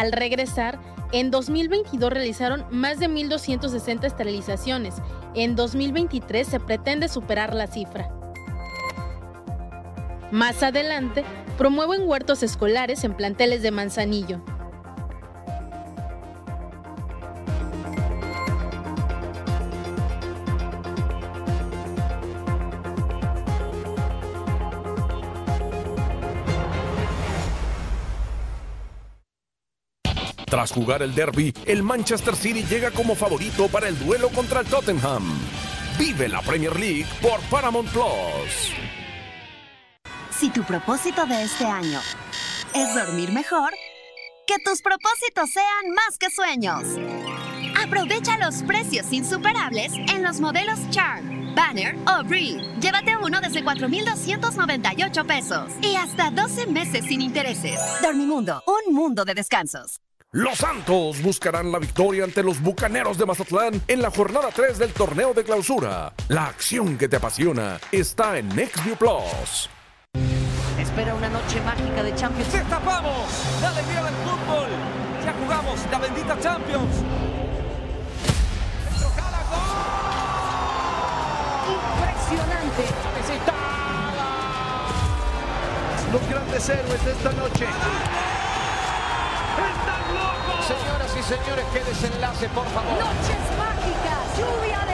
Al 0.01 0.12
regresar, 0.12 0.78
en 1.12 1.30
2022 1.30 2.11
realizaron 2.11 2.64
más 2.70 2.98
de 2.98 3.11
1.260 3.11 4.07
esterilizaciones. 4.07 4.94
En 5.34 5.57
2023 5.57 6.48
se 6.48 6.59
pretende 6.59 7.07
superar 7.07 7.53
la 7.55 7.66
cifra. 7.66 8.11
Más 10.30 10.62
adelante, 10.62 11.22
promueven 11.59 12.09
huertos 12.09 12.42
escolares 12.42 13.05
en 13.05 13.12
planteles 13.12 13.61
de 13.61 13.72
Manzanillo. 13.72 14.42
Tras 30.61 30.72
jugar 30.72 31.00
el 31.00 31.14
derby, 31.14 31.54
el 31.64 31.82
Manchester 31.82 32.36
City 32.36 32.62
llega 32.64 32.90
como 32.90 33.14
favorito 33.14 33.66
para 33.68 33.88
el 33.88 33.98
duelo 33.98 34.28
contra 34.28 34.61
el 34.61 34.66
Tottenham. 34.66 35.22
Vive 35.98 36.28
la 36.28 36.42
Premier 36.42 36.78
League 36.78 37.06
por 37.22 37.40
Paramount 37.48 37.88
Plus. 37.88 38.74
Si 40.38 40.50
tu 40.50 40.62
propósito 40.64 41.24
de 41.24 41.44
este 41.44 41.64
año 41.64 41.98
es 42.74 42.94
dormir 42.94 43.32
mejor, 43.32 43.70
que 44.46 44.56
tus 44.62 44.82
propósitos 44.82 45.48
sean 45.50 45.94
más 45.94 46.18
que 46.18 46.28
sueños. 46.28 46.84
Aprovecha 47.82 48.36
los 48.36 48.62
precios 48.64 49.11
insuperables 49.14 49.94
en 50.12 50.22
los 50.22 50.40
modelos 50.40 50.78
Charm, 50.90 51.54
Banner 51.54 51.96
o 52.06 52.22
Breed. 52.22 52.61
Llévate 52.82 53.16
uno 53.16 53.40
desde 53.40 53.64
4,298 53.64 55.24
pesos 55.24 55.72
y 55.80 55.96
hasta 55.96 56.30
12 56.30 56.66
meses 56.66 57.06
sin 57.06 57.22
intereses. 57.22 57.80
Dormimundo, 58.02 58.62
un 58.66 58.94
mundo 58.94 59.24
de 59.24 59.32
descansos. 59.32 60.02
Los 60.33 60.59
Santos 60.59 61.20
buscarán 61.22 61.72
la 61.72 61.81
victoria 61.81 62.22
ante 62.22 62.45
los 62.45 62.61
Bucaneros 62.61 63.18
de 63.18 63.26
Mazatlán 63.26 63.83
en 63.89 64.01
la 64.01 64.12
jornada 64.12 64.51
3 64.55 64.78
del 64.78 64.93
torneo 64.93 65.35
de 65.35 65.43
clausura. 65.43 66.12
La 66.28 66.47
acción 66.47 66.97
que 66.97 67.09
te 67.09 67.16
apasiona 67.16 67.81
está 67.91 68.39
en 68.39 68.49
NextView 68.51 68.95
Plus. 68.95 69.68
Espera 70.78 71.16
una 71.16 71.28
noche 71.31 71.61
mágica 71.62 72.05
de 72.05 72.14
Champions. 72.14 72.53
¡Destapamos! 72.53 73.26
¡La 73.61 73.70
alegría 73.70 74.05
del 74.05 74.14
fútbol! 74.14 74.68
¡Ya 75.24 75.33
jugamos 75.33 75.81
la 75.91 75.99
bendita 75.99 76.39
Champions! 76.39 76.95
¡Impresionante! 81.66 82.85
Los 86.12 86.28
grandes 86.28 86.68
héroes 86.68 87.05
de 87.05 87.11
esta 87.11 87.33
noche. 87.33 87.66
Señoras 90.70 91.10
y 91.18 91.22
señores, 91.24 91.64
qué 91.72 91.80
desenlace, 91.80 92.48
por 92.50 92.64
favor. 92.68 92.92
Noches 92.92 93.44
mágicas, 93.58 94.38
lluvia 94.38 94.89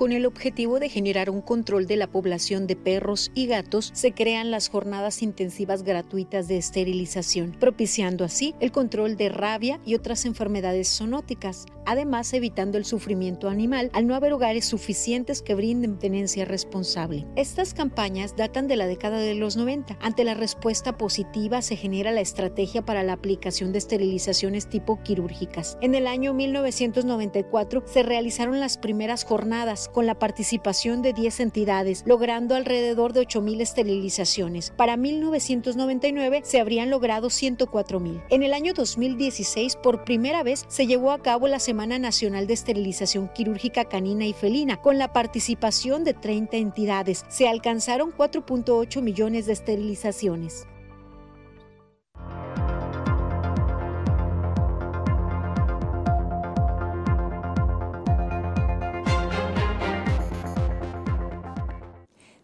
Con 0.00 0.12
el 0.12 0.24
objetivo 0.24 0.80
de 0.80 0.88
generar 0.88 1.28
un 1.28 1.42
control 1.42 1.86
de 1.86 1.96
la 1.96 2.06
población 2.06 2.66
de 2.66 2.74
perros 2.74 3.30
y 3.34 3.46
gatos, 3.46 3.90
se 3.92 4.12
crean 4.12 4.50
las 4.50 4.70
jornadas 4.70 5.20
intensivas 5.20 5.82
gratuitas 5.82 6.48
de 6.48 6.56
esterilización, 6.56 7.52
propiciando 7.60 8.24
así 8.24 8.54
el 8.60 8.72
control 8.72 9.18
de 9.18 9.28
rabia 9.28 9.78
y 9.84 9.94
otras 9.94 10.24
enfermedades 10.24 10.88
zoonóticas, 10.88 11.66
además 11.84 12.32
evitando 12.32 12.78
el 12.78 12.86
sufrimiento 12.86 13.50
animal 13.50 13.90
al 13.92 14.06
no 14.06 14.14
haber 14.14 14.32
hogares 14.32 14.64
suficientes 14.64 15.42
que 15.42 15.54
brinden 15.54 15.98
tenencia 15.98 16.46
responsable. 16.46 17.26
Estas 17.36 17.74
campañas 17.74 18.36
datan 18.36 18.68
de 18.68 18.76
la 18.76 18.86
década 18.86 19.18
de 19.18 19.34
los 19.34 19.58
90. 19.58 19.98
Ante 20.00 20.24
la 20.24 20.32
respuesta 20.32 20.96
positiva 20.96 21.60
se 21.60 21.76
genera 21.76 22.10
la 22.10 22.22
estrategia 22.22 22.80
para 22.80 23.02
la 23.02 23.12
aplicación 23.12 23.72
de 23.72 23.78
esterilizaciones 23.78 24.66
tipo 24.66 25.02
quirúrgicas. 25.02 25.76
En 25.82 25.94
el 25.94 26.06
año 26.06 26.32
1994 26.32 27.82
se 27.84 28.02
realizaron 28.02 28.60
las 28.60 28.78
primeras 28.78 29.24
jornadas 29.24 29.89
con 29.90 30.06
la 30.06 30.18
participación 30.18 31.02
de 31.02 31.12
10 31.12 31.40
entidades, 31.40 32.02
logrando 32.06 32.54
alrededor 32.54 33.12
de 33.12 33.22
8.000 33.22 33.60
esterilizaciones. 33.60 34.72
Para 34.76 34.96
1999 34.96 36.42
se 36.44 36.60
habrían 36.60 36.90
logrado 36.90 37.28
104.000. 37.28 38.22
En 38.30 38.42
el 38.42 38.52
año 38.52 38.72
2016, 38.74 39.76
por 39.76 40.04
primera 40.04 40.42
vez, 40.42 40.64
se 40.68 40.86
llevó 40.86 41.12
a 41.12 41.22
cabo 41.22 41.48
la 41.48 41.58
Semana 41.58 41.98
Nacional 41.98 42.46
de 42.46 42.54
Esterilización 42.54 43.28
Quirúrgica 43.28 43.84
Canina 43.84 44.26
y 44.26 44.32
Felina, 44.32 44.80
con 44.80 44.98
la 44.98 45.12
participación 45.12 46.04
de 46.04 46.14
30 46.14 46.56
entidades. 46.56 47.24
Se 47.28 47.48
alcanzaron 47.48 48.12
4.8 48.12 49.02
millones 49.02 49.46
de 49.46 49.52
esterilizaciones. 49.52 50.66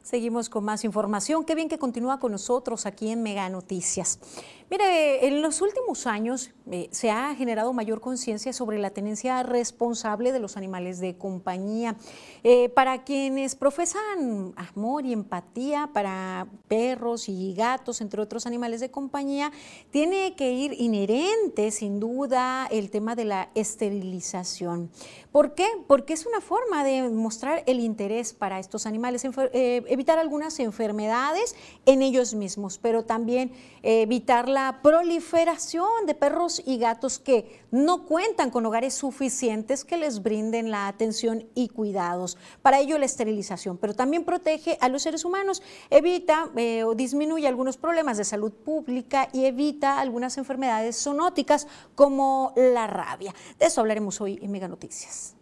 Seguimos 0.06 0.48
con 0.48 0.62
más 0.62 0.84
información. 0.84 1.44
Qué 1.44 1.56
bien 1.56 1.68
que 1.68 1.80
continúa 1.80 2.20
con 2.20 2.30
nosotros 2.30 2.86
aquí 2.86 3.10
en 3.10 3.24
Mega 3.24 3.48
Noticias. 3.48 4.20
Mire, 4.68 5.28
en 5.28 5.42
los 5.42 5.60
últimos 5.60 6.08
años 6.08 6.50
eh, 6.72 6.88
se 6.90 7.08
ha 7.12 7.32
generado 7.36 7.72
mayor 7.72 8.00
conciencia 8.00 8.52
sobre 8.52 8.80
la 8.80 8.90
tenencia 8.90 9.44
responsable 9.44 10.32
de 10.32 10.40
los 10.40 10.56
animales 10.56 10.98
de 10.98 11.16
compañía. 11.16 11.94
Eh, 12.42 12.68
para 12.70 13.04
quienes 13.04 13.54
profesan 13.54 14.52
amor 14.56 15.06
y 15.06 15.12
empatía 15.12 15.90
para 15.92 16.48
perros 16.66 17.28
y 17.28 17.54
gatos, 17.54 18.00
entre 18.00 18.20
otros 18.20 18.44
animales 18.46 18.80
de 18.80 18.90
compañía, 18.90 19.52
tiene 19.92 20.34
que 20.34 20.50
ir 20.50 20.74
inherente, 20.76 21.70
sin 21.70 22.00
duda, 22.00 22.66
el 22.72 22.90
tema 22.90 23.14
de 23.14 23.26
la 23.26 23.50
esterilización. 23.54 24.90
¿Por 25.30 25.54
qué? 25.54 25.68
Porque 25.86 26.14
es 26.14 26.26
una 26.26 26.40
forma 26.40 26.82
de 26.82 27.08
mostrar 27.08 27.62
el 27.66 27.78
interés 27.78 28.32
para 28.32 28.58
estos 28.58 28.86
animales, 28.86 29.24
eh, 29.24 29.84
evitar 29.86 30.18
algunas 30.18 30.58
enfermedades 30.58 31.54
en 31.84 32.02
ellos 32.02 32.34
mismos, 32.34 32.78
pero 32.78 33.04
también 33.04 33.52
evitar 33.82 34.48
la 34.48 34.55
proliferación 34.82 36.06
de 36.06 36.14
perros 36.14 36.62
y 36.64 36.78
gatos 36.78 37.18
que 37.18 37.62
no 37.70 38.06
cuentan 38.06 38.50
con 38.50 38.64
hogares 38.64 38.94
suficientes 38.94 39.84
que 39.84 39.96
les 39.96 40.22
brinden 40.22 40.70
la 40.70 40.88
atención 40.88 41.46
y 41.54 41.68
cuidados. 41.68 42.38
Para 42.62 42.80
ello 42.80 42.98
la 42.98 43.04
esterilización, 43.04 43.76
pero 43.76 43.94
también 43.94 44.24
protege 44.24 44.78
a 44.80 44.88
los 44.88 45.02
seres 45.02 45.24
humanos, 45.24 45.62
evita 45.90 46.50
eh, 46.56 46.84
o 46.84 46.94
disminuye 46.94 47.46
algunos 47.46 47.76
problemas 47.76 48.16
de 48.16 48.24
salud 48.24 48.52
pública 48.52 49.28
y 49.32 49.44
evita 49.44 50.00
algunas 50.00 50.38
enfermedades 50.38 51.02
zoonóticas 51.02 51.66
como 51.94 52.52
la 52.56 52.86
rabia. 52.86 53.34
De 53.58 53.66
eso 53.66 53.80
hablaremos 53.80 54.20
hoy 54.20 54.38
en 54.40 54.50
Mega 54.50 54.68
Noticias. 54.68 55.34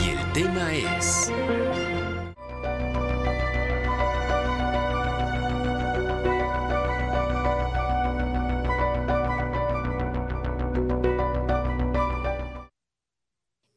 Y 0.00 0.10
el 0.10 0.32
tema 0.32 0.72
es... 0.72 1.30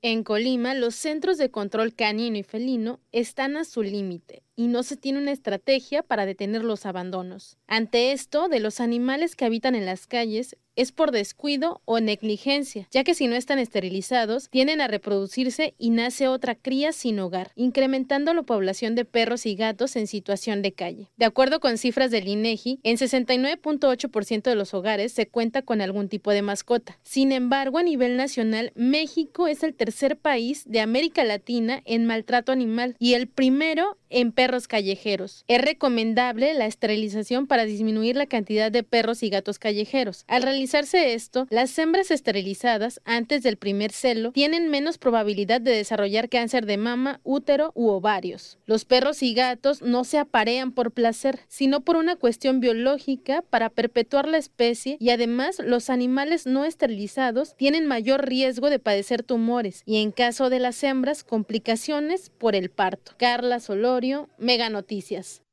En 0.04 0.24
Colima, 0.24 0.74
los 0.74 0.96
centros 0.96 1.38
de 1.38 1.52
control 1.52 1.94
canino 1.94 2.36
y 2.38 2.44
felino 2.44 3.00
están 3.12 3.56
a 3.56 3.66
su 3.66 3.84
límite 3.84 4.42
y 4.62 4.68
no 4.68 4.84
se 4.84 4.96
tiene 4.96 5.18
una 5.18 5.32
estrategia 5.32 6.04
para 6.04 6.28
detener 6.28 6.64
los 6.64 6.86
abandonos. 6.86 7.58
Ante 7.66 8.12
esto, 8.12 8.48
de 8.48 8.60
los 8.60 8.80
animales 8.80 9.36
que 9.36 9.46
habitan 9.46 9.74
en 9.74 9.88
las 9.88 10.06
calles, 10.06 10.56
es 10.76 10.92
por 10.92 11.12
descuido 11.12 11.82
o 11.86 12.00
negligencia, 12.00 12.88
ya 12.92 13.04
que 13.04 13.14
si 13.14 13.28
no 13.28 13.36
están 13.36 13.60
esterilizados, 13.60 14.50
tienden 14.50 14.82
a 14.82 14.88
reproducirse 14.88 15.74
y 15.78 15.90
nace 15.90 16.28
otra 16.28 16.56
cría 16.56 16.94
sin 16.94 17.20
hogar, 17.20 17.52
incrementando 17.56 18.34
la 18.34 18.44
población 18.44 18.96
de 18.96 19.06
perros 19.06 19.46
y 19.46 19.56
gatos 19.56 19.96
en 19.96 20.08
situación 20.08 20.62
de 20.62 20.72
calle. 20.72 21.10
De 21.18 21.26
acuerdo 21.26 21.60
con 21.60 21.78
cifras 21.78 22.12
del 22.12 22.28
INEGI, 22.28 22.80
en 22.84 22.98
69.8% 22.98 24.44
de 24.44 24.56
los 24.56 24.74
hogares 24.74 25.12
se 25.12 25.28
cuenta 25.28 25.62
con 25.62 25.82
algún 25.82 26.08
tipo 26.08 26.32
de 26.32 26.42
mascota. 26.42 26.98
Sin 27.04 27.32
embargo, 27.32 27.78
a 27.78 27.84
nivel 27.84 28.16
nacional, 28.16 28.72
México 28.76 29.48
es 29.48 29.64
el 29.64 29.74
tercer 29.74 30.18
país 30.18 30.64
de 30.66 30.82
América 30.82 31.24
Latina 31.24 31.82
en 31.86 32.06
maltrato 32.06 32.52
animal 32.52 32.96
y 33.00 33.16
el 33.16 33.28
primero 33.28 33.98
en 34.10 34.32
perros 34.32 34.51
callejeros. 34.68 35.46
Es 35.48 35.62
recomendable 35.62 36.54
la 36.54 36.66
esterilización 36.66 37.48
para 37.48 37.66
disminuir 37.66 38.16
la 38.18 38.26
cantidad 38.26 38.72
de 38.72 38.84
perros 38.84 39.24
y 39.24 39.30
gatos 39.30 39.60
callejeros. 39.60 40.26
Al 40.28 40.44
realizarse 40.44 41.14
esto, 41.14 41.48
las 41.50 41.78
hembras 41.80 42.12
esterilizadas 42.12 43.02
antes 43.06 43.44
del 43.44 43.58
primer 43.58 43.92
celo 43.92 44.32
tienen 44.32 44.70
menos 44.70 44.98
probabilidad 44.98 45.62
de 45.62 45.72
desarrollar 45.72 46.28
cáncer 46.28 46.66
de 46.66 46.78
mama, 46.78 47.22
útero 47.24 47.72
u 47.76 47.90
ovarios. 47.90 48.58
Los 48.66 48.84
perros 48.84 49.24
y 49.24 49.34
gatos 49.34 49.82
no 49.82 50.04
se 50.04 50.18
aparean 50.18 50.74
por 50.74 50.92
placer, 50.92 51.40
sino 51.48 51.82
por 51.82 51.96
una 51.96 52.18
cuestión 52.18 52.60
biológica 52.60 53.44
para 53.50 53.70
perpetuar 53.70 54.28
la 54.28 54.38
especie 54.38 54.98
y 55.00 55.12
además 55.12 55.60
los 55.64 55.90
animales 55.90 56.46
no 56.46 56.66
esterilizados 56.66 57.56
tienen 57.56 57.88
mayor 57.88 58.28
riesgo 58.28 58.70
de 58.70 58.80
padecer 58.80 59.24
tumores 59.24 59.84
y 59.86 60.02
en 60.02 60.12
caso 60.12 60.50
de 60.50 60.60
las 60.60 60.84
hembras 60.84 61.24
complicaciones 61.24 62.30
por 62.38 62.56
el 62.56 62.70
parto. 62.70 63.14
Carla 63.18 63.60
Solor 63.60 64.02
Mega 64.42 64.70
Noticias. 64.70 65.44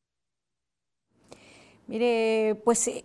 Mire, 1.86 2.60
pues 2.64 2.88
eh, 2.88 3.04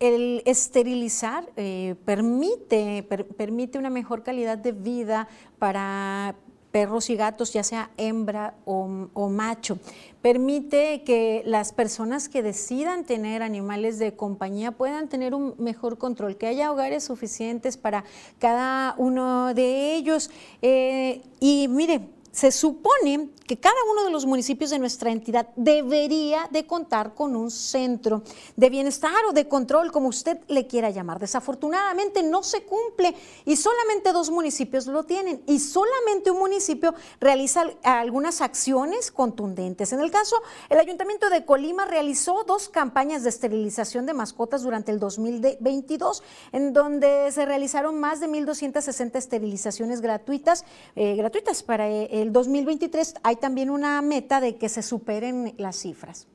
el 0.00 0.42
esterilizar 0.44 1.48
eh, 1.56 1.94
permite, 2.04 3.04
permite 3.36 3.78
una 3.78 3.90
mejor 3.90 4.24
calidad 4.24 4.58
de 4.58 4.72
vida 4.72 5.28
para 5.58 6.34
perros 6.72 7.10
y 7.10 7.16
gatos, 7.16 7.52
ya 7.52 7.62
sea 7.62 7.90
hembra 7.96 8.54
o, 8.64 9.28
macho. 9.28 9.78
Permite 10.20 11.02
que 11.04 11.42
las 11.46 11.72
personas 11.72 12.28
que 12.28 12.42
decidan 12.42 13.04
tener 13.04 13.42
animales 13.42 13.98
de 13.98 14.14
compañía 14.14 14.72
puedan 14.72 15.08
tener 15.08 15.34
un 15.34 15.54
mejor 15.58 15.96
control, 15.98 16.36
que 16.36 16.46
haya 16.46 16.70
hogares 16.70 17.04
suficientes 17.04 17.76
para 17.76 18.04
cada 18.38 18.94
uno 18.98 19.54
de 19.54 19.94
ellos. 19.94 20.30
Eh, 20.60 21.22
y 21.40 21.68
mire, 21.68 22.02
se 22.38 22.52
supone 22.52 23.30
que 23.48 23.58
cada 23.58 23.74
uno 23.90 24.04
de 24.04 24.10
los 24.10 24.26
municipios 24.26 24.70
de 24.70 24.78
nuestra 24.78 25.10
entidad 25.10 25.48
debería 25.56 26.48
de 26.52 26.66
contar 26.66 27.14
con 27.14 27.34
un 27.34 27.50
centro 27.50 28.22
de 28.54 28.70
bienestar 28.70 29.24
o 29.28 29.32
de 29.32 29.48
control, 29.48 29.90
como 29.90 30.08
usted 30.08 30.38
le 30.46 30.68
quiera 30.68 30.90
llamar. 30.90 31.18
Desafortunadamente 31.18 32.22
no 32.22 32.44
se 32.44 32.62
cumple 32.62 33.16
y 33.44 33.56
solamente 33.56 34.12
dos 34.12 34.30
municipios 34.30 34.86
lo 34.86 35.02
tienen 35.02 35.42
y 35.46 35.58
solamente 35.58 36.30
un 36.30 36.38
municipio 36.38 36.94
realiza 37.18 37.64
algunas 37.82 38.40
acciones 38.40 39.10
contundentes. 39.10 39.92
En 39.92 39.98
el 39.98 40.12
caso, 40.12 40.36
el 40.68 40.78
Ayuntamiento 40.78 41.30
de 41.30 41.44
Colima 41.44 41.86
realizó 41.86 42.44
dos 42.44 42.68
campañas 42.68 43.24
de 43.24 43.30
esterilización 43.30 44.06
de 44.06 44.14
mascotas 44.14 44.62
durante 44.62 44.92
el 44.92 45.00
2022, 45.00 46.22
en 46.52 46.72
donde 46.72 47.32
se 47.32 47.46
realizaron 47.46 47.98
más 47.98 48.20
de 48.20 48.28
1.260 48.28 49.16
esterilizaciones 49.16 50.02
gratuitas, 50.02 50.64
eh, 50.94 51.16
gratuitas 51.16 51.64
para 51.64 51.88
el 51.88 52.27
2023. 52.32 53.14
Hay 53.22 53.36
también 53.36 53.70
una 53.70 54.00
meta 54.02 54.40
de 54.40 54.56
que 54.56 54.68
se 54.68 54.82
superen 54.82 55.54
las 55.58 55.76
cifras. 55.76 56.26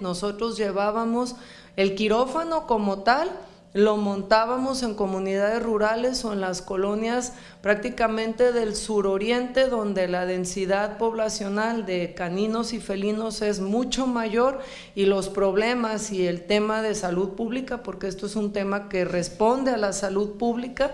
Nosotros 0.00 0.56
llevábamos 0.56 1.36
el 1.76 1.94
quirófano 1.94 2.66
como 2.66 3.02
tal, 3.02 3.30
lo 3.72 3.96
montábamos 3.96 4.82
en 4.82 4.94
comunidades 4.94 5.62
rurales 5.62 6.24
o 6.24 6.32
en 6.32 6.40
las 6.40 6.60
colonias 6.60 7.34
prácticamente 7.62 8.52
del 8.52 8.74
suroriente, 8.74 9.68
donde 9.68 10.08
la 10.08 10.26
densidad 10.26 10.98
poblacional 10.98 11.86
de 11.86 12.14
caninos 12.14 12.72
y 12.72 12.80
felinos 12.80 13.42
es 13.42 13.60
mucho 13.60 14.08
mayor 14.08 14.58
y 14.96 15.04
los 15.04 15.28
problemas 15.28 16.10
y 16.10 16.26
el 16.26 16.46
tema 16.46 16.82
de 16.82 16.96
salud 16.96 17.30
pública, 17.30 17.84
porque 17.84 18.08
esto 18.08 18.26
es 18.26 18.34
un 18.34 18.52
tema 18.52 18.88
que 18.88 19.04
responde 19.04 19.70
a 19.70 19.76
la 19.76 19.92
salud 19.92 20.36
pública. 20.36 20.92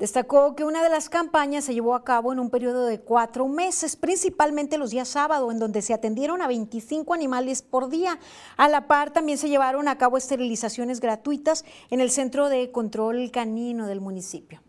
Destacó 0.00 0.56
que 0.56 0.64
una 0.64 0.82
de 0.82 0.88
las 0.88 1.10
campañas 1.10 1.66
se 1.66 1.74
llevó 1.74 1.94
a 1.94 2.04
cabo 2.04 2.32
en 2.32 2.40
un 2.40 2.48
periodo 2.48 2.86
de 2.86 3.00
cuatro 3.00 3.46
meses, 3.48 3.96
principalmente 3.96 4.78
los 4.78 4.92
días 4.92 5.08
sábado, 5.08 5.52
en 5.52 5.58
donde 5.58 5.82
se 5.82 5.92
atendieron 5.92 6.40
a 6.40 6.48
25 6.48 7.12
animales 7.12 7.60
por 7.60 7.90
día. 7.90 8.18
A 8.56 8.70
la 8.70 8.86
par 8.86 9.12
también 9.12 9.36
se 9.36 9.50
llevaron 9.50 9.88
a 9.88 9.98
cabo 9.98 10.16
esterilizaciones 10.16 11.00
gratuitas 11.00 11.66
en 11.90 12.00
el 12.00 12.10
Centro 12.10 12.48
de 12.48 12.72
Control 12.72 13.30
Canino 13.30 13.86
del 13.86 14.00
municipio. 14.00 14.62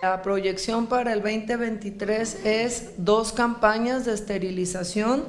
La 0.00 0.22
proyección 0.22 0.86
para 0.86 1.12
el 1.12 1.20
2023 1.20 2.46
es 2.46 2.92
dos 2.98 3.32
campañas 3.32 4.04
de 4.04 4.14
esterilización, 4.14 5.24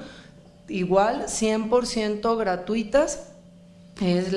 igual 0.67 1.23
100% 1.23 2.37
gratuitas 2.37 3.28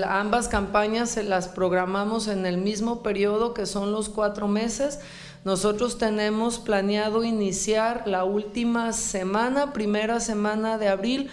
ambas 0.06 0.48
campañas 0.48 1.10
se 1.10 1.22
las 1.22 1.48
programamos 1.48 2.28
en 2.28 2.46
el 2.46 2.58
mismo 2.58 3.02
periodo 3.02 3.54
que 3.54 3.66
son 3.66 3.92
los 3.92 4.08
cuatro 4.08 4.48
meses. 4.48 5.00
Nosotros 5.44 5.98
tenemos 5.98 6.58
planeado 6.58 7.24
iniciar 7.24 8.06
la 8.06 8.24
última 8.24 8.92
semana, 8.92 9.72
primera 9.72 10.20
semana 10.20 10.78
de 10.78 10.88
abril. 10.88 11.30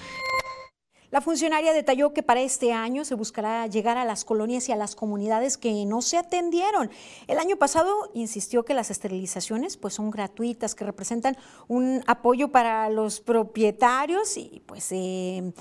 La 1.12 1.22
funcionaria 1.22 1.74
detalló 1.74 2.14
que 2.14 2.22
para 2.22 2.42
este 2.42 2.72
año 2.72 3.04
se 3.04 3.16
buscará 3.16 3.66
llegar 3.66 3.98
a 3.98 4.06
las 4.06 4.26
colonias 4.26 4.70
y 4.70 4.72
a 4.72 4.76
las 4.76 4.96
comunidades 4.96 5.58
que 5.58 5.86
no 5.86 6.04
se 6.04 6.18
atendieron. 6.18 6.92
El 7.28 7.40
año 7.40 7.56
pasado 7.56 8.12
insistió 8.14 8.64
que 8.64 8.76
las 8.76 8.92
esterilizaciones 8.92 9.76
pues 9.76 9.96
son 9.96 10.12
gratuitas, 10.12 10.76
que 10.76 10.86
representan 10.86 11.36
un 11.68 12.04
apoyo 12.06 12.50
para 12.50 12.90
los 12.92 13.22
propietarios 13.22 14.38
y 14.38 14.62
pues 14.68 14.92
eh, 14.92 15.52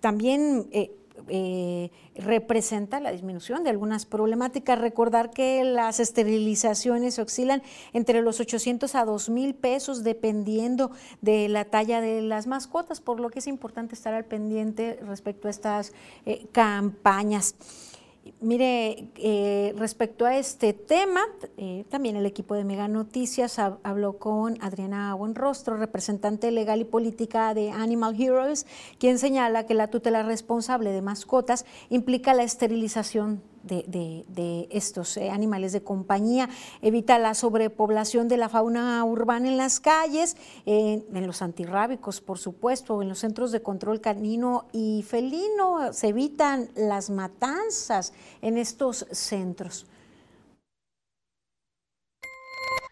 también 0.00 0.68
eh, 0.72 0.90
eh, 1.28 1.90
representa 2.14 3.00
la 3.00 3.12
disminución 3.12 3.64
de 3.64 3.70
algunas 3.70 4.06
problemáticas. 4.06 4.78
Recordar 4.78 5.30
que 5.30 5.64
las 5.64 6.00
esterilizaciones 6.00 7.18
oscilan 7.18 7.62
entre 7.92 8.22
los 8.22 8.40
800 8.40 8.94
a 8.94 9.04
2 9.04 9.28
mil 9.30 9.54
pesos 9.54 10.04
dependiendo 10.04 10.90
de 11.20 11.48
la 11.48 11.64
talla 11.64 12.00
de 12.00 12.22
las 12.22 12.46
mascotas, 12.46 13.00
por 13.00 13.20
lo 13.20 13.30
que 13.30 13.38
es 13.40 13.46
importante 13.46 13.94
estar 13.94 14.14
al 14.14 14.24
pendiente 14.24 14.98
respecto 15.02 15.48
a 15.48 15.50
estas 15.50 15.92
eh, 16.26 16.46
campañas. 16.52 17.54
Mire, 18.40 19.10
eh, 19.16 19.74
respecto 19.76 20.24
a 20.24 20.38
este 20.38 20.72
tema, 20.72 21.20
eh, 21.58 21.84
también 21.90 22.16
el 22.16 22.24
equipo 22.24 22.54
de 22.54 22.64
Mega 22.64 22.88
Noticias 22.88 23.58
habló 23.58 24.18
con 24.18 24.56
Adriana 24.62 25.14
Buenrostro, 25.14 25.76
representante 25.76 26.50
legal 26.50 26.80
y 26.80 26.84
política 26.84 27.52
de 27.52 27.70
Animal 27.70 28.18
Heroes, 28.18 28.66
quien 28.98 29.18
señala 29.18 29.66
que 29.66 29.74
la 29.74 29.88
tutela 29.88 30.22
responsable 30.22 30.90
de 30.90 31.02
mascotas 31.02 31.66
implica 31.90 32.32
la 32.32 32.44
esterilización 32.44 33.42
de, 33.64 34.68
estos 34.70 35.16
eh, 35.16 35.30
animales 35.30 35.72
de 35.72 35.82
compañía, 35.82 36.48
evita 36.82 37.18
la 37.18 37.34
sobrepoblación 37.34 38.28
de 38.28 38.36
la 38.36 38.48
fauna 38.48 39.04
urbana 39.04 39.48
en 39.48 39.56
las 39.56 39.80
calles, 39.80 40.36
en 40.66 41.26
los 41.26 41.42
antirrábicos, 41.42 42.20
por 42.20 42.38
supuesto, 42.38 43.02
en 43.02 43.08
los 43.08 43.18
centros 43.18 43.52
de 43.52 43.62
control 43.62 44.00
canino 44.00 44.66
y 44.72 45.04
felino, 45.06 45.92
se 45.92 46.08
evitan 46.08 46.68
las 46.74 47.10
matanzas 47.10 48.12
en 48.42 48.58
estos 48.58 49.06
centros 49.10 49.86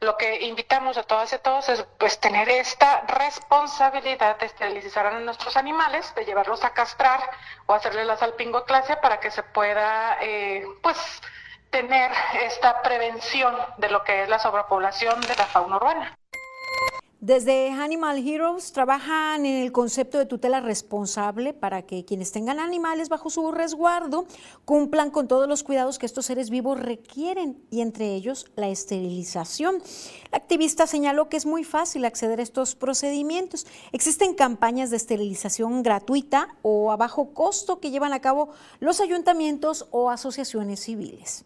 lo 0.02 0.16
que 0.16 0.42
invitamos 0.42 0.98
a 0.98 1.04
todas 1.04 1.32
y 1.32 1.36
a 1.36 1.42
todos 1.42 1.68
es 1.68 1.84
pues 1.96 2.18
tener 2.18 2.48
esta 2.48 3.02
responsabilidad 3.02 4.36
de 4.38 4.46
esterilizar 4.46 5.06
a 5.06 5.20
nuestros 5.20 5.56
animales, 5.56 6.12
de 6.16 6.24
llevarlos 6.24 6.64
a 6.64 6.70
castrar 6.70 7.20
o 7.66 7.74
hacerle 7.74 8.04
la 8.04 8.16
salpingoclasia 8.16 9.00
para 9.00 9.20
que 9.20 9.30
se 9.30 9.44
pueda 9.44 10.18
eh, 10.20 10.66
pues 10.82 10.98
tener 11.70 12.10
esta 12.42 12.82
prevención 12.82 13.56
de 13.78 13.90
lo 13.90 14.02
que 14.02 14.24
es 14.24 14.28
la 14.28 14.40
sobrepoblación 14.40 15.20
de 15.20 15.36
la 15.36 15.46
fauna 15.46 15.76
urbana. 15.76 16.18
Desde 17.22 17.70
Animal 17.70 18.18
Heroes 18.26 18.72
trabajan 18.72 19.46
en 19.46 19.62
el 19.62 19.70
concepto 19.70 20.18
de 20.18 20.26
tutela 20.26 20.60
responsable 20.60 21.54
para 21.54 21.82
que 21.82 22.04
quienes 22.04 22.32
tengan 22.32 22.58
animales 22.58 23.08
bajo 23.08 23.30
su 23.30 23.52
resguardo 23.52 24.26
cumplan 24.64 25.12
con 25.12 25.28
todos 25.28 25.48
los 25.48 25.62
cuidados 25.62 26.00
que 26.00 26.06
estos 26.06 26.26
seres 26.26 26.50
vivos 26.50 26.80
requieren 26.80 27.62
y 27.70 27.80
entre 27.80 28.12
ellos 28.16 28.46
la 28.56 28.70
esterilización. 28.70 29.80
La 30.32 30.38
activista 30.38 30.88
señaló 30.88 31.28
que 31.28 31.36
es 31.36 31.46
muy 31.46 31.62
fácil 31.62 32.04
acceder 32.06 32.40
a 32.40 32.42
estos 32.42 32.74
procedimientos. 32.74 33.68
Existen 33.92 34.34
campañas 34.34 34.90
de 34.90 34.96
esterilización 34.96 35.84
gratuita 35.84 36.48
o 36.62 36.90
a 36.90 36.96
bajo 36.96 37.34
costo 37.34 37.78
que 37.78 37.92
llevan 37.92 38.14
a 38.14 38.20
cabo 38.20 38.48
los 38.80 39.00
ayuntamientos 39.00 39.86
o 39.92 40.10
asociaciones 40.10 40.80
civiles 40.80 41.44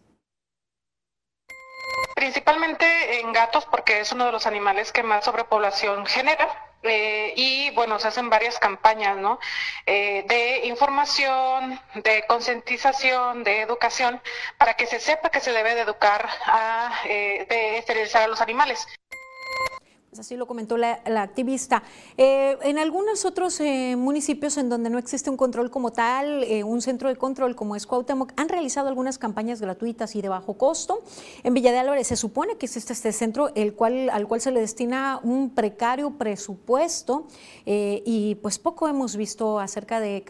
principalmente 2.17 3.21
en 3.21 3.31
gatos 3.33 3.67
porque 3.67 4.01
es 4.01 4.11
uno 4.11 4.25
de 4.25 4.33
los 4.33 4.47
animales 4.47 4.91
que 4.91 5.03
más 5.03 5.25
sobrepoblación 5.27 6.07
genera. 6.07 6.49
Eh, 6.83 7.35
y 7.37 7.71
bueno, 7.73 7.99
se 7.99 8.09
hacen 8.09 8.31
varias 8.31 8.59
campañas, 8.59 9.17
¿no? 9.17 9.39
Eh, 9.87 10.25
de 10.29 10.67
información, 10.67 11.81
de 11.95 12.25
concientización, 12.29 13.45
de 13.45 13.61
educación, 13.61 14.23
para 14.57 14.75
que 14.75 14.87
se 14.87 15.01
sepa 15.01 15.31
que 15.31 15.41
se 15.41 15.53
debe 15.53 15.75
de 15.75 15.83
educar 15.83 16.29
a, 16.47 16.93
eh, 17.07 17.47
de 17.49 17.79
esterilizar 17.79 18.23
a 18.23 18.29
los 18.29 18.41
animales 18.41 18.87
así 20.19 20.37
lo 20.37 20.47
comentó 20.47 20.77
la, 20.77 21.01
activista. 21.17 21.83
Eh, 22.17 22.57
en 22.63 22.79
algunos 22.79 23.25
otros 23.25 23.61
eh, 23.61 23.97
municipios 23.97 24.57
en 24.57 24.69
donde 24.69 24.91
no 24.91 24.99
existe 24.99 25.31
un 25.31 25.37
control 25.37 25.71
como 25.71 25.93
tal, 25.93 26.45
eh, 26.45 26.65
un 26.65 26.83
centro 26.83 27.09
de 27.09 27.17
control 27.17 27.57
como 27.57 27.77
es 27.77 27.87
Cuauhtémoc, 27.87 28.33
han 28.37 28.49
realizado 28.49 28.89
algunas 28.89 29.19
campañas 29.19 29.61
gratuitas 29.61 30.15
y 30.17 30.23
de 30.23 30.29
bajo 30.29 30.55
costo. 30.55 31.03
En 31.43 31.55
Villa 31.55 31.73
de 31.73 31.79
Álvarez 31.79 32.07
se 32.09 32.17
supone 32.17 32.57
que 32.57 32.67
existe 32.67 32.93
este 32.93 33.13
centro 33.13 33.51
el 33.55 33.75
cual, 33.75 34.11
al 34.11 34.27
cual 34.27 34.41
se 34.41 34.51
le 34.51 34.61
destina 34.61 35.21
un 35.23 35.51
precario 35.51 36.13
presupuesto 36.13 37.27
y 37.65 38.37
pues 38.37 38.59
poco 38.59 38.89
hemos 38.89 39.17
visto 39.17 39.59
acerca 39.59 39.99
de 40.01 40.25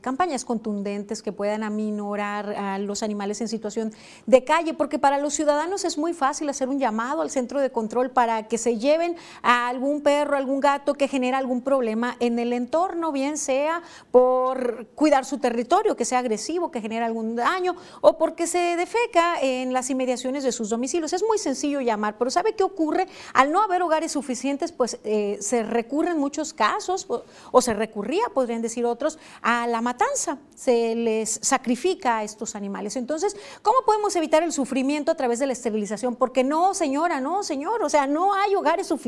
campañas 0.00 0.44
contundentes 0.44 1.22
que 1.22 1.32
puedan 1.32 1.62
aminorar 1.62 2.50
a 2.56 2.78
los 2.78 3.02
animales 3.02 3.40
en 3.40 3.48
situación 3.48 3.92
de 4.26 4.44
calle, 4.44 4.74
porque 4.74 4.98
para 4.98 5.18
los 5.18 5.34
ciudadanos 5.34 5.84
es 5.84 5.98
muy 5.98 6.12
fácil 6.12 6.48
hacer 6.48 6.68
un 6.68 6.78
llamado 6.78 7.22
al 7.22 7.30
centro 7.30 7.60
de 7.60 7.70
control 7.70 8.10
para 8.10 8.48
que 8.48 8.58
se 8.58 8.78
lleven 8.78 9.09
a 9.42 9.68
algún 9.68 10.02
perro, 10.02 10.36
algún 10.36 10.60
gato 10.60 10.94
que 10.94 11.08
genera 11.08 11.38
algún 11.38 11.62
problema 11.62 12.16
en 12.20 12.38
el 12.38 12.52
entorno, 12.52 13.12
bien 13.12 13.36
sea 13.36 13.82
por 14.10 14.86
cuidar 14.94 15.24
su 15.24 15.38
territorio, 15.38 15.96
que 15.96 16.04
sea 16.04 16.18
agresivo, 16.18 16.70
que 16.70 16.80
genera 16.80 17.06
algún 17.06 17.36
daño, 17.36 17.76
o 18.00 18.18
porque 18.18 18.46
se 18.46 18.76
defeca 18.76 19.40
en 19.40 19.72
las 19.72 19.90
inmediaciones 19.90 20.44
de 20.44 20.52
sus 20.52 20.68
domicilios. 20.68 21.12
Es 21.12 21.22
muy 21.22 21.38
sencillo 21.38 21.80
llamar, 21.80 22.16
pero 22.18 22.30
¿sabe 22.30 22.54
qué 22.54 22.62
ocurre? 22.62 23.06
Al 23.34 23.52
no 23.52 23.62
haber 23.62 23.82
hogares 23.82 24.12
suficientes, 24.12 24.72
pues 24.72 24.98
eh, 25.04 25.38
se 25.40 25.62
recurre 25.62 26.10
en 26.10 26.18
muchos 26.18 26.52
casos, 26.52 27.06
o, 27.52 27.62
se 27.62 27.74
recurría, 27.74 28.22
podrían 28.34 28.62
decir 28.62 28.84
otros, 28.84 29.18
a 29.42 29.66
la 29.66 29.80
matanza. 29.80 30.38
Se 30.54 30.94
les 30.94 31.40
sacrifica 31.42 32.18
a 32.18 32.24
estos 32.24 32.54
animales. 32.54 32.96
Entonces, 32.96 33.36
¿cómo 33.62 33.78
podemos 33.84 34.14
evitar 34.16 34.42
el 34.42 34.52
sufrimiento 34.52 35.12
a 35.12 35.14
través 35.14 35.38
de 35.38 35.46
la 35.46 35.52
esterilización? 35.52 36.16
Porque 36.16 36.44
no, 36.44 36.74
señora, 36.74 37.20
no, 37.20 37.42
señor, 37.42 37.82
o 37.82 37.88
sea, 37.88 38.06
no 38.06 38.34
hay 38.34 38.54
hogares 38.54 38.86
suficientes 38.86 38.99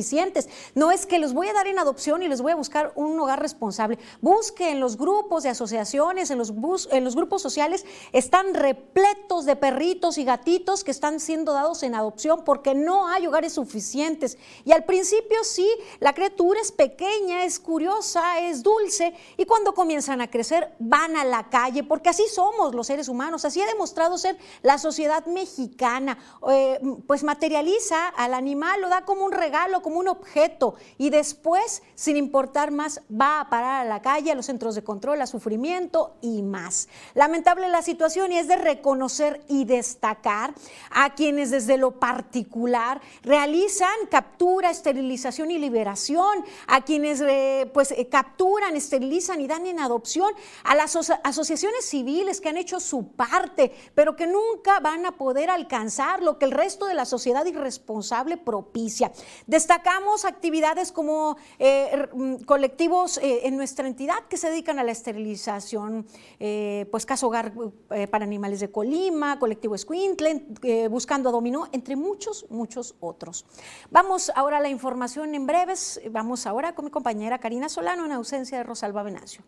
No 0.74 0.90
es 0.90 1.06
que 1.06 1.18
los 1.18 1.32
voy 1.34 1.48
a 1.48 1.52
dar 1.52 1.66
en 1.66 1.78
adopción 1.78 2.22
y 2.22 2.28
les 2.28 2.40
voy 2.40 2.52
a 2.52 2.56
buscar 2.56 2.92
un 2.94 3.18
hogar 3.18 3.40
responsable. 3.40 3.98
Busque 4.20 4.70
en 4.70 4.80
los 4.80 4.96
grupos 4.96 5.42
de 5.42 5.50
asociaciones, 5.50 6.30
en 6.30 6.38
los, 6.38 6.52
en 6.90 7.04
los 7.04 7.14
grupos 7.14 7.42
sociales, 7.42 7.84
están 8.12 8.54
repletos 8.54 9.44
de 9.44 9.56
perritos 9.56 10.18
y 10.18 10.24
gatitos 10.24 10.84
que 10.84 10.90
están 10.90 11.20
siendo 11.20 11.52
dados 11.52 11.82
en 11.82 11.94
adopción 11.94 12.42
porque 12.44 12.74
no 12.74 13.08
hay 13.08 13.26
hogares 13.26 13.54
suficientes. 13.54 14.38
Y 14.64 14.72
al 14.72 14.84
principio 14.84 15.44
sí, 15.44 15.68
la 16.00 16.14
criatura 16.14 16.60
es 16.60 16.72
pequeña, 16.72 17.44
es 17.44 17.58
curiosa, 17.58 18.40
es 18.40 18.62
dulce 18.62 19.14
y 19.36 19.44
cuando 19.44 19.74
comienzan 19.74 20.20
a 20.20 20.30
crecer 20.30 20.72
van 20.78 21.16
a 21.16 21.24
la 21.24 21.48
calle 21.50 21.84
porque 21.84 22.08
así 22.08 22.24
somos 22.32 22.74
los 22.74 22.86
seres 22.86 23.08
humanos, 23.08 23.44
así 23.44 23.60
ha 23.60 23.66
demostrado 23.66 24.18
ser 24.18 24.36
la 24.62 24.78
sociedad 24.78 25.26
mexicana. 25.26 26.18
Eh, 26.50 26.80
pues 27.06 27.22
materializa 27.22 28.08
al 28.08 28.34
animal, 28.34 28.80
lo 28.80 28.88
da 28.88 29.04
como 29.04 29.24
un 29.24 29.32
regalo, 29.32 29.81
como 29.82 29.98
un 29.98 30.08
objeto 30.08 30.74
y 30.98 31.10
después, 31.10 31.82
sin 31.94 32.16
importar 32.16 32.70
más, 32.70 33.00
va 33.10 33.40
a 33.40 33.50
parar 33.50 33.86
a 33.86 33.88
la 33.88 34.00
calle, 34.00 34.32
a 34.32 34.34
los 34.34 34.46
centros 34.46 34.74
de 34.74 34.84
control, 34.84 35.20
a 35.20 35.26
sufrimiento 35.26 36.16
y 36.20 36.42
más. 36.42 36.88
Lamentable 37.14 37.68
la 37.68 37.82
situación 37.82 38.32
y 38.32 38.38
es 38.38 38.48
de 38.48 38.56
reconocer 38.56 39.44
y 39.48 39.64
destacar 39.64 40.54
a 40.90 41.14
quienes 41.14 41.50
desde 41.50 41.76
lo 41.76 41.92
particular 41.98 43.00
realizan 43.22 43.90
captura, 44.10 44.70
esterilización 44.70 45.50
y 45.50 45.58
liberación, 45.58 46.44
a 46.66 46.82
quienes 46.82 47.20
eh, 47.20 47.70
pues 47.72 47.90
eh, 47.92 48.08
capturan, 48.08 48.76
esterilizan 48.76 49.40
y 49.40 49.46
dan 49.46 49.66
en 49.66 49.80
adopción, 49.80 50.32
a 50.64 50.74
las 50.74 50.96
asociaciones 51.24 51.84
civiles 51.84 52.40
que 52.40 52.48
han 52.48 52.56
hecho 52.56 52.80
su 52.80 53.08
parte, 53.08 53.72
pero 53.94 54.16
que 54.16 54.26
nunca 54.26 54.80
van 54.80 55.06
a 55.06 55.12
poder 55.12 55.50
alcanzar 55.50 56.22
lo 56.22 56.38
que 56.38 56.44
el 56.44 56.52
resto 56.52 56.86
de 56.86 56.94
la 56.94 57.04
sociedad 57.04 57.44
irresponsable 57.46 58.36
propicia. 58.36 59.12
Destacamos 59.62 60.24
actividades 60.24 60.90
como 60.90 61.36
eh, 61.60 62.08
mm, 62.12 62.38
colectivos 62.46 63.18
eh, 63.18 63.46
en 63.46 63.56
nuestra 63.56 63.86
entidad 63.86 64.16
que 64.28 64.36
se 64.36 64.50
dedican 64.50 64.80
a 64.80 64.82
la 64.82 64.90
esterilización, 64.90 66.04
eh, 66.40 66.88
pues 66.90 67.06
Caso 67.06 67.28
Hogar 67.28 67.52
para 68.10 68.24
Animales 68.24 68.58
de 68.58 68.72
Colima, 68.72 69.38
colectivo 69.38 69.78
Squintlen, 69.78 70.58
Buscando 70.90 71.28
a 71.28 71.32
Dominó, 71.32 71.68
entre 71.70 71.94
muchos, 71.94 72.44
muchos 72.50 72.96
otros. 72.98 73.46
Vamos 73.88 74.32
ahora 74.34 74.56
a 74.56 74.60
la 74.60 74.68
información 74.68 75.32
en 75.36 75.46
breves. 75.46 76.00
Vamos 76.10 76.44
ahora 76.48 76.74
con 76.74 76.86
mi 76.86 76.90
compañera 76.90 77.38
Karina 77.38 77.68
Solano 77.68 78.04
en 78.04 78.10
ausencia 78.10 78.58
de 78.58 78.64
Rosalba 78.64 79.04
Venancio. 79.04 79.44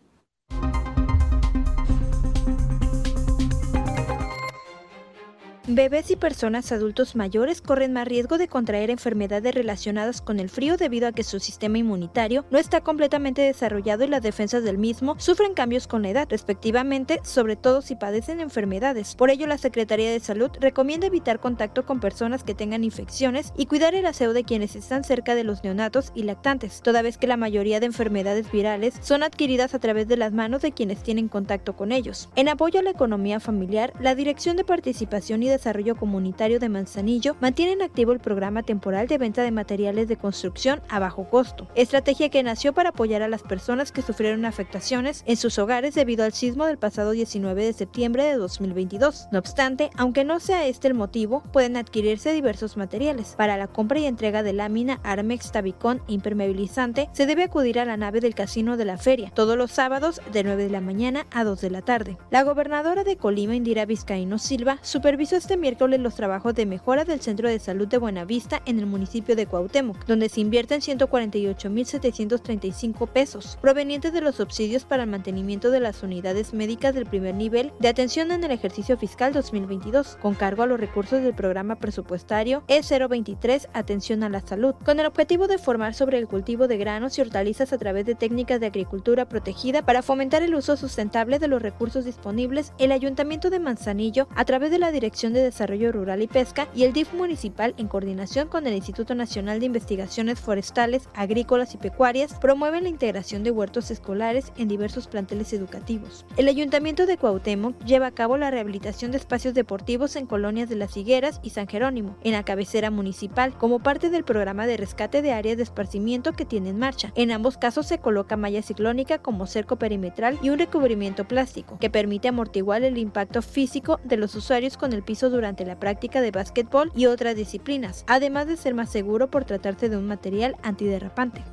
Bebés 5.67 6.11
y 6.11 6.15
personas 6.15 6.71
adultos 6.71 7.15
mayores 7.15 7.61
corren 7.61 7.91
más 7.91 8.07
riesgo 8.07 8.37
de 8.37 8.47
contraer 8.47 8.91
enfermedades 8.91 9.55
relacionadas 9.55 10.21
con 10.21 10.39
el 10.39 10.49
frío 10.49 10.77
debido 10.77 11.07
a 11.07 11.11
que 11.11 11.23
su 11.23 11.39
sistema 11.39 11.79
inmunitario 11.79 12.45
no 12.51 12.59
está 12.59 12.81
completamente 12.81 13.41
desarrollado 13.41 14.03
y 14.03 14.07
las 14.07 14.21
defensas 14.21 14.63
del 14.63 14.77
mismo 14.77 15.15
sufren 15.17 15.55
cambios 15.55 15.87
con 15.87 16.03
la 16.03 16.09
edad, 16.09 16.27
respectivamente, 16.29 17.19
sobre 17.23 17.55
todo 17.55 17.81
si 17.81 17.95
padecen 17.95 18.41
enfermedades. 18.41 19.15
Por 19.15 19.31
ello, 19.31 19.47
la 19.47 19.57
Secretaría 19.57 20.11
de 20.11 20.19
Salud 20.19 20.51
recomienda 20.59 21.07
evitar 21.07 21.39
contacto 21.39 21.85
con 21.85 21.99
personas 21.99 22.43
que 22.43 22.53
tengan 22.53 22.83
infecciones 22.83 23.51
y 23.57 23.65
cuidar 23.65 23.95
el 23.95 24.05
aseo 24.05 24.33
de 24.33 24.43
quienes 24.43 24.75
están 24.75 25.03
cerca 25.03 25.33
de 25.33 25.43
los 25.43 25.63
neonatos 25.63 26.11
y 26.13 26.23
lactantes, 26.23 26.81
toda 26.81 27.01
vez 27.01 27.17
que 27.17 27.27
la 27.27 27.37
mayoría 27.37 27.79
de 27.79 27.87
enfermedades 27.87 28.51
virales 28.51 28.95
son 29.01 29.23
adquiridas 29.23 29.73
a 29.73 29.79
través 29.79 30.07
de 30.07 30.17
las 30.17 30.31
manos 30.31 30.61
de 30.61 30.73
quienes 30.73 31.01
tienen 31.01 31.27
contacto 31.27 31.75
con 31.75 31.91
ellos. 31.91 32.29
En 32.35 32.49
apoyo 32.49 32.79
a 32.79 32.83
la 32.83 32.91
economía 32.91 33.39
familiar, 33.39 33.93
la 33.99 34.13
Dirección 34.13 34.57
de 34.57 34.63
Participación 34.63 35.41
y 35.41 35.54
Desarrollo 35.55 35.95
Comunitario 35.95 36.59
de 36.59 36.69
Manzanillo 36.69 37.35
mantiene 37.39 37.71
en 37.71 37.81
activo 37.81 38.11
el 38.11 38.19
programa 38.19 38.63
temporal 38.63 39.07
de 39.07 39.17
venta 39.17 39.41
de 39.41 39.51
materiales 39.51 40.07
de 40.07 40.17
construcción 40.17 40.81
a 40.89 40.99
bajo 40.99 41.29
costo, 41.29 41.67
estrategia 41.75 42.29
que 42.29 42.43
nació 42.43 42.73
para 42.73 42.89
apoyar 42.89 43.21
a 43.21 43.27
las 43.27 43.41
personas 43.41 43.91
que 43.91 44.01
sufrieron 44.01 44.45
afectaciones 44.45 45.23
en 45.25 45.37
sus 45.37 45.57
hogares 45.59 45.95
debido 45.95 46.25
al 46.25 46.33
sismo 46.33 46.65
del 46.65 46.77
pasado 46.77 47.11
19 47.11 47.65
de 47.65 47.73
septiembre 47.73 48.23
de 48.23 48.35
2022. 48.35 49.29
No 49.31 49.39
obstante, 49.39 49.89
aunque 49.95 50.23
no 50.23 50.39
sea 50.39 50.67
este 50.67 50.87
el 50.87 50.93
motivo, 50.93 51.41
pueden 51.51 51.77
adquirirse 51.77 52.33
diversos 52.33 52.77
materiales. 52.77 53.35
Para 53.37 53.57
la 53.57 53.67
compra 53.67 53.99
y 53.99 54.05
entrega 54.05 54.43
de 54.43 54.53
lámina, 54.53 54.99
Armex, 55.03 55.51
Tabicón 55.51 56.01
impermeabilizante, 56.07 57.09
se 57.13 57.25
debe 57.25 57.43
acudir 57.43 57.79
a 57.79 57.85
la 57.85 57.97
nave 57.97 58.19
del 58.19 58.35
casino 58.35 58.77
de 58.77 58.85
la 58.85 58.97
feria, 58.97 59.31
todos 59.33 59.57
los 59.57 59.71
sábados 59.71 60.21
de 60.31 60.43
9 60.43 60.63
de 60.63 60.69
la 60.69 60.81
mañana 60.81 61.25
a 61.31 61.43
2 61.43 61.61
de 61.61 61.69
la 61.69 61.81
tarde. 61.81 62.17
La 62.29 62.43
gobernadora 62.43 63.03
de 63.03 63.17
Colima, 63.17 63.55
Indira 63.55 63.85
Vizcaíno 63.85 64.37
Silva, 64.37 64.79
supervisó 64.81 65.35
este 65.45 65.57
miércoles 65.57 65.99
los 65.99 66.15
trabajos 66.15 66.55
de 66.55 66.65
mejora 66.65 67.05
del 67.05 67.21
Centro 67.21 67.47
de 67.47 67.59
Salud 67.59 67.87
de 67.87 67.99
Buenavista 67.99 68.63
en 68.65 68.79
el 68.79 68.87
municipio 68.87 69.35
de 69.35 69.45
Cuauhtémoc, 69.45 70.03
donde 70.07 70.27
se 70.27 70.41
invierten 70.41 70.81
148.735 70.81 73.07
pesos, 73.07 73.59
provenientes 73.61 74.11
de 74.11 74.21
los 74.21 74.37
subsidios 74.37 74.85
para 74.85 75.03
el 75.03 75.09
mantenimiento 75.11 75.69
de 75.69 75.81
las 75.81 76.01
unidades 76.01 76.55
médicas 76.55 76.95
del 76.95 77.05
primer 77.05 77.35
nivel 77.35 77.71
de 77.79 77.89
atención 77.89 78.31
en 78.31 78.43
el 78.43 78.49
ejercicio 78.49 78.97
fiscal 78.97 79.33
2022, 79.33 80.17
con 80.19 80.33
cargo 80.33 80.63
a 80.63 80.65
los 80.65 80.79
recursos 80.79 81.21
del 81.21 81.35
programa 81.35 81.75
presupuestario 81.75 82.63
E023 82.67 83.67
Atención 83.73 84.23
a 84.23 84.29
la 84.29 84.41
Salud, 84.41 84.73
con 84.83 84.99
el 84.99 85.05
objetivo 85.05 85.45
de 85.45 85.59
formar 85.59 85.93
sobre 85.93 86.17
el 86.17 86.27
cultivo 86.27 86.67
de 86.67 86.77
granos 86.77 87.19
y 87.19 87.21
hortalizas 87.21 87.71
a 87.71 87.77
través 87.77 88.07
de 88.07 88.15
técnicas 88.15 88.59
de 88.59 88.65
agricultura 88.65 89.29
protegida 89.29 89.85
para 89.85 90.01
fomentar 90.01 90.41
el 90.41 90.55
uso 90.55 90.75
sustentable 90.75 91.37
de 91.37 91.49
los 91.49 91.61
recursos 91.61 92.03
disponibles, 92.03 92.73
el 92.79 92.91
Ayuntamiento 92.91 93.51
de 93.51 93.59
Manzanillo, 93.59 94.27
a 94.33 94.43
través 94.43 94.71
de 94.71 94.79
la 94.79 94.91
Dirección 94.91 95.34
de 95.35 95.43
Desarrollo 95.43 95.91
Rural 95.91 96.23
y 96.23 96.27
Pesca 96.27 96.67
y 96.73 96.83
el 96.83 96.93
DIF 96.93 97.13
municipal 97.13 97.75
en 97.77 97.87
coordinación 97.87 98.47
con 98.47 98.65
el 98.65 98.73
Instituto 98.73 99.13
Nacional 99.13 99.59
de 99.59 99.67
Investigaciones 99.67 100.39
Forestales, 100.39 101.09
Agrícolas 101.13 101.75
y 101.75 101.77
Pecuarias, 101.77 102.33
promueven 102.39 102.83
la 102.83 102.89
integración 102.89 103.43
de 103.43 103.51
huertos 103.51 103.91
escolares 103.91 104.51
en 104.57 104.67
diversos 104.67 105.07
planteles 105.07 105.53
educativos. 105.53 106.25
El 106.37 106.47
Ayuntamiento 106.47 107.05
de 107.05 107.17
Cuauhtémoc 107.17 107.77
lleva 107.83 108.07
a 108.07 108.11
cabo 108.11 108.37
la 108.37 108.49
rehabilitación 108.49 109.11
de 109.11 109.17
espacios 109.17 109.53
deportivos 109.53 110.15
en 110.15 110.25
colonias 110.25 110.69
de 110.69 110.75
Las 110.75 110.97
Higueras 110.97 111.39
y 111.43 111.51
San 111.51 111.67
Jerónimo, 111.67 112.17
en 112.23 112.31
la 112.31 112.43
cabecera 112.43 112.89
municipal, 112.89 113.57
como 113.57 113.79
parte 113.79 114.09
del 114.09 114.23
programa 114.23 114.65
de 114.65 114.77
rescate 114.77 115.21
de 115.21 115.33
áreas 115.33 115.57
de 115.57 115.63
esparcimiento 115.63 116.33
que 116.33 116.45
tiene 116.45 116.69
en 116.69 116.79
marcha. 116.79 117.11
En 117.15 117.31
ambos 117.31 117.57
casos 117.57 117.85
se 117.85 117.99
coloca 117.99 118.37
malla 118.37 118.61
ciclónica 118.61 119.19
como 119.19 119.47
cerco 119.47 119.75
perimetral 119.75 120.39
y 120.41 120.49
un 120.49 120.59
recubrimiento 120.59 121.27
plástico, 121.27 121.77
que 121.79 121.89
permite 121.89 122.27
amortiguar 122.27 122.83
el 122.83 122.97
impacto 122.97 123.41
físico 123.41 123.99
de 124.03 124.17
los 124.17 124.35
usuarios 124.35 124.77
con 124.77 124.93
el 124.93 125.03
piso 125.03 125.24
durante 125.29 125.65
la 125.65 125.79
práctica 125.79 126.21
de 126.21 126.31
básquetbol 126.31 126.91
y 126.95 127.05
otras 127.07 127.35
disciplinas, 127.35 128.03
además 128.07 128.47
de 128.47 128.57
ser 128.57 128.73
más 128.73 128.91
seguro 128.91 129.29
por 129.29 129.45
tratarse 129.45 129.89
de 129.89 129.97
un 129.97 130.07
material 130.07 130.55
antiderrapante. 130.63 131.43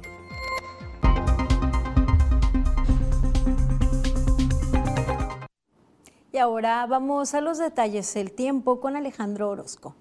Y 6.32 6.38
ahora 6.38 6.86
vamos 6.86 7.34
a 7.34 7.42
los 7.42 7.58
detalles 7.58 8.12
del 8.14 8.32
tiempo 8.32 8.80
con 8.80 8.96
Alejandro 8.96 9.50
Orozco. 9.50 9.94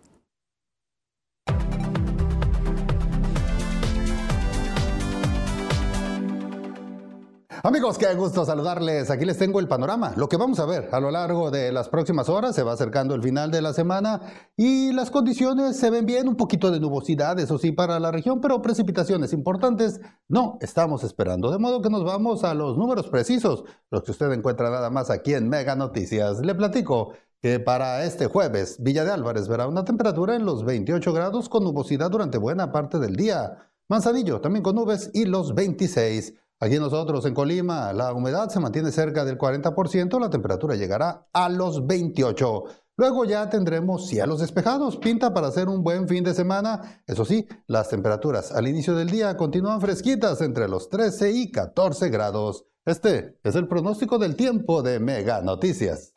Amigos, 7.64 7.99
qué 7.99 8.12
gusto 8.16 8.43
saludarles. 8.43 9.12
Aquí 9.12 9.24
les 9.24 9.38
tengo 9.38 9.59
el 9.59 9.68
panorama. 9.68 10.14
Lo 10.16 10.28
que 10.28 10.36
vamos 10.36 10.59
a 10.59 10.66
ver 10.66 10.89
a 10.91 10.99
lo 10.99 11.12
largo 11.12 11.51
de 11.51 11.72
las 11.72 11.89
próximas 11.89 12.28
horas, 12.28 12.55
se 12.55 12.64
va 12.64 12.74
acercando 12.74 13.14
el 13.14 13.22
final 13.22 13.51
de 13.51 13.62
la 13.62 13.72
semana 13.72 14.20
y 14.57 14.91
las 14.93 15.12
condiciones 15.12 15.78
se 15.78 15.91
ven 15.91 16.07
bien, 16.07 16.28
un 16.28 16.36
poquito 16.36 16.72
de 16.72 16.80
nubosidad, 16.80 17.39
eso 17.39 17.59
sí, 17.59 17.72
para 17.72 17.99
la 17.99 18.09
región, 18.09 18.41
pero 18.41 18.64
precipitaciones 18.64 19.32
importantes 19.32 20.01
no 20.28 20.57
estamos 20.59 21.03
esperando. 21.03 21.51
De 21.51 21.59
modo 21.59 21.84
que 21.84 21.91
nos 21.91 22.03
vamos 22.03 22.43
a 22.43 22.55
los 22.55 22.80
números 22.80 23.09
precisos, 23.09 23.64
los 23.91 24.01
que 24.01 24.09
usted 24.09 24.32
encuentra 24.32 24.72
nada 24.72 24.89
más 24.89 25.12
aquí 25.12 25.36
en 25.36 25.47
Mega 25.47 25.76
Noticias. 25.76 26.39
Le 26.39 26.55
platico 26.55 27.14
que 27.43 27.59
para 27.59 28.05
este 28.05 28.26
jueves 28.26 28.78
Villa 28.80 29.05
de 29.05 29.12
Álvarez 29.12 29.47
verá 29.47 29.68
una 29.68 29.86
temperatura 29.86 30.36
en 30.36 30.45
los 30.45 30.66
28 30.66 31.14
grados 31.14 31.47
con 31.47 31.64
nubosidad 31.64 32.09
durante 32.09 32.39
buena 32.39 32.72
parte 32.72 32.97
del 32.97 33.16
día. 33.16 33.70
Manzanillo 33.88 34.41
también 34.41 34.64
con 34.64 34.78
nubes 34.78 35.12
y 35.14 35.26
los 35.26 35.53
26. 35.53 36.40
Aquí 36.64 36.78
nosotros 36.78 37.26
en 37.26 37.34
Colima 37.34 37.91
la 37.91 38.14
humedad 38.14 38.49
se 38.49 38.59
mantiene 38.59 38.91
cerca 38.91 39.26
del 39.26 39.39
40%, 39.39 40.20
la 40.20 40.30
temperatura 40.30 40.76
llegará 40.76 41.28
a 41.34 41.49
los 41.49 41.88
28. 41.88 42.64
Luego 42.97 43.26
ya 43.26 43.49
tendremos 43.49 44.07
cielos 44.07 44.41
despejados, 44.41 44.97
pinta 44.97 45.34
para 45.34 45.47
hacer 45.47 45.68
un 45.70 45.82
buen 45.82 46.07
fin 46.07 46.24
de 46.24 46.36
semana. 46.36 47.01
Eso 47.07 47.26
sí, 47.26 47.47
las 47.66 47.89
temperaturas 47.89 48.51
al 48.51 48.68
inicio 48.68 48.93
del 48.93 49.09
día 49.09 49.36
continúan 49.38 49.82
fresquitas 49.82 50.39
entre 50.41 50.68
los 50.68 50.89
13 50.89 51.32
y 51.32 51.51
14 51.51 52.09
grados. 52.09 52.68
Este 52.86 53.39
es 53.43 53.55
el 53.55 53.68
pronóstico 53.68 54.20
del 54.20 54.36
tiempo 54.36 54.84
de 54.84 54.99
Mega 54.99 55.41
Noticias. 55.41 56.14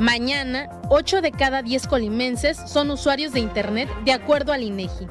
Mañana, 0.00 0.70
8 0.88 1.20
de 1.20 1.30
cada 1.30 1.60
10 1.60 1.86
colimenses 1.86 2.56
son 2.56 2.90
usuarios 2.90 3.34
de 3.34 3.40
Internet 3.40 3.86
de 4.06 4.14
acuerdo 4.14 4.54
al 4.54 4.62
INEGI. 4.62 5.06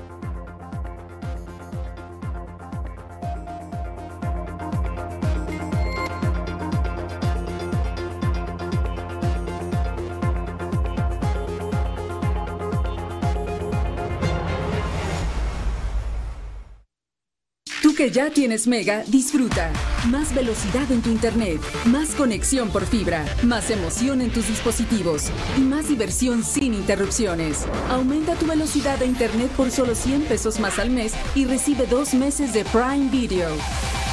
Que 17.99 18.11
ya 18.11 18.29
tienes 18.29 18.65
Mega, 18.65 19.03
disfruta. 19.07 19.73
Más 20.07 20.33
velocidad 20.33 20.89
en 20.89 21.01
tu 21.01 21.09
Internet, 21.09 21.59
más 21.83 22.11
conexión 22.11 22.69
por 22.69 22.85
fibra, 22.85 23.25
más 23.43 23.69
emoción 23.69 24.21
en 24.21 24.29
tus 24.29 24.47
dispositivos 24.47 25.23
y 25.57 25.59
más 25.59 25.89
diversión 25.89 26.45
sin 26.45 26.73
interrupciones. 26.73 27.65
Aumenta 27.89 28.35
tu 28.35 28.45
velocidad 28.45 28.97
de 28.99 29.05
Internet 29.05 29.51
por 29.51 29.69
solo 29.69 29.95
100 29.95 30.21
pesos 30.21 30.61
más 30.61 30.79
al 30.79 30.91
mes 30.91 31.13
y 31.35 31.43
recibe 31.43 31.87
dos 31.87 32.13
meses 32.13 32.53
de 32.53 32.63
Prime 32.63 33.09
Video. 33.11 33.49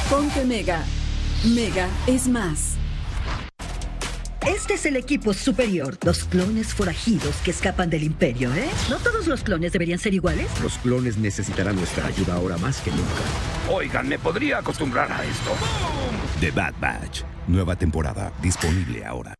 Ponte 0.09 0.43
Mega. 0.43 0.83
Mega 1.45 1.87
es 2.07 2.27
más. 2.27 2.73
Este 4.45 4.73
es 4.73 4.85
el 4.85 4.97
equipo 4.97 5.33
superior, 5.33 5.97
los 6.03 6.25
clones 6.25 6.73
forajidos 6.73 7.37
que 7.37 7.51
escapan 7.51 7.89
del 7.89 8.03
imperio, 8.03 8.53
¿eh? 8.53 8.67
No 8.89 8.97
todos 8.97 9.27
los 9.27 9.43
clones 9.43 9.71
deberían 9.71 9.99
ser 9.99 10.13
iguales. 10.13 10.47
Los 10.61 10.77
clones 10.77 11.15
necesitarán 11.15 11.77
nuestra 11.77 12.05
ayuda 12.05 12.35
ahora 12.35 12.57
más 12.57 12.81
que 12.81 12.91
nunca. 12.91 13.56
Oigan, 13.69 14.07
me 14.07 14.17
podría 14.17 14.59
acostumbrar 14.59 15.11
a 15.11 15.25
esto. 15.25 15.51
The 16.39 16.51
Bad 16.51 16.73
Batch. 16.79 17.23
Nueva 17.47 17.75
temporada 17.75 18.31
disponible 18.41 19.05
ahora. 19.05 19.33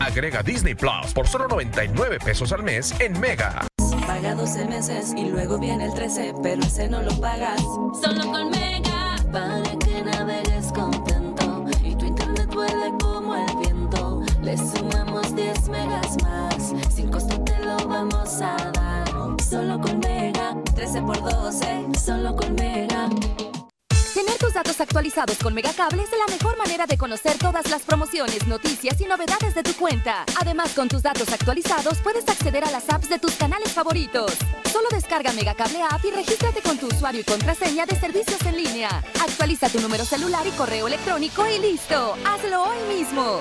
Agrega 0.00 0.42
Disney 0.42 0.74
Plus 0.74 1.12
por 1.14 1.28
solo 1.28 1.48
99 1.48 2.18
pesos 2.24 2.52
al 2.52 2.62
mes 2.62 2.94
en 2.98 3.18
Mega. 3.20 3.66
Paga 4.06 4.34
12 4.34 4.64
meses 4.66 5.12
y 5.16 5.26
luego 5.26 5.58
viene 5.58 5.84
el 5.84 5.94
13, 5.94 6.34
pero 6.42 6.62
ese 6.62 6.88
no 6.88 7.02
lo 7.02 7.10
pagas. 7.20 7.60
Solo 7.60 8.24
con 8.30 8.50
Mega. 8.50 9.16
Para 9.30 9.62
que 9.78 10.02
navegues 10.02 10.72
contento 10.72 11.66
y 11.82 11.94
tu 11.96 12.06
internet 12.06 12.48
vuele 12.54 12.90
como 13.00 13.34
el 13.36 13.56
viento. 13.58 14.22
Le 14.42 14.56
sumamos 14.56 15.34
10 15.36 15.68
megas 15.68 16.16
más. 16.22 16.72
Sin 16.94 17.10
costo 17.10 17.38
te 17.44 17.58
lo 17.58 17.76
vamos 17.86 18.40
a 18.40 18.56
dar. 18.72 19.08
Solo 19.42 19.78
con 19.78 19.98
Mega. 19.98 20.56
13 20.74 21.02
por 21.02 21.20
12. 21.20 21.88
Solo 21.98 22.34
con 22.34 22.54
Mega. 22.54 23.08
Datos 24.54 24.80
actualizados 24.80 25.36
con 25.38 25.52
Megacable 25.52 26.04
es 26.04 26.10
la 26.10 26.32
mejor 26.32 26.56
manera 26.56 26.86
de 26.86 26.96
conocer 26.96 27.36
todas 27.38 27.68
las 27.70 27.82
promociones, 27.82 28.46
noticias 28.46 29.00
y 29.00 29.04
novedades 29.04 29.52
de 29.52 29.64
tu 29.64 29.74
cuenta. 29.74 30.24
Además, 30.40 30.70
con 30.74 30.88
tus 30.88 31.02
datos 31.02 31.28
actualizados 31.32 31.98
puedes 31.98 32.28
acceder 32.28 32.62
a 32.62 32.70
las 32.70 32.88
apps 32.88 33.08
de 33.08 33.18
tus 33.18 33.32
canales 33.32 33.72
favoritos. 33.72 34.32
Solo 34.72 34.86
descarga 34.92 35.32
Megacable 35.32 35.82
App 35.82 36.04
y 36.04 36.12
regístrate 36.12 36.62
con 36.62 36.78
tu 36.78 36.86
usuario 36.86 37.22
y 37.22 37.24
contraseña 37.24 37.84
de 37.84 37.98
servicios 37.98 38.40
en 38.46 38.56
línea. 38.56 39.02
Actualiza 39.20 39.68
tu 39.68 39.80
número 39.80 40.04
celular 40.04 40.46
y 40.46 40.50
correo 40.52 40.86
electrónico 40.86 41.44
y 41.48 41.58
listo. 41.58 42.16
Hazlo 42.24 42.62
hoy 42.62 42.96
mismo. 42.96 43.40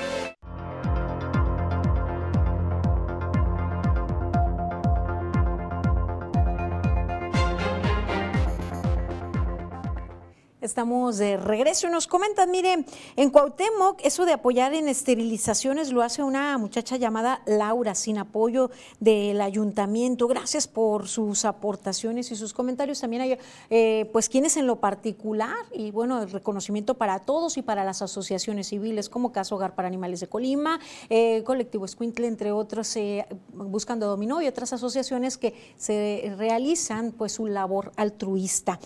Estamos 10.63 11.17
de 11.17 11.35
regreso 11.35 11.87
y 11.87 11.89
nos 11.89 12.07
comentan, 12.07 12.49
mire, 12.49 12.85
en 13.17 13.29
Cuauhtémoc 13.31 13.99
eso 14.01 14.25
de 14.25 14.31
apoyar 14.31 14.73
en 14.73 14.87
esterilizaciones 14.87 15.91
lo 15.91 16.01
hace 16.01 16.23
una 16.23 16.57
muchacha 16.57 16.95
llamada 16.95 17.41
Laura, 17.45 17.95
sin 17.95 18.17
apoyo 18.17 18.71
del 19.01 19.41
ayuntamiento. 19.41 20.25
Gracias 20.25 20.69
por 20.69 21.09
sus 21.09 21.43
aportaciones 21.43 22.31
y 22.31 22.37
sus 22.37 22.53
comentarios. 22.53 23.01
También 23.01 23.23
hay, 23.23 23.37
eh, 23.69 24.09
pues, 24.13 24.29
quienes 24.29 24.55
en 24.55 24.65
lo 24.65 24.77
particular, 24.77 25.57
y 25.73 25.91
bueno, 25.91 26.21
el 26.21 26.31
reconocimiento 26.31 26.93
para 26.93 27.19
todos 27.19 27.57
y 27.57 27.61
para 27.61 27.83
las 27.83 28.01
asociaciones 28.01 28.67
civiles, 28.67 29.09
como 29.09 29.33
Caso 29.33 29.57
Hogar 29.57 29.75
para 29.75 29.89
Animales 29.89 30.21
de 30.21 30.27
Colima, 30.27 30.79
eh, 31.09 31.43
Colectivo 31.43 31.83
Escuintle, 31.83 32.27
entre 32.27 32.53
otros, 32.53 32.95
eh, 32.95 33.25
Buscando 33.49 34.07
Dominó 34.07 34.41
y 34.41 34.47
otras 34.47 34.71
asociaciones 34.71 35.37
que 35.37 35.73
se 35.75 36.33
realizan, 36.37 37.11
pues, 37.11 37.33
su 37.33 37.47
labor 37.47 37.91
altruista 37.97 38.79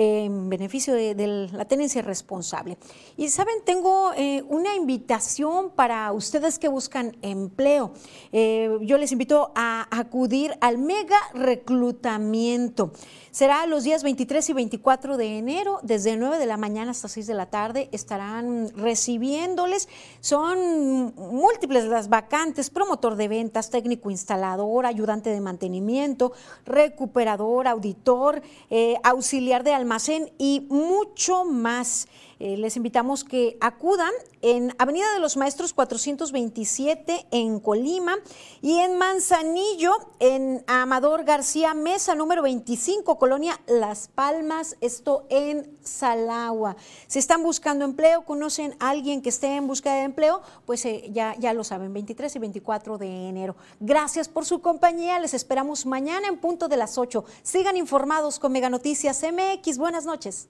en 0.00 0.48
beneficio 0.48 0.94
de 0.94 1.48
la 1.52 1.64
tenencia 1.64 2.02
responsable. 2.02 2.78
Y 3.16 3.30
saben, 3.30 3.56
tengo 3.64 4.12
eh, 4.16 4.44
una 4.48 4.76
invitación 4.76 5.70
para 5.70 6.12
ustedes 6.12 6.60
que 6.60 6.68
buscan 6.68 7.16
empleo. 7.20 7.92
Eh, 8.30 8.78
yo 8.82 8.96
les 8.96 9.10
invito 9.10 9.50
a 9.56 9.88
acudir 9.90 10.56
al 10.60 10.78
mega 10.78 11.18
reclutamiento. 11.34 12.92
Será 13.32 13.66
los 13.66 13.84
días 13.84 14.02
23 14.02 14.50
y 14.50 14.52
24 14.52 15.16
de 15.16 15.38
enero, 15.38 15.80
desde 15.82 16.16
9 16.16 16.38
de 16.38 16.46
la 16.46 16.56
mañana 16.56 16.92
hasta 16.92 17.08
6 17.08 17.26
de 17.26 17.34
la 17.34 17.46
tarde. 17.46 17.88
Estarán 17.92 18.70
recibiéndoles. 18.76 19.88
Son 20.20 21.14
múltiples 21.16 21.84
las 21.84 22.08
vacantes, 22.08 22.70
promotor 22.70 23.16
de 23.16 23.28
ventas, 23.28 23.70
técnico 23.70 24.10
instalador, 24.10 24.86
ayudante 24.86 25.30
de 25.30 25.40
mantenimiento, 25.40 26.32
recuperador, 26.64 27.68
auditor, 27.68 28.42
eh, 28.70 28.96
auxiliar 29.02 29.62
de 29.62 29.72
almacén 29.88 30.30
y 30.36 30.66
mucho 30.68 31.46
más. 31.46 32.08
Eh, 32.40 32.56
les 32.56 32.76
invitamos 32.76 33.24
que 33.24 33.56
acudan 33.60 34.12
en 34.42 34.72
Avenida 34.78 35.12
de 35.12 35.18
los 35.18 35.36
Maestros 35.36 35.72
427 35.74 37.26
en 37.32 37.58
Colima 37.58 38.14
y 38.62 38.78
en 38.78 38.96
Manzanillo 38.96 39.92
en 40.20 40.62
Amador 40.68 41.24
García 41.24 41.74
Mesa 41.74 42.14
número 42.14 42.42
25, 42.42 43.18
Colonia 43.18 43.60
Las 43.66 44.06
Palmas, 44.06 44.76
esto 44.80 45.26
en 45.30 45.76
Salagua. 45.82 46.76
Si 47.08 47.18
están 47.18 47.42
buscando 47.42 47.84
empleo, 47.84 48.24
conocen 48.24 48.76
a 48.78 48.90
alguien 48.90 49.20
que 49.20 49.30
esté 49.30 49.56
en 49.56 49.66
búsqueda 49.66 49.94
de 49.94 50.02
empleo, 50.02 50.40
pues 50.64 50.84
eh, 50.84 51.08
ya, 51.10 51.34
ya 51.38 51.52
lo 51.54 51.64
saben, 51.64 51.92
23 51.92 52.36
y 52.36 52.38
24 52.38 52.98
de 52.98 53.28
enero. 53.28 53.56
Gracias 53.80 54.28
por 54.28 54.44
su 54.44 54.60
compañía, 54.60 55.18
les 55.18 55.34
esperamos 55.34 55.86
mañana 55.86 56.28
en 56.28 56.38
punto 56.38 56.68
de 56.68 56.76
las 56.76 56.98
8. 56.98 57.24
Sigan 57.42 57.76
informados 57.76 58.38
con 58.38 58.52
Mega 58.52 58.70
Noticias 58.70 59.24
MX. 59.24 59.78
Buenas 59.78 60.06
noches. 60.06 60.48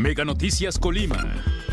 Mega 0.00 0.24
Noticias 0.24 0.78
Colima. 0.78 1.69